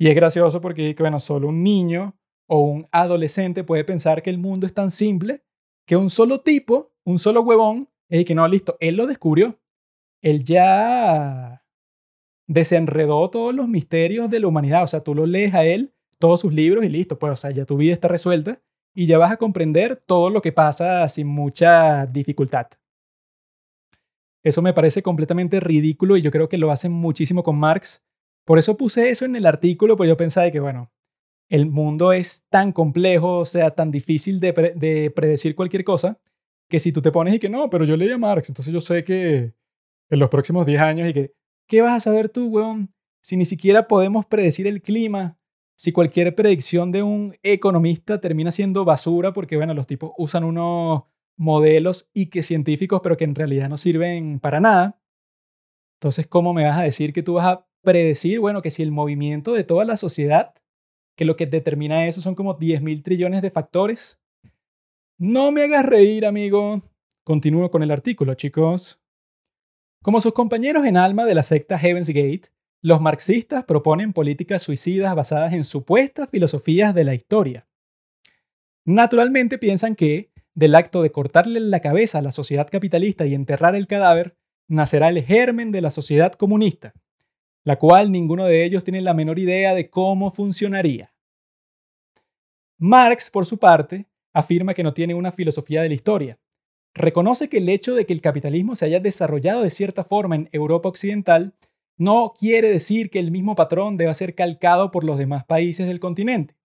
Y 0.03 0.09
es 0.09 0.17
gracioso 0.17 0.61
porque, 0.61 0.97
bueno, 0.99 1.21
solo 1.21 1.47
un 1.47 1.63
niño 1.63 2.17
o 2.49 2.59
un 2.59 2.89
adolescente 2.91 3.63
puede 3.63 3.85
pensar 3.85 4.21
que 4.21 4.31
el 4.31 4.39
mundo 4.39 4.67
es 4.67 4.75
tan 4.75 4.91
simple 4.91 5.45
que 5.87 5.95
un 5.95 6.11
solo 6.11 6.41
tipo, 6.41 6.93
un 7.05 7.21
solo 7.21 7.43
huevón, 7.43 7.89
es 8.09 8.25
que 8.25 8.35
no, 8.35 8.49
listo, 8.49 8.77
él 8.81 8.97
lo 8.97 9.07
descubrió. 9.07 9.61
Él 10.21 10.43
ya 10.43 11.65
desenredó 12.49 13.31
todos 13.31 13.55
los 13.55 13.69
misterios 13.69 14.29
de 14.29 14.41
la 14.41 14.49
humanidad. 14.49 14.83
O 14.83 14.89
sea, 14.89 15.05
tú 15.05 15.15
lo 15.15 15.25
lees 15.25 15.55
a 15.55 15.65
él, 15.65 15.95
todos 16.19 16.41
sus 16.41 16.53
libros 16.53 16.85
y 16.85 16.89
listo, 16.89 17.17
pues, 17.17 17.35
o 17.35 17.37
sea, 17.37 17.53
ya 17.53 17.65
tu 17.65 17.77
vida 17.77 17.95
está 17.95 18.09
resuelta 18.09 18.61
y 18.93 19.07
ya 19.07 19.19
vas 19.19 19.31
a 19.31 19.37
comprender 19.37 19.95
todo 19.95 20.31
lo 20.31 20.43
que 20.43 20.51
pasa 20.51 21.09
sin 21.09 21.29
mucha 21.29 22.07
dificultad. 22.07 22.67
Eso 24.43 24.63
me 24.63 24.75
parece 24.75 25.01
completamente 25.01 25.61
ridículo 25.61 26.17
y 26.17 26.23
yo 26.23 26.33
creo 26.33 26.49
que 26.49 26.59
lo 26.59 26.73
hacen 26.73 26.91
muchísimo 26.91 27.45
con 27.45 27.57
Marx. 27.57 28.03
Por 28.45 28.59
eso 28.59 28.77
puse 28.77 29.11
eso 29.11 29.25
en 29.25 29.37
el 29.37 29.47
artículo, 29.47 29.97
pues 29.97 30.09
yo 30.09 30.17
pensaba 30.17 30.51
que, 30.51 30.61
bueno, 30.61 30.93
el 31.49 31.67
mundo 31.71 32.13
es 32.13 32.45
tan 32.49 32.73
complejo, 32.73 33.39
o 33.39 33.45
sea, 33.45 33.73
tan 33.73 33.91
difícil 33.91 34.41
de, 34.41 34.75
de 34.77 35.11
predecir 35.11 35.55
cualquier 35.55 35.85
cosa, 35.85 36.19
que 36.69 36.81
si 36.81 36.93
tú 36.93 37.03
te 37.03 37.13
pones 37.13 37.35
y 37.35 37.39
que 37.39 37.49
no, 37.49 37.71
pero 37.71 37.85
yo 37.85 37.97
leí 37.97 38.11
a 38.11 38.19
Marx, 38.19 38.49
entonces 38.49 38.73
yo 38.73 38.81
sé 38.81 39.05
que 39.05 39.55
en 40.11 40.19
los 40.19 40.29
próximos 40.31 40.67
10 40.67 40.81
años 40.81 41.09
y 41.09 41.13
que 41.13 41.35
¿Qué 41.73 41.81
vas 41.81 41.95
a 41.95 42.01
saber 42.01 42.29
tú, 42.29 42.49
weón? 42.49 42.93
Si 43.23 43.35
ni 43.35 43.47
siquiera 43.47 43.89
podemos 43.89 44.27
predecir 44.27 44.67
el 44.67 44.83
clima, 44.83 45.39
si 45.75 45.91
cualquier 45.91 46.35
predicción 46.35 46.93
de 46.93 47.03
un 47.03 47.35
economista 47.43 48.21
termina 48.21 48.53
siendo 48.53 48.85
basura 48.85 49.33
porque, 49.33 49.57
bueno, 49.57 49.73
los 49.73 49.87
tipos 49.87 50.13
usan 50.19 50.45
unos 50.45 51.05
modelos 51.39 52.11
y 52.13 52.27
que 52.27 52.43
científicos, 52.43 53.01
pero 53.03 53.17
que 53.17 53.25
en 53.25 53.35
realidad 53.35 53.71
no 53.71 53.79
sirven 53.79 54.39
para 54.39 54.61
nada. 54.61 55.01
Entonces, 55.97 56.27
¿cómo 56.27 56.53
me 56.53 56.65
vas 56.65 56.79
a 56.79 56.83
decir 56.83 57.15
que 57.15 57.23
tú 57.23 57.35
vas 57.35 57.47
a 57.47 57.67
predecir, 57.83 58.41
bueno, 58.41 58.63
que 58.63 58.71
si 58.71 58.83
el 58.83 58.93
movimiento 58.93 59.53
de 59.53 59.65
toda 59.65 59.85
la 59.85 59.97
sociedad, 59.97 60.55
que 61.17 61.25
lo 61.25 61.37
que 61.37 61.47
determina 61.47 62.07
eso 62.07 62.21
son 62.21 62.35
como 62.35 62.55
10 62.55 62.83
mil 62.83 63.03
trillones 63.03 63.43
de 63.43 63.51
factores? 63.51 64.19
No 65.19 65.53
me 65.53 65.65
hagas 65.65 65.85
reír, 65.85 66.27
amigo. 66.27 66.83
Continúo 67.25 67.71
con 67.71 67.83
el 67.83 67.91
artículo, 67.91 68.35
chicos. 68.35 69.01
Como 70.03 70.21
sus 70.21 70.33
compañeros 70.33 70.85
en 70.85 70.97
alma 70.97 71.25
de 71.27 71.35
la 71.35 71.45
secta 71.45 71.79
Heaven's 71.79 72.09
Gate, 72.09 72.51
los 72.81 73.01
marxistas 73.01 73.65
proponen 73.65 74.13
políticas 74.13 74.63
suicidas 74.63 75.15
basadas 75.15 75.53
en 75.53 75.63
supuestas 75.63 76.29
filosofías 76.29 76.93
de 76.95 77.05
la 77.05 77.15
historia. 77.15 77.69
Naturalmente 78.85 79.59
piensan 79.59 79.95
que, 79.95 80.33
del 80.55 80.75
acto 80.75 81.03
de 81.03 81.13
cortarle 81.13 81.61
la 81.61 81.79
cabeza 81.79 82.19
a 82.19 82.23
la 82.23 82.33
sociedad 82.33 82.69
capitalista 82.69 83.25
y 83.27 83.35
enterrar 83.35 83.77
el 83.77 83.87
cadáver, 83.87 84.37
nacerá 84.67 85.09
el 85.09 85.23
germen 85.23 85.71
de 85.71 85.83
la 85.83 85.93
sociedad 85.93 86.33
comunista, 86.33 86.93
la 87.65 87.79
cual 87.79 88.11
ninguno 88.11 88.45
de 88.45 88.65
ellos 88.65 88.85
tiene 88.85 89.01
la 89.01 89.15
menor 89.15 89.39
idea 89.39 89.75
de 89.75 89.89
cómo 89.89 90.31
funcionaría. 90.31 91.15
Marx, 92.79 93.31
por 93.31 93.47
su 93.47 93.59
parte, 93.59 94.09
afirma 94.33 94.75
que 94.75 94.83
no 94.83 94.93
tiene 94.93 95.15
una 95.15 95.33
filosofía 95.33 95.83
de 95.83 95.89
la 95.89 95.95
historia, 95.95 96.39
reconoce 96.95 97.49
que 97.49 97.59
el 97.59 97.69
hecho 97.69 97.95
de 97.95 98.07
que 98.07 98.13
el 98.13 98.21
capitalismo 98.21 98.75
se 98.75 98.87
haya 98.87 99.01
desarrollado 99.01 99.63
de 99.63 99.71
cierta 99.71 100.05
forma 100.05 100.35
en 100.35 100.49
Europa 100.53 100.89
Occidental 100.89 101.55
no 101.97 102.35
quiere 102.37 102.71
decir 102.71 103.11
que 103.11 103.19
el 103.19 103.31
mismo 103.31 103.55
patrón 103.55 103.97
deba 103.97 104.15
ser 104.15 104.35
calcado 104.35 104.91
por 104.91 105.05
los 105.05 105.19
demás 105.19 105.45
países 105.45 105.87
del 105.87 106.01
continente. 106.01 106.57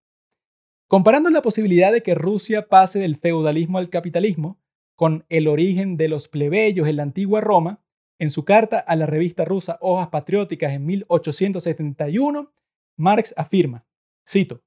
Comparando 0.88 1.30
la 1.30 1.42
posibilidad 1.42 1.92
de 1.92 2.02
que 2.02 2.16
Rusia 2.16 2.68
pase 2.70 3.00
del 3.00 3.18
feudalismo 3.18 3.78
al 3.78 3.90
capitalismo, 3.90 4.60
con 4.96 5.26
el 5.30 5.48
origen 5.48 5.96
de 5.96 6.08
los 6.08 6.28
plebeyos 6.28 6.88
en 6.88 6.96
la 6.96 7.04
antigua 7.04 7.42
Roma, 7.42 7.84
en 8.20 8.30
su 8.30 8.46
carta 8.46 8.80
a 8.80 8.96
la 8.96 9.06
revista 9.06 9.46
rusa 9.46 9.78
Hojas 9.82 10.10
Patrióticas 10.10 10.74
en 10.74 10.86
1871, 10.86 12.52
Marx 12.98 13.34
afirma, 13.38 13.86
cito, 14.28 14.62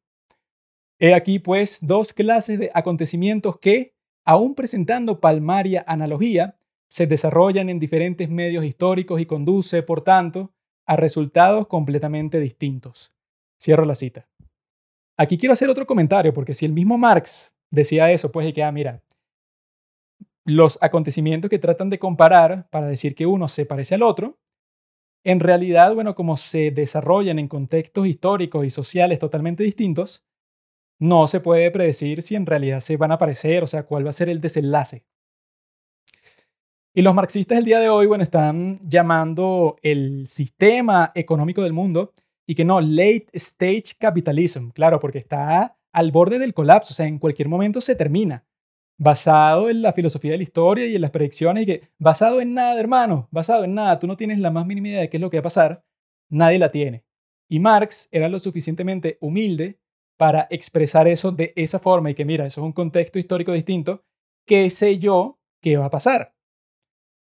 He 0.98 1.14
aquí 1.14 1.38
pues 1.38 1.78
dos 1.80 2.12
clases 2.12 2.59
de 2.59 2.70
acontecimientos 2.74 3.59
que, 3.59 3.94
aún 4.24 4.55
presentando 4.55 5.18
palmaria 5.18 5.82
analogía, 5.86 6.59
se 6.88 7.07
desarrollan 7.07 7.70
en 7.70 7.78
diferentes 7.78 8.28
medios 8.28 8.64
históricos 8.64 9.20
y 9.20 9.26
conduce, 9.26 9.82
por 9.82 10.03
tanto, 10.03 10.53
a 10.86 10.96
resultados 10.96 11.68
completamente 11.68 12.38
distintos. 12.38 13.14
Cierro 13.59 13.86
la 13.86 13.94
cita. 13.94 14.28
Aquí 15.16 15.38
quiero 15.38 15.55
hacer 15.55 15.70
otro 15.70 15.86
comentario, 15.86 16.34
porque 16.34 16.53
si 16.53 16.66
el 16.66 16.72
mismo 16.72 16.98
Marx 16.98 17.55
decía 17.70 18.11
eso, 18.12 18.30
pues 18.30 18.46
y 18.48 18.53
que, 18.53 18.62
ah, 18.62 18.72
mira, 18.72 19.03
los 20.51 20.78
acontecimientos 20.80 21.48
que 21.48 21.59
tratan 21.59 21.90
de 21.90 21.98
comparar 21.98 22.68
para 22.70 22.86
decir 22.86 23.14
que 23.14 23.26
uno 23.26 23.48
se 23.48 23.66
parece 23.66 23.94
al 23.94 24.03
otro, 24.03 24.38
en 25.24 25.40
realidad, 25.40 25.94
bueno, 25.94 26.14
como 26.14 26.36
se 26.36 26.70
desarrollan 26.70 27.38
en 27.38 27.48
contextos 27.48 28.07
históricos 28.07 28.64
y 28.64 28.70
sociales 28.70 29.18
totalmente 29.18 29.62
distintos, 29.62 30.24
no 30.98 31.28
se 31.28 31.40
puede 31.40 31.70
predecir 31.70 32.22
si 32.22 32.36
en 32.36 32.46
realidad 32.46 32.80
se 32.80 32.96
van 32.96 33.11
a 33.11 33.14
aparecer, 33.14 33.62
o 33.62 33.66
sea, 33.66 33.84
cuál 33.84 34.05
va 34.05 34.11
a 34.11 34.14
ser 34.14 34.28
el 34.28 34.40
desenlace. 34.40 35.05
Y 36.94 37.03
los 37.03 37.14
marxistas 37.14 37.59
el 37.59 37.64
día 37.64 37.78
de 37.78 37.88
hoy, 37.88 38.07
bueno, 38.07 38.24
están 38.24 38.80
llamando 38.88 39.76
el 39.82 40.26
sistema 40.26 41.12
económico 41.14 41.62
del 41.62 41.72
mundo 41.72 42.12
y 42.46 42.57
que 42.57 42.64
no, 42.64 42.80
late 42.80 43.26
stage 43.32 43.94
capitalism, 43.98 44.70
claro, 44.70 44.98
porque 44.98 45.18
está 45.18 45.78
al 45.92 46.11
borde 46.11 46.38
del 46.38 46.55
colapso, 46.55 46.92
o 46.92 46.96
sea, 46.96 47.07
en 47.07 47.18
cualquier 47.18 47.48
momento 47.48 47.80
se 47.80 47.94
termina. 47.94 48.44
Basado 49.03 49.70
en 49.70 49.80
la 49.80 49.94
filosofía 49.94 50.32
de 50.32 50.36
la 50.36 50.42
historia 50.42 50.86
y 50.86 50.94
en 50.94 51.01
las 51.01 51.11
predicciones, 51.11 51.62
y 51.62 51.66
que 51.66 51.88
basado 51.98 52.42
en 52.42 52.53
nada, 52.53 52.78
hermano, 52.78 53.28
basado 53.30 53.64
en 53.64 53.74
nada, 53.74 53.98
tú 53.98 54.07
no 54.07 54.14
tienes 54.14 54.38
la 54.40 54.51
más 54.51 54.66
mínima 54.66 54.88
idea 54.88 55.01
de 55.01 55.09
qué 55.09 55.16
es 55.16 55.20
lo 55.22 55.30
que 55.30 55.38
va 55.38 55.40
a 55.40 55.44
pasar, 55.44 55.84
nadie 56.28 56.59
la 56.59 56.68
tiene. 56.68 57.07
Y 57.48 57.61
Marx 57.61 58.09
era 58.12 58.28
lo 58.28 58.38
suficientemente 58.38 59.16
humilde 59.22 59.80
para 60.18 60.46
expresar 60.51 61.09
eso 61.09 61.32
de 61.32 61.55
esa 61.57 61.78
forma 61.78 62.11
y 62.11 62.14
que 62.14 62.26
mira, 62.26 62.44
eso 62.44 62.61
es 62.61 62.66
un 62.66 62.74
contexto 62.74 63.18
histórico 63.18 63.53
distinto, 63.53 64.05
¿qué 64.46 64.68
sé 64.68 64.98
yo 64.98 65.40
qué 65.62 65.78
va 65.78 65.86
a 65.86 65.90
pasar? 65.90 66.34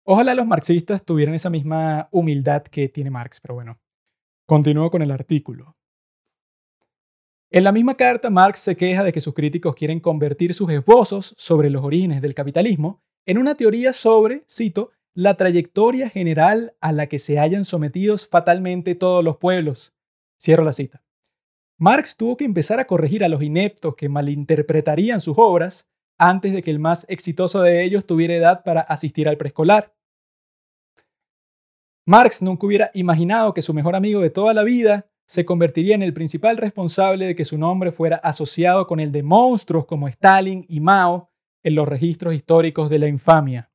Ojalá 0.04 0.34
los 0.34 0.46
marxistas 0.46 1.04
tuvieran 1.04 1.34
esa 1.34 1.50
misma 1.50 2.08
humildad 2.12 2.62
que 2.62 2.88
tiene 2.88 3.10
Marx, 3.10 3.40
pero 3.42 3.56
bueno, 3.56 3.78
continúo 4.46 4.90
con 4.90 5.02
el 5.02 5.10
artículo. 5.10 5.77
En 7.50 7.64
la 7.64 7.72
misma 7.72 7.96
carta, 7.96 8.28
Marx 8.28 8.60
se 8.60 8.76
queja 8.76 9.02
de 9.02 9.10
que 9.10 9.22
sus 9.22 9.32
críticos 9.32 9.74
quieren 9.74 10.00
convertir 10.00 10.52
sus 10.52 10.70
esbozos 10.70 11.34
sobre 11.38 11.70
los 11.70 11.82
orígenes 11.82 12.20
del 12.20 12.34
capitalismo 12.34 13.02
en 13.24 13.38
una 13.38 13.54
teoría 13.54 13.94
sobre, 13.94 14.44
cito, 14.50 14.90
la 15.14 15.34
trayectoria 15.34 16.10
general 16.10 16.76
a 16.80 16.92
la 16.92 17.06
que 17.06 17.18
se 17.18 17.38
hayan 17.38 17.64
sometidos 17.64 18.28
fatalmente 18.28 18.94
todos 18.94 19.24
los 19.24 19.38
pueblos. 19.38 19.94
Cierro 20.38 20.62
la 20.62 20.74
cita. 20.74 21.02
Marx 21.78 22.16
tuvo 22.16 22.36
que 22.36 22.44
empezar 22.44 22.80
a 22.80 22.86
corregir 22.86 23.24
a 23.24 23.28
los 23.28 23.42
ineptos 23.42 23.94
que 23.96 24.10
malinterpretarían 24.10 25.22
sus 25.22 25.38
obras 25.38 25.88
antes 26.18 26.52
de 26.52 26.60
que 26.60 26.70
el 26.70 26.78
más 26.78 27.06
exitoso 27.08 27.62
de 27.62 27.82
ellos 27.82 28.04
tuviera 28.04 28.34
edad 28.34 28.62
para 28.62 28.82
asistir 28.82 29.26
al 29.26 29.38
preescolar. 29.38 29.94
Marx 32.04 32.42
nunca 32.42 32.66
hubiera 32.66 32.90
imaginado 32.92 33.54
que 33.54 33.62
su 33.62 33.72
mejor 33.72 33.96
amigo 33.96 34.20
de 34.20 34.30
toda 34.30 34.52
la 34.52 34.64
vida 34.64 35.08
se 35.28 35.44
convertiría 35.44 35.94
en 35.94 36.02
el 36.02 36.14
principal 36.14 36.56
responsable 36.56 37.26
de 37.26 37.36
que 37.36 37.44
su 37.44 37.58
nombre 37.58 37.92
fuera 37.92 38.16
asociado 38.16 38.86
con 38.86 38.98
el 38.98 39.12
de 39.12 39.22
monstruos 39.22 39.84
como 39.84 40.08
Stalin 40.08 40.64
y 40.68 40.80
Mao 40.80 41.30
en 41.62 41.74
los 41.74 41.86
registros 41.86 42.34
históricos 42.34 42.88
de 42.88 42.98
la 42.98 43.08
infamia. 43.08 43.70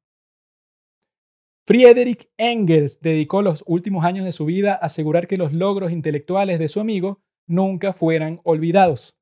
Friedrich 1.68 2.28
Engels 2.38 3.00
dedicó 3.02 3.44
los 3.44 3.64
últimos 3.68 4.04
años 4.04 4.26
de 4.26 4.32
su 4.32 4.46
vida 4.46 4.74
a 4.74 4.88
asegurar 4.88 5.28
que 5.28 5.38
los 5.38 5.54
logros 5.54 5.92
intelectuales 5.92 6.58
de 6.58 6.68
su 6.68 6.80
amigo 6.80 7.22
nunca 7.46 7.94
fueran 7.94 8.42
olvidados. 8.44 9.16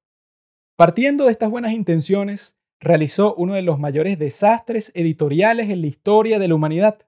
Partiendo 0.78 1.26
de 1.26 1.34
estas 1.34 1.52
buenas 1.52 1.74
intenciones, 1.74 2.58
realizó 2.80 3.36
uno 3.36 3.56
de 3.56 3.62
los 3.62 3.78
mayores 3.78 4.18
desastres 4.18 4.92
editoriales 4.96 5.70
en 5.70 5.82
la 5.82 5.88
historia 5.88 6.40
de 6.40 6.48
la 6.48 6.56
humanidad. 6.56 7.06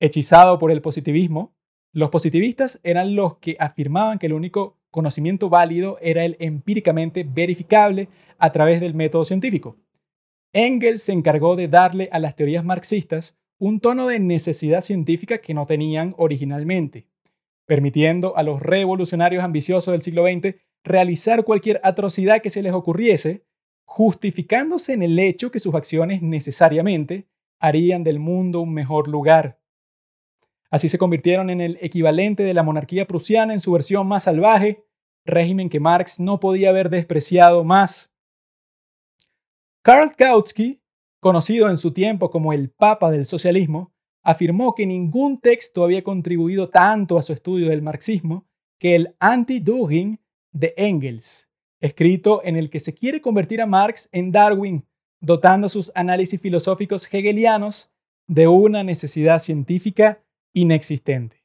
Hechizado 0.00 0.58
por 0.58 0.70
el 0.70 0.82
positivismo, 0.82 1.57
los 1.92 2.10
positivistas 2.10 2.80
eran 2.82 3.14
los 3.14 3.38
que 3.38 3.56
afirmaban 3.58 4.18
que 4.18 4.26
el 4.26 4.32
único 4.32 4.76
conocimiento 4.90 5.48
válido 5.48 5.98
era 6.00 6.24
el 6.24 6.36
empíricamente 6.38 7.24
verificable 7.24 8.08
a 8.38 8.52
través 8.52 8.80
del 8.80 8.94
método 8.94 9.24
científico. 9.24 9.76
Engels 10.52 11.02
se 11.02 11.12
encargó 11.12 11.56
de 11.56 11.68
darle 11.68 12.08
a 12.12 12.18
las 12.18 12.36
teorías 12.36 12.64
marxistas 12.64 13.36
un 13.58 13.80
tono 13.80 14.06
de 14.06 14.20
necesidad 14.20 14.80
científica 14.80 15.38
que 15.38 15.54
no 15.54 15.66
tenían 15.66 16.14
originalmente 16.16 17.06
permitiendo 17.68 18.34
a 18.36 18.42
los 18.42 18.60
revolucionarios 18.60 19.44
ambiciosos 19.44 19.92
del 19.92 20.02
siglo 20.02 20.24
XX 20.26 20.56
realizar 20.82 21.44
cualquier 21.44 21.80
atrocidad 21.84 22.40
que 22.40 22.48
se 22.48 22.62
les 22.62 22.72
ocurriese, 22.72 23.44
justificándose 23.84 24.94
en 24.94 25.02
el 25.02 25.18
hecho 25.18 25.50
que 25.50 25.60
sus 25.60 25.74
acciones 25.74 26.22
necesariamente 26.22 27.28
harían 27.60 28.04
del 28.04 28.20
mundo 28.20 28.60
un 28.60 28.72
mejor 28.72 29.06
lugar. 29.06 29.60
Así 30.70 30.88
se 30.88 30.98
convirtieron 30.98 31.50
en 31.50 31.60
el 31.60 31.78
equivalente 31.80 32.42
de 32.42 32.54
la 32.54 32.62
monarquía 32.62 33.06
prusiana 33.06 33.54
en 33.54 33.60
su 33.60 33.72
versión 33.72 34.06
más 34.06 34.24
salvaje, 34.24 34.84
régimen 35.24 35.68
que 35.68 35.80
Marx 35.80 36.20
no 36.20 36.40
podía 36.40 36.70
haber 36.70 36.90
despreciado 36.90 37.64
más. 37.64 38.10
Karl 39.82 40.14
Kautsky, 40.14 40.82
conocido 41.20 41.70
en 41.70 41.78
su 41.78 41.92
tiempo 41.92 42.30
como 42.30 42.52
el 42.52 42.70
Papa 42.70 43.10
del 43.10 43.24
Socialismo, 43.26 43.94
afirmó 44.22 44.74
que 44.74 44.86
ningún 44.86 45.40
texto 45.40 45.84
había 45.84 46.04
contribuido 46.04 46.68
tanto 46.68 47.18
a 47.18 47.22
su 47.22 47.32
estudio 47.32 47.70
del 47.70 47.80
marxismo 47.80 48.46
que 48.78 48.94
el 48.94 49.16
Anti-Dugin 49.18 50.20
de 50.52 50.74
Engels, 50.76 51.48
escrito 51.80 52.42
en 52.44 52.56
el 52.56 52.68
que 52.68 52.80
se 52.80 52.92
quiere 52.92 53.20
convertir 53.22 53.62
a 53.62 53.66
Marx 53.66 54.08
en 54.12 54.30
Darwin, 54.30 54.86
dotando 55.20 55.68
sus 55.68 55.90
análisis 55.94 56.40
filosóficos 56.40 57.08
hegelianos 57.12 57.90
de 58.26 58.46
una 58.46 58.84
necesidad 58.84 59.38
científica 59.40 60.22
inexistente. 60.52 61.44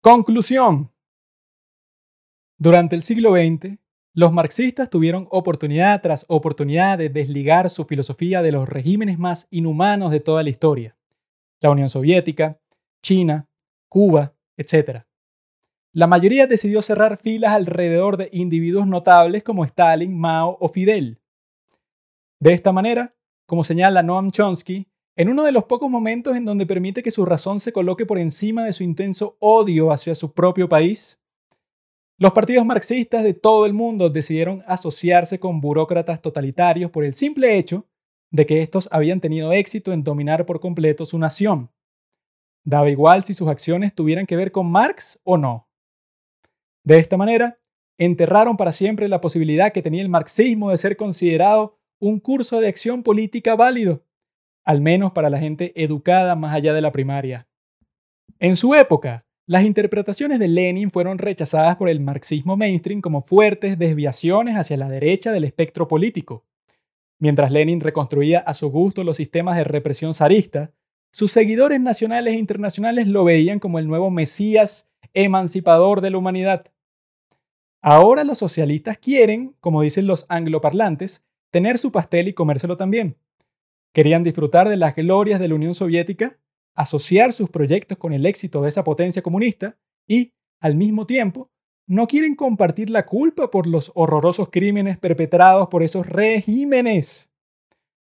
Conclusión. 0.00 0.92
Durante 2.58 2.94
el 2.94 3.02
siglo 3.02 3.32
XX, 3.34 3.78
los 4.12 4.32
marxistas 4.32 4.90
tuvieron 4.90 5.26
oportunidad 5.30 6.00
tras 6.00 6.24
oportunidad 6.28 6.98
de 6.98 7.08
desligar 7.08 7.68
su 7.68 7.84
filosofía 7.84 8.42
de 8.42 8.52
los 8.52 8.68
regímenes 8.68 9.18
más 9.18 9.48
inhumanos 9.50 10.12
de 10.12 10.20
toda 10.20 10.44
la 10.44 10.50
historia, 10.50 10.96
la 11.60 11.70
Unión 11.70 11.88
Soviética, 11.88 12.60
China, 13.02 13.48
Cuba, 13.88 14.34
etc. 14.56 15.04
La 15.92 16.06
mayoría 16.06 16.46
decidió 16.46 16.80
cerrar 16.80 17.16
filas 17.16 17.52
alrededor 17.52 18.16
de 18.16 18.28
individuos 18.32 18.86
notables 18.86 19.42
como 19.42 19.64
Stalin, 19.64 20.16
Mao 20.16 20.58
o 20.60 20.68
Fidel. 20.68 21.20
De 22.38 22.52
esta 22.52 22.72
manera, 22.72 23.16
como 23.46 23.64
señala 23.64 24.02
Noam 24.02 24.30
Chomsky, 24.30 24.86
en 25.16 25.28
uno 25.28 25.44
de 25.44 25.52
los 25.52 25.64
pocos 25.64 25.88
momentos 25.88 26.36
en 26.36 26.44
donde 26.44 26.66
permite 26.66 27.02
que 27.02 27.10
su 27.10 27.24
razón 27.24 27.60
se 27.60 27.72
coloque 27.72 28.04
por 28.04 28.18
encima 28.18 28.64
de 28.64 28.72
su 28.72 28.82
intenso 28.82 29.36
odio 29.38 29.92
hacia 29.92 30.14
su 30.14 30.32
propio 30.32 30.68
país, 30.68 31.20
los 32.16 32.32
partidos 32.32 32.64
marxistas 32.64 33.24
de 33.24 33.34
todo 33.34 33.66
el 33.66 33.72
mundo 33.72 34.08
decidieron 34.08 34.62
asociarse 34.66 35.40
con 35.40 35.60
burócratas 35.60 36.22
totalitarios 36.22 36.90
por 36.90 37.04
el 37.04 37.14
simple 37.14 37.58
hecho 37.58 37.86
de 38.30 38.46
que 38.46 38.62
estos 38.62 38.88
habían 38.92 39.20
tenido 39.20 39.52
éxito 39.52 39.92
en 39.92 40.04
dominar 40.04 40.46
por 40.46 40.60
completo 40.60 41.06
su 41.06 41.18
nación. 41.18 41.70
Daba 42.64 42.88
igual 42.88 43.24
si 43.24 43.34
sus 43.34 43.48
acciones 43.48 43.94
tuvieran 43.94 44.26
que 44.26 44.36
ver 44.36 44.52
con 44.52 44.70
Marx 44.70 45.20
o 45.24 45.36
no. 45.36 45.68
De 46.84 46.98
esta 46.98 47.16
manera, 47.16 47.58
enterraron 47.98 48.56
para 48.56 48.72
siempre 48.72 49.08
la 49.08 49.20
posibilidad 49.20 49.72
que 49.72 49.82
tenía 49.82 50.02
el 50.02 50.08
marxismo 50.08 50.70
de 50.70 50.78
ser 50.78 50.96
considerado 50.96 51.78
un 51.98 52.20
curso 52.20 52.60
de 52.60 52.68
acción 52.68 53.02
política 53.02 53.54
válido, 53.56 54.04
al 54.64 54.80
menos 54.80 55.12
para 55.12 55.30
la 55.30 55.38
gente 55.38 55.72
educada 55.82 56.36
más 56.36 56.54
allá 56.54 56.72
de 56.72 56.80
la 56.80 56.92
primaria. 56.92 57.46
En 58.38 58.56
su 58.56 58.74
época, 58.74 59.24
las 59.46 59.64
interpretaciones 59.64 60.38
de 60.38 60.48
Lenin 60.48 60.90
fueron 60.90 61.18
rechazadas 61.18 61.76
por 61.76 61.88
el 61.88 62.00
marxismo 62.00 62.56
mainstream 62.56 63.00
como 63.00 63.20
fuertes 63.20 63.78
desviaciones 63.78 64.56
hacia 64.56 64.78
la 64.78 64.88
derecha 64.88 65.32
del 65.32 65.44
espectro 65.44 65.86
político. 65.86 66.44
Mientras 67.18 67.50
Lenin 67.52 67.80
reconstruía 67.80 68.38
a 68.38 68.54
su 68.54 68.70
gusto 68.70 69.04
los 69.04 69.18
sistemas 69.18 69.56
de 69.56 69.64
represión 69.64 70.14
zarista, 70.14 70.72
sus 71.10 71.30
seguidores 71.30 71.80
nacionales 71.80 72.34
e 72.34 72.38
internacionales 72.38 73.06
lo 73.06 73.22
veían 73.22 73.60
como 73.60 73.78
el 73.78 73.86
nuevo 73.86 74.10
Mesías 74.10 74.88
emancipador 75.12 76.00
de 76.00 76.10
la 76.10 76.18
humanidad. 76.18 76.66
Ahora 77.82 78.24
los 78.24 78.38
socialistas 78.38 78.98
quieren, 78.98 79.54
como 79.60 79.82
dicen 79.82 80.06
los 80.06 80.24
angloparlantes, 80.28 81.22
tener 81.50 81.78
su 81.78 81.92
pastel 81.92 82.28
y 82.28 82.32
comérselo 82.32 82.76
también. 82.76 83.16
Querían 83.94 84.24
disfrutar 84.24 84.68
de 84.68 84.76
las 84.76 84.96
glorias 84.96 85.38
de 85.38 85.46
la 85.46 85.54
Unión 85.54 85.72
Soviética 85.72 86.36
asociar 86.74 87.32
sus 87.32 87.48
proyectos 87.48 87.96
con 87.96 88.12
el 88.12 88.26
éxito 88.26 88.60
de 88.60 88.68
esa 88.68 88.82
potencia 88.82 89.22
comunista 89.22 89.78
y, 90.08 90.32
al 90.60 90.74
mismo 90.74 91.06
tiempo, 91.06 91.52
no 91.86 92.08
quieren 92.08 92.34
compartir 92.34 92.90
la 92.90 93.06
culpa 93.06 93.52
por 93.52 93.68
los 93.68 93.92
horrorosos 93.94 94.50
crímenes 94.50 94.98
perpetrados 94.98 95.68
por 95.68 95.84
esos 95.84 96.08
regímenes. 96.08 97.30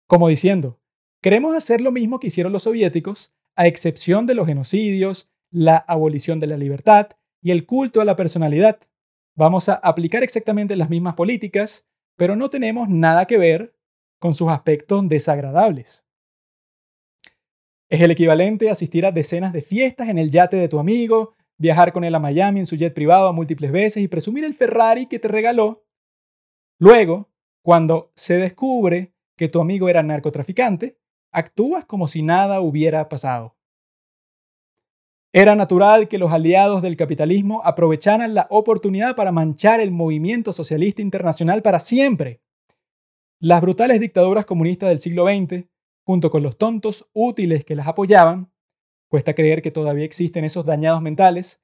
Como 0.07 0.29
diciendo, 0.29 0.79
queremos 1.21 1.57
hacer 1.57 1.81
lo 1.81 1.91
mismo 1.91 2.21
que 2.21 2.29
hicieron 2.29 2.53
los 2.53 2.63
soviéticos, 2.63 3.33
a 3.57 3.67
excepción 3.67 4.27
de 4.27 4.35
los 4.35 4.47
genocidios, 4.47 5.31
la 5.51 5.77
abolición 5.77 6.39
de 6.39 6.47
la 6.47 6.57
libertad 6.57 7.09
y 7.43 7.51
el 7.51 7.67
culto 7.67 8.01
a 8.01 8.05
la 8.05 8.15
personalidad. 8.15 8.79
Vamos 9.35 9.69
a 9.69 9.75
aplicar 9.75 10.23
exactamente 10.23 10.77
las 10.77 10.91
mismas 10.91 11.15
políticas, 11.15 11.87
pero 12.17 12.37
no 12.37 12.51
tenemos 12.51 12.89
nada 12.89 13.27
que 13.27 13.37
ver 13.37 13.75
con 14.23 14.35
sus 14.35 14.49
aspectos 14.51 15.09
desagradables. 15.09 16.05
Es 17.91 18.01
el 18.01 18.13
equivalente 18.13 18.69
a 18.69 18.73
asistir 18.73 19.05
a 19.05 19.11
decenas 19.11 19.53
de 19.53 19.63
fiestas 19.63 20.09
en 20.09 20.17
el 20.17 20.31
yate 20.31 20.57
de 20.57 20.69
tu 20.69 20.79
amigo, 20.79 21.35
viajar 21.59 21.93
con 21.93 22.05
él 22.05 22.15
a 22.15 22.21
Miami 22.21 22.61
en 22.61 22.67
su 22.67 22.77
jet 22.77 22.95
privado 22.95 23.33
múltiples 23.33 23.73
veces 23.73 24.01
y 24.01 24.07
presumir 24.07 24.45
el 24.45 24.55
Ferrari 24.55 25.07
que 25.07 25.19
te 25.19 25.27
regaló. 25.27 25.85
Luego, 26.79 27.31
cuando 27.63 28.13
se 28.15 28.37
descubre 28.37 29.13
que 29.37 29.49
tu 29.49 29.61
amigo 29.61 29.89
era 29.89 30.05
narcotraficante, 30.05 31.01
actúas 31.33 31.85
como 31.85 32.07
si 32.07 32.23
nada 32.23 32.61
hubiera 32.61 33.09
pasado. 33.09 33.57
Era 35.33 35.57
natural 35.57 36.07
que 36.07 36.19
los 36.19 36.31
aliados 36.31 36.81
del 36.81 36.97
capitalismo 36.97 37.61
aprovecharan 37.65 38.35
la 38.35 38.47
oportunidad 38.51 39.17
para 39.17 39.33
manchar 39.33 39.81
el 39.81 39.91
movimiento 39.91 40.53
socialista 40.53 41.03
internacional 41.03 41.61
para 41.61 41.81
siempre. 41.81 42.42
Las 43.45 43.61
brutales 43.61 43.99
dictaduras 43.99 44.47
comunistas 44.47 44.89
del 44.89 45.01
siglo 45.01 45.25
XX 45.27 45.67
junto 46.07 46.31
con 46.31 46.45
los 46.45 46.57
tontos 46.57 47.11
útiles 47.13 47.65
que 47.65 47.75
las 47.75 47.89
apoyaban, 47.89 48.53
cuesta 49.09 49.35
creer 49.35 49.63
que 49.63 49.73
todavía 49.73 50.05
existen 50.05 50.45
esos 50.45 50.65
dañados 50.65 51.03
mentales, 51.03 51.61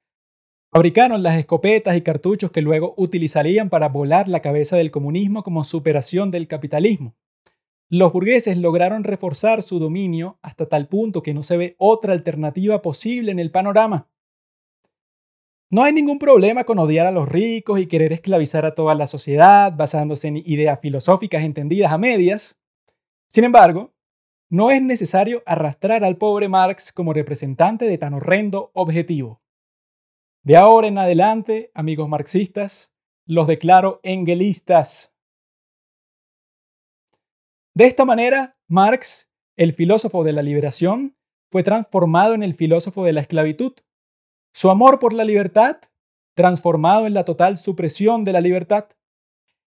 fabricaron 0.73 1.23
las 1.23 1.37
escopetas 1.37 1.95
y 1.95 2.01
cartuchos 2.01 2.51
que 2.51 2.61
luego 2.61 2.95
utilizarían 2.97 3.69
para 3.69 3.87
volar 3.87 4.27
la 4.27 4.41
cabeza 4.41 4.75
del 4.75 4.91
comunismo 4.91 5.41
como 5.41 5.63
superación 5.63 6.31
del 6.31 6.49
capitalismo. 6.49 7.15
Los 7.87 8.11
burgueses 8.11 8.57
lograron 8.57 9.05
reforzar 9.05 9.63
su 9.63 9.79
dominio 9.79 10.37
hasta 10.41 10.67
tal 10.67 10.89
punto 10.89 11.23
que 11.23 11.33
no 11.33 11.43
se 11.43 11.55
ve 11.55 11.75
otra 11.77 12.11
alternativa 12.11 12.81
posible 12.81 13.31
en 13.31 13.39
el 13.39 13.51
panorama. 13.51 14.09
No 15.71 15.83
hay 15.83 15.93
ningún 15.93 16.17
problema 16.17 16.63
con 16.63 16.79
odiar 16.79 17.05
a 17.05 17.11
los 17.11 17.29
ricos 17.29 17.79
y 17.79 17.85
querer 17.85 18.11
esclavizar 18.11 18.65
a 18.65 18.73
toda 18.73 18.95
la 18.95 19.05
sociedad 19.05 19.71
basándose 19.75 20.27
en 20.27 20.37
ideas 20.37 20.79
filosóficas 20.79 21.43
entendidas 21.43 21.91
a 21.91 21.99
medias. 21.99 22.59
Sin 23.27 23.43
embargo, 23.43 23.93
no 24.49 24.71
es 24.71 24.81
necesario 24.81 25.43
arrastrar 25.45 26.03
al 26.03 26.17
pobre 26.17 26.49
Marx 26.49 26.91
como 26.91 27.13
representante 27.13 27.85
de 27.85 27.99
tan 27.99 28.15
horrendo 28.15 28.71
objetivo. 28.73 29.43
De 30.41 30.57
ahora 30.57 30.87
en 30.87 30.97
adelante, 30.97 31.69
amigos 31.75 32.09
marxistas, 32.09 32.91
los 33.27 33.45
declaro 33.45 33.99
engelistas. 34.01 35.13
De 37.75 37.85
esta 37.85 38.05
manera, 38.05 38.57
Marx, 38.67 39.29
el 39.55 39.73
filósofo 39.73 40.23
de 40.23 40.33
la 40.33 40.41
liberación, 40.41 41.15
fue 41.51 41.61
transformado 41.61 42.33
en 42.33 42.41
el 42.41 42.55
filósofo 42.55 43.03
de 43.03 43.13
la 43.13 43.21
esclavitud. 43.21 43.73
Su 44.53 44.69
amor 44.69 44.99
por 44.99 45.13
la 45.13 45.23
libertad, 45.23 45.77
transformado 46.33 47.05
en 47.05 47.13
la 47.13 47.25
total 47.25 47.57
supresión 47.57 48.23
de 48.23 48.33
la 48.33 48.41
libertad. 48.41 48.85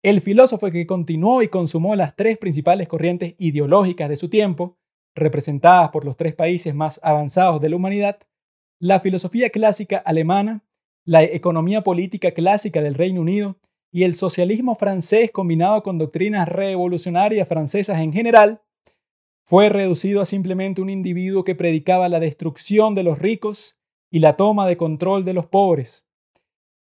El 0.03 0.21
filósofo 0.21 0.71
que 0.71 0.87
continuó 0.87 1.43
y 1.43 1.49
consumó 1.49 1.97
las 1.97 2.17
tres 2.17 2.39
principales 2.39 2.89
corrientes 2.89 3.35
ideológicas 3.39 4.09
de 4.09 4.17
su 4.17 4.29
tiempo, 4.29 4.77
representadas 5.15 5.91
por 5.91 6.05
los 6.05 6.17
tres 6.17 6.35
países 6.35 6.75
más 6.75 7.01
avanzados 7.03 7.61
de 7.61 7.69
la 7.69 7.77
humanidad, 7.77 8.19
la 8.79 9.01
filosofía 9.01 9.51
clásica 9.51 9.99
alemana, 9.99 10.65
la 11.05 11.23
economía 11.23 11.83
política 11.83 12.33
clásica 12.33 12.83
del 12.83 12.95
Reino 12.95 13.21
Unido 13.21 13.57
y 13.93 14.03
el 14.03 14.15
socialismo 14.15 14.75
francés 14.75 15.31
combinado 15.31 15.83
con 15.83 15.99
doctrinas 15.99 16.49
revolucionarias 16.49 17.47
francesas 17.47 18.01
en 18.01 18.13
general, 18.13 18.61
fue 19.45 19.69
reducido 19.69 20.21
a 20.21 20.25
simplemente 20.25 20.81
un 20.81 20.91
individuo 20.91 21.45
que 21.45 21.55
predicaba 21.55 22.09
la 22.09 22.19
destrucción 22.19 22.95
de 22.95 23.03
los 23.03 23.19
ricos 23.19 23.77
y 24.15 24.21
la 24.21 24.37
toma 24.37 24.69
de 24.69 24.77
control 24.77 25.25
de 25.25 25.33
los 25.33 25.47
pobres. 25.47 26.07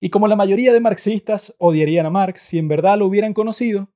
Y 0.01 0.11
como 0.11 0.29
la 0.29 0.37
mayoría 0.37 0.73
de 0.73 0.79
marxistas 0.79 1.53
odiarían 1.59 2.07
a 2.07 2.11
Marx 2.11 2.43
si 2.43 2.59
en 2.59 2.69
verdad 2.69 2.97
lo 2.97 3.07
hubieran 3.07 3.35
conocido, 3.35 3.91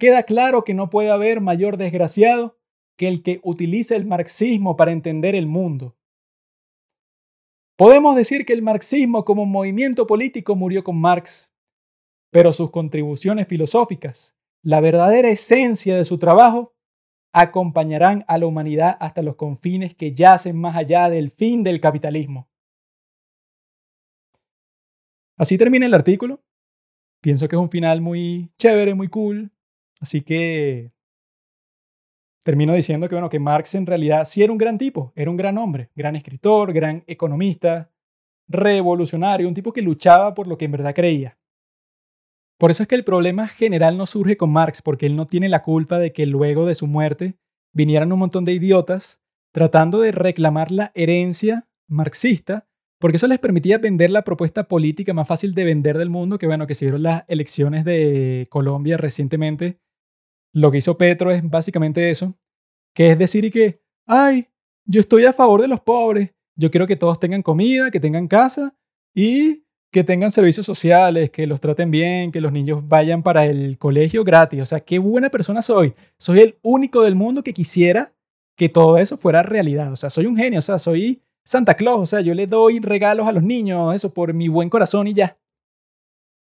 queda 0.00 0.24
claro 0.24 0.64
que 0.64 0.74
no 0.74 0.90
puede 0.90 1.12
haber 1.12 1.40
mayor 1.40 1.76
desgraciado 1.76 2.58
que 2.96 3.06
el 3.06 3.22
que 3.22 3.38
utiliza 3.44 3.94
el 3.94 4.04
marxismo 4.04 4.76
para 4.76 4.90
entender 4.90 5.36
el 5.36 5.46
mundo. 5.46 5.96
Podemos 7.76 8.16
decir 8.16 8.44
que 8.44 8.52
el 8.52 8.62
marxismo 8.62 9.24
como 9.24 9.46
movimiento 9.46 10.08
político 10.08 10.56
murió 10.56 10.82
con 10.82 11.00
Marx, 11.00 11.52
pero 12.32 12.52
sus 12.52 12.72
contribuciones 12.72 13.46
filosóficas, 13.46 14.34
la 14.60 14.80
verdadera 14.80 15.28
esencia 15.28 15.96
de 15.96 16.04
su 16.04 16.18
trabajo, 16.18 16.74
acompañarán 17.32 18.24
a 18.26 18.38
la 18.38 18.46
humanidad 18.46 18.96
hasta 18.98 19.22
los 19.22 19.36
confines 19.36 19.94
que 19.94 20.14
yacen 20.14 20.56
más 20.56 20.74
allá 20.74 21.08
del 21.10 21.30
fin 21.30 21.62
del 21.62 21.80
capitalismo. 21.80 22.48
Así 25.42 25.58
termina 25.58 25.86
el 25.86 25.94
artículo. 25.94 26.40
Pienso 27.20 27.48
que 27.48 27.56
es 27.56 27.60
un 27.60 27.68
final 27.68 28.00
muy 28.00 28.52
chévere, 28.58 28.94
muy 28.94 29.08
cool. 29.08 29.50
Así 30.00 30.20
que 30.20 30.92
termino 32.44 32.72
diciendo 32.74 33.08
que, 33.08 33.16
bueno, 33.16 33.28
que 33.28 33.40
Marx 33.40 33.74
en 33.74 33.86
realidad 33.86 34.24
sí 34.24 34.44
era 34.44 34.52
un 34.52 34.58
gran 34.58 34.78
tipo, 34.78 35.12
era 35.16 35.32
un 35.32 35.36
gran 35.36 35.58
hombre, 35.58 35.90
gran 35.96 36.14
escritor, 36.14 36.72
gran 36.72 37.02
economista, 37.08 37.90
revolucionario, 38.46 39.48
un 39.48 39.54
tipo 39.54 39.72
que 39.72 39.82
luchaba 39.82 40.32
por 40.32 40.46
lo 40.46 40.56
que 40.56 40.66
en 40.66 40.70
verdad 40.70 40.94
creía. 40.94 41.36
Por 42.56 42.70
eso 42.70 42.84
es 42.84 42.88
que 42.88 42.94
el 42.94 43.04
problema 43.04 43.48
general 43.48 43.98
no 43.98 44.06
surge 44.06 44.36
con 44.36 44.52
Marx, 44.52 44.80
porque 44.80 45.06
él 45.06 45.16
no 45.16 45.26
tiene 45.26 45.48
la 45.48 45.64
culpa 45.64 45.98
de 45.98 46.12
que 46.12 46.24
luego 46.24 46.66
de 46.66 46.76
su 46.76 46.86
muerte 46.86 47.36
vinieran 47.72 48.12
un 48.12 48.20
montón 48.20 48.44
de 48.44 48.52
idiotas 48.52 49.20
tratando 49.50 49.98
de 49.98 50.12
reclamar 50.12 50.70
la 50.70 50.92
herencia 50.94 51.66
marxista 51.88 52.68
porque 53.02 53.16
eso 53.16 53.26
les 53.26 53.40
permitía 53.40 53.78
vender 53.78 54.10
la 54.10 54.22
propuesta 54.22 54.68
política 54.68 55.12
más 55.12 55.26
fácil 55.26 55.56
de 55.56 55.64
vender 55.64 55.98
del 55.98 56.08
mundo, 56.08 56.38
que 56.38 56.46
bueno, 56.46 56.68
que 56.68 56.76
se 56.76 56.84
vieron 56.84 57.02
las 57.02 57.24
elecciones 57.26 57.84
de 57.84 58.46
Colombia 58.48 58.96
recientemente. 58.96 59.80
Lo 60.54 60.70
que 60.70 60.78
hizo 60.78 60.96
Petro 60.96 61.32
es 61.32 61.42
básicamente 61.42 62.10
eso, 62.10 62.38
que 62.94 63.08
es 63.08 63.18
decir 63.18 63.44
y 63.44 63.50
que, 63.50 63.82
ay, 64.06 64.46
yo 64.86 65.00
estoy 65.00 65.24
a 65.24 65.32
favor 65.32 65.60
de 65.60 65.66
los 65.66 65.80
pobres, 65.80 66.30
yo 66.56 66.70
quiero 66.70 66.86
que 66.86 66.94
todos 66.94 67.18
tengan 67.18 67.42
comida, 67.42 67.90
que 67.90 67.98
tengan 67.98 68.28
casa 68.28 68.72
y 69.12 69.64
que 69.90 70.04
tengan 70.04 70.30
servicios 70.30 70.64
sociales, 70.64 71.30
que 71.30 71.48
los 71.48 71.60
traten 71.60 71.90
bien, 71.90 72.30
que 72.30 72.40
los 72.40 72.52
niños 72.52 72.86
vayan 72.86 73.24
para 73.24 73.46
el 73.46 73.78
colegio 73.78 74.22
gratis. 74.22 74.62
O 74.62 74.66
sea, 74.66 74.78
qué 74.78 75.00
buena 75.00 75.28
persona 75.28 75.60
soy. 75.60 75.94
Soy 76.18 76.38
el 76.38 76.56
único 76.62 77.02
del 77.02 77.16
mundo 77.16 77.42
que 77.42 77.52
quisiera 77.52 78.14
que 78.56 78.68
todo 78.68 78.96
eso 78.96 79.16
fuera 79.16 79.42
realidad. 79.42 79.90
O 79.90 79.96
sea, 79.96 80.08
soy 80.08 80.26
un 80.26 80.36
genio, 80.36 80.60
o 80.60 80.62
sea, 80.62 80.78
soy 80.78 81.20
Santa 81.44 81.74
Claus, 81.74 82.00
o 82.00 82.06
sea, 82.06 82.20
yo 82.20 82.34
le 82.34 82.46
doy 82.46 82.78
regalos 82.78 83.26
a 83.26 83.32
los 83.32 83.42
niños, 83.42 83.94
eso 83.94 84.14
por 84.14 84.32
mi 84.32 84.48
buen 84.48 84.70
corazón 84.70 85.08
y 85.08 85.14
ya. 85.14 85.38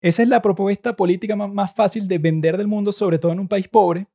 Esa 0.00 0.22
es 0.22 0.28
la 0.28 0.42
propuesta 0.42 0.96
política 0.96 1.34
más, 1.36 1.74
fácil 1.74 2.06
de 2.06 2.18
vender 2.18 2.56
del 2.56 2.68
mundo, 2.68 2.92
sobre 2.92 3.18
todo 3.18 3.32
en 3.32 3.40
un 3.40 3.48
país 3.48 3.68
pobre, 3.68 4.08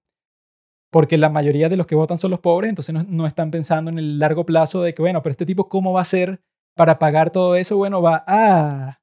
porque 0.91 1.17
la 1.17 1.29
mayoría 1.29 1.69
de 1.69 1.77
los 1.77 1.87
que 1.87 1.95
votan 1.95 2.17
son 2.17 2.31
los 2.31 2.39
pobres, 2.39 2.69
entonces 2.69 2.95
no, 3.07 3.27
están 3.27 3.51
pensando 3.51 3.91
en 3.91 3.99
el 3.99 4.19
largo 4.19 4.45
plazo 4.45 4.81
de 4.81 4.93
que, 4.93 5.01
bueno, 5.01 5.21
pero 5.21 5.31
este 5.31 5.45
tipo, 5.45 5.67
¿cómo 5.67 5.93
va 5.93 6.01
a 6.01 6.05
ser 6.05 6.41
para 6.75 6.99
pagar 6.99 7.31
todo 7.31 7.55
eso? 7.55 7.77
Bueno, 7.77 8.01
va 8.01 8.23
a 8.27 9.01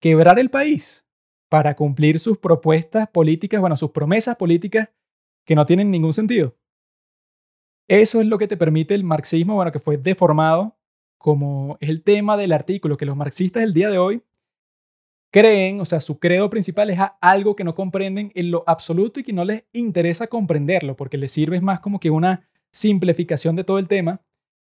quebrar 0.00 0.38
el 0.38 0.50
país 0.50 1.06
para 1.50 1.76
cumplir 1.76 2.20
sus 2.20 2.38
propuestas 2.38 3.08
políticas, 3.08 3.60
bueno, 3.60 3.76
sus 3.76 3.90
promesas 3.90 4.36
políticas 4.36 4.90
que 5.46 5.54
no 5.54 5.64
tienen 5.64 5.90
ningún 5.90 6.12
sentido. 6.12 6.56
Eso 7.88 8.20
es 8.20 8.26
lo 8.26 8.36
que 8.36 8.48
te 8.48 8.58
permite 8.58 8.94
el 8.94 9.02
marxismo, 9.02 9.54
bueno, 9.54 9.72
que 9.72 9.78
fue 9.78 9.96
deformado 9.96 10.77
como 11.18 11.76
es 11.80 11.90
el 11.90 12.02
tema 12.02 12.36
del 12.36 12.52
artículo, 12.52 12.96
que 12.96 13.06
los 13.06 13.16
marxistas 13.16 13.62
del 13.62 13.74
día 13.74 13.90
de 13.90 13.98
hoy 13.98 14.22
creen, 15.30 15.80
o 15.80 15.84
sea, 15.84 16.00
su 16.00 16.18
credo 16.18 16.48
principal 16.48 16.90
es 16.90 16.98
algo 17.20 17.54
que 17.54 17.64
no 17.64 17.74
comprenden 17.74 18.30
en 18.34 18.50
lo 18.50 18.64
absoluto 18.66 19.20
y 19.20 19.22
que 19.24 19.32
no 19.32 19.44
les 19.44 19.64
interesa 19.72 20.28
comprenderlo, 20.28 20.96
porque 20.96 21.18
les 21.18 21.32
sirve 21.32 21.60
más 21.60 21.80
como 21.80 22.00
que 22.00 22.10
una 22.10 22.48
simplificación 22.72 23.56
de 23.56 23.64
todo 23.64 23.78
el 23.78 23.88
tema, 23.88 24.22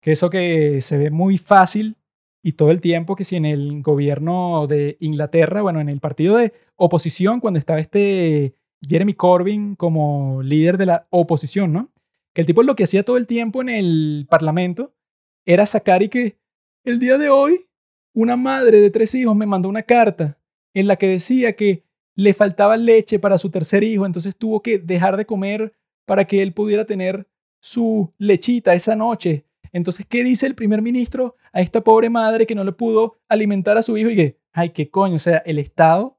que 0.01 0.13
eso 0.13 0.31
que 0.31 0.81
se 0.81 0.99
ve 0.99 1.11
muy 1.11 1.39
fácil 1.39 1.97
y 2.43 2.53
todo 2.53 2.71
el 2.71 2.81
tiempo 2.81 3.17
que 3.17 3.25
si 3.25 3.37
en 3.37 3.45
el 3.45 3.83
gobierno 3.83 4.67
de 4.67 4.97
Inglaterra, 5.01 5.63
bueno, 5.63 5.81
en 5.81 5.89
el 5.89 6.01
partido 6.01 6.37
de 6.37 6.53
oposición, 6.77 7.41
cuando 7.41 7.59
estaba 7.59 7.81
este 7.81 8.55
Jeremy 8.87 9.15
Corbyn 9.15 9.77
como 9.77 10.43
líder 10.43 10.79
de 10.79 10.87
la 10.87 11.07
oposición, 11.11 11.73
¿no? 11.73 11.93
Que 12.33 12.41
el 12.41 12.47
tipo 12.47 12.63
lo 12.63 12.77
que 12.77 12.85
hacía 12.85 13.05
todo 13.05 13.19
el 13.19 13.27
tiempo 13.27 13.61
en 13.61 13.69
el 13.69 14.27
Parlamento 14.31 14.95
era 15.45 15.67
sacar 15.67 16.03
y 16.03 16.09
que 16.09 16.39
el 16.85 16.99
día 16.99 17.19
de 17.19 17.29
hoy 17.29 17.67
una 18.13 18.37
madre 18.37 18.81
de 18.81 18.91
tres 18.91 19.15
hijos 19.15 19.37
me 19.37 19.47
mandó 19.47 19.69
una 19.69 19.83
carta 19.83 20.39
en 20.75 20.87
la 20.87 20.97
que 20.97 21.07
decía 21.07 21.55
que 21.55 21.85
le 22.15 22.35
faltaba 22.35 22.77
leche 22.77 23.19
para 23.19 23.39
su 23.39 23.51
tercer 23.51 23.83
hijo, 23.83 24.05
entonces 24.05 24.37
tuvo 24.37 24.63
que 24.63 24.79
dejar 24.79 25.17
de 25.17 25.27
comer 25.27 25.73
para 26.07 26.25
que 26.25 26.43
él 26.43 26.53
pudiera 26.53 26.85
tener 26.85 27.27
su 27.61 28.13
lechita 28.19 28.75
esa 28.75 28.97
noche. 28.97 29.47
Entonces, 29.73 30.07
¿qué 30.07 30.25
dice 30.25 30.47
el 30.47 30.55
primer 30.55 30.83
ministro 30.83 31.37
a 31.53 31.61
esta 31.61 31.81
pobre 31.83 32.11
madre 32.11 32.47
que 32.47 32.55
no 32.55 32.65
le 32.65 32.73
pudo 32.73 33.21
alimentar 33.29 33.79
a 33.79 33.83
su 33.83 33.97
hijo 33.97 34.11
y 34.11 34.17
que, 34.17 34.41
ay, 34.53 34.71
qué 34.71 34.91
coño, 34.91 35.15
o 35.15 35.21
sea, 35.21 35.39
el 35.47 35.59
Estado 35.59 36.19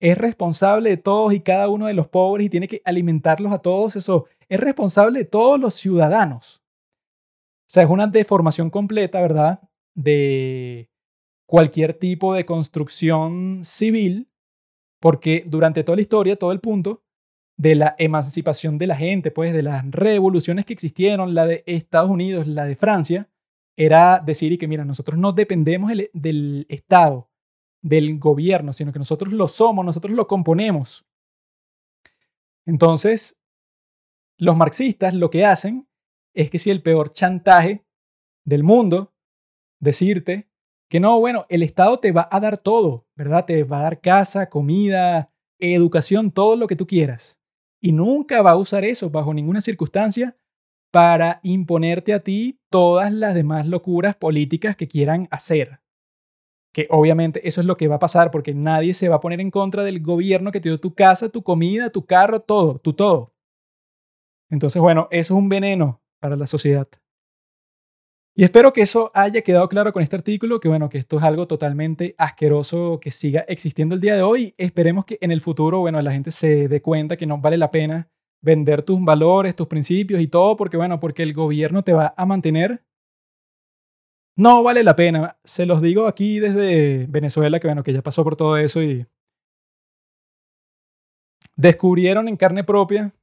es 0.00 0.16
responsable 0.16 0.90
de 0.90 0.96
todos 0.96 1.32
y 1.32 1.40
cada 1.40 1.68
uno 1.68 1.86
de 1.86 1.94
los 1.94 2.08
pobres 2.08 2.46
y 2.46 2.50
tiene 2.50 2.68
que 2.68 2.82
alimentarlos 2.84 3.52
a 3.52 3.58
todos, 3.58 3.96
eso 3.96 4.26
es 4.48 4.60
responsable 4.60 5.20
de 5.20 5.24
todos 5.24 5.60
los 5.60 5.74
ciudadanos. 5.74 6.62
O 7.66 7.68
sea, 7.68 7.82
es 7.82 7.90
una 7.90 8.06
deformación 8.06 8.70
completa, 8.70 9.20
¿verdad? 9.20 9.60
De 9.94 10.88
cualquier 11.46 11.94
tipo 11.94 12.32
de 12.32 12.44
construcción 12.46 13.64
civil, 13.64 14.30
porque 15.00 15.44
durante 15.46 15.82
toda 15.82 15.96
la 15.96 16.02
historia, 16.02 16.36
todo 16.36 16.52
el 16.52 16.60
punto 16.60 17.02
de 17.56 17.74
la 17.74 17.96
emancipación 17.98 18.78
de 18.78 18.86
la 18.86 18.96
gente, 18.96 19.30
pues 19.30 19.52
de 19.52 19.62
las 19.62 19.84
revoluciones 19.90 20.64
que 20.64 20.74
existieron, 20.74 21.34
la 21.34 21.46
de 21.46 21.64
Estados 21.66 22.10
Unidos, 22.10 22.46
la 22.46 22.66
de 22.66 22.76
Francia, 22.76 23.28
era 23.76 24.22
decir 24.24 24.52
y 24.52 24.58
que, 24.58 24.68
mira, 24.68 24.84
nosotros 24.84 25.18
no 25.18 25.32
dependemos 25.32 25.90
del 26.12 26.66
Estado, 26.68 27.30
del 27.82 28.18
gobierno, 28.18 28.72
sino 28.72 28.92
que 28.92 28.98
nosotros 28.98 29.32
lo 29.32 29.48
somos, 29.48 29.84
nosotros 29.84 30.12
lo 30.12 30.26
componemos. 30.26 31.04
Entonces, 32.64 33.38
los 34.38 34.56
marxistas 34.56 35.14
lo 35.14 35.30
que 35.30 35.44
hacen 35.44 35.85
es 36.36 36.50
que 36.50 36.58
si 36.58 36.70
el 36.70 36.82
peor 36.82 37.12
chantaje 37.12 37.84
del 38.44 38.62
mundo, 38.62 39.14
decirte 39.80 40.48
que 40.88 41.00
no, 41.00 41.18
bueno, 41.18 41.46
el 41.48 41.62
Estado 41.62 41.98
te 41.98 42.12
va 42.12 42.28
a 42.30 42.38
dar 42.38 42.58
todo, 42.58 43.06
¿verdad? 43.16 43.46
Te 43.46 43.64
va 43.64 43.80
a 43.80 43.82
dar 43.82 44.00
casa, 44.00 44.48
comida, 44.48 45.32
educación, 45.58 46.30
todo 46.30 46.54
lo 46.54 46.66
que 46.66 46.76
tú 46.76 46.86
quieras. 46.86 47.40
Y 47.80 47.92
nunca 47.92 48.42
va 48.42 48.52
a 48.52 48.56
usar 48.56 48.84
eso 48.84 49.10
bajo 49.10 49.34
ninguna 49.34 49.60
circunstancia 49.60 50.36
para 50.92 51.40
imponerte 51.42 52.12
a 52.12 52.20
ti 52.20 52.60
todas 52.70 53.12
las 53.12 53.34
demás 53.34 53.66
locuras 53.66 54.14
políticas 54.14 54.76
que 54.76 54.88
quieran 54.88 55.28
hacer. 55.30 55.80
Que 56.72 56.86
obviamente 56.90 57.48
eso 57.48 57.62
es 57.62 57.66
lo 57.66 57.78
que 57.78 57.88
va 57.88 57.96
a 57.96 58.00
pasar 58.00 58.30
porque 58.30 58.54
nadie 58.54 58.92
se 58.92 59.08
va 59.08 59.16
a 59.16 59.20
poner 59.20 59.40
en 59.40 59.50
contra 59.50 59.84
del 59.84 60.02
gobierno 60.02 60.52
que 60.52 60.60
te 60.60 60.68
dio 60.68 60.78
tu 60.78 60.94
casa, 60.94 61.30
tu 61.30 61.42
comida, 61.42 61.90
tu 61.90 62.04
carro, 62.04 62.40
todo, 62.40 62.78
tu 62.78 62.92
todo. 62.92 63.32
Entonces, 64.50 64.80
bueno, 64.80 65.08
eso 65.10 65.34
es 65.34 65.38
un 65.38 65.48
veneno 65.48 66.02
para 66.26 66.36
la 66.36 66.48
sociedad. 66.48 66.88
Y 68.34 68.42
espero 68.42 68.72
que 68.72 68.82
eso 68.82 69.12
haya 69.14 69.42
quedado 69.42 69.68
claro 69.68 69.92
con 69.92 70.02
este 70.02 70.16
artículo, 70.16 70.58
que 70.58 70.68
bueno, 70.68 70.88
que 70.88 70.98
esto 70.98 71.18
es 71.18 71.22
algo 71.22 71.46
totalmente 71.46 72.16
asqueroso 72.18 72.98
que 73.00 73.12
siga 73.12 73.42
existiendo 73.46 73.94
el 73.94 74.00
día 74.00 74.16
de 74.16 74.22
hoy. 74.22 74.52
Esperemos 74.58 75.04
que 75.04 75.18
en 75.20 75.30
el 75.30 75.40
futuro, 75.40 75.78
bueno, 75.78 76.02
la 76.02 76.10
gente 76.10 76.32
se 76.32 76.66
dé 76.66 76.82
cuenta 76.82 77.16
que 77.16 77.26
no 77.26 77.38
vale 77.38 77.56
la 77.58 77.70
pena 77.70 78.10
vender 78.42 78.82
tus 78.82 79.00
valores, 79.04 79.54
tus 79.54 79.68
principios 79.68 80.20
y 80.20 80.26
todo, 80.26 80.56
porque 80.56 80.76
bueno, 80.76 80.98
porque 80.98 81.22
el 81.22 81.32
gobierno 81.32 81.84
te 81.84 81.92
va 81.92 82.12
a 82.16 82.26
mantener. 82.26 82.84
No 84.36 84.64
vale 84.64 84.82
la 84.82 84.96
pena. 84.96 85.38
Se 85.44 85.64
los 85.64 85.80
digo 85.80 86.08
aquí 86.08 86.40
desde 86.40 87.06
Venezuela, 87.06 87.60
que 87.60 87.68
bueno, 87.68 87.84
que 87.84 87.92
ya 87.92 88.02
pasó 88.02 88.24
por 88.24 88.34
todo 88.34 88.56
eso 88.56 88.82
y 88.82 89.06
descubrieron 91.54 92.26
en 92.26 92.36
carne 92.36 92.64
propia, 92.64 93.14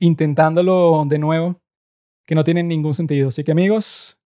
intentándolo 0.00 1.04
de 1.06 1.18
nuevo, 1.20 1.63
que 2.26 2.34
no 2.34 2.44
tienen 2.44 2.68
ningún 2.68 2.94
sentido. 2.94 3.28
Así 3.28 3.44
que 3.44 3.52
amigos, 3.52 4.18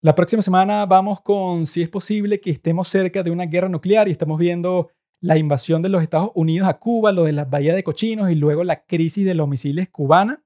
la 0.00 0.14
próxima 0.14 0.42
semana 0.42 0.86
vamos 0.86 1.20
con 1.20 1.66
si 1.66 1.82
es 1.82 1.88
posible 1.88 2.40
que 2.40 2.50
estemos 2.50 2.88
cerca 2.88 3.22
de 3.22 3.30
una 3.30 3.46
guerra 3.46 3.68
nuclear 3.68 4.08
y 4.08 4.12
estamos 4.12 4.38
viendo 4.38 4.90
la 5.20 5.38
invasión 5.38 5.82
de 5.82 5.88
los 5.88 6.02
Estados 6.02 6.30
Unidos 6.34 6.68
a 6.68 6.78
Cuba, 6.78 7.12
lo 7.12 7.24
de 7.24 7.32
la 7.32 7.44
bahía 7.44 7.74
de 7.74 7.84
cochinos 7.84 8.30
y 8.30 8.34
luego 8.34 8.64
la 8.64 8.84
crisis 8.84 9.24
de 9.24 9.36
los 9.36 9.48
misiles 9.48 9.88
cubana. 9.88 10.44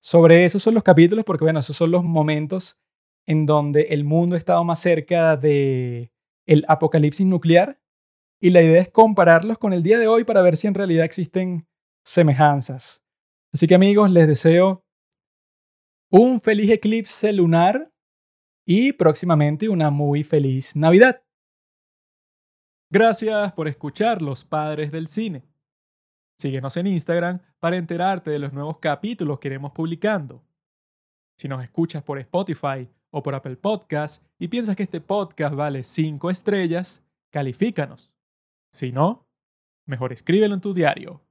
Sobre 0.00 0.44
esos 0.44 0.62
son 0.62 0.74
los 0.74 0.84
capítulos 0.84 1.24
porque 1.24 1.44
bueno, 1.44 1.58
esos 1.58 1.76
son 1.76 1.90
los 1.90 2.04
momentos 2.04 2.78
en 3.26 3.44
donde 3.44 3.88
el 3.90 4.04
mundo 4.04 4.36
ha 4.36 4.38
estado 4.38 4.62
más 4.62 4.78
cerca 4.78 5.36
de 5.36 6.12
el 6.46 6.64
apocalipsis 6.68 7.26
nuclear 7.26 7.80
y 8.40 8.50
la 8.50 8.62
idea 8.62 8.80
es 8.80 8.88
compararlos 8.88 9.58
con 9.58 9.72
el 9.72 9.82
día 9.82 9.98
de 9.98 10.06
hoy 10.06 10.22
para 10.22 10.42
ver 10.42 10.56
si 10.56 10.68
en 10.68 10.74
realidad 10.74 11.04
existen 11.04 11.66
semejanzas. 12.04 13.02
Así 13.52 13.66
que 13.66 13.74
amigos, 13.74 14.10
les 14.12 14.28
deseo 14.28 14.85
un 16.10 16.40
feliz 16.40 16.70
eclipse 16.70 17.32
lunar 17.32 17.92
y 18.64 18.92
próximamente 18.92 19.68
una 19.68 19.90
muy 19.90 20.22
feliz 20.22 20.76
Navidad. 20.76 21.22
Gracias 22.90 23.52
por 23.52 23.66
escuchar 23.66 24.22
Los 24.22 24.44
Padres 24.44 24.92
del 24.92 25.08
Cine. 25.08 25.44
Síguenos 26.38 26.76
en 26.76 26.86
Instagram 26.86 27.40
para 27.58 27.76
enterarte 27.76 28.30
de 28.30 28.38
los 28.38 28.52
nuevos 28.52 28.78
capítulos 28.78 29.40
que 29.40 29.48
iremos 29.48 29.72
publicando. 29.72 30.44
Si 31.38 31.48
nos 31.48 31.62
escuchas 31.64 32.02
por 32.02 32.18
Spotify 32.18 32.88
o 33.10 33.22
por 33.22 33.34
Apple 33.34 33.56
Podcast 33.56 34.24
y 34.38 34.48
piensas 34.48 34.76
que 34.76 34.84
este 34.84 35.00
podcast 35.00 35.54
vale 35.54 35.82
5 35.82 36.30
estrellas, 36.30 37.02
califícanos. 37.30 38.12
Si 38.72 38.92
no, 38.92 39.26
mejor 39.86 40.12
escríbelo 40.12 40.54
en 40.54 40.60
tu 40.60 40.72
diario 40.72 41.25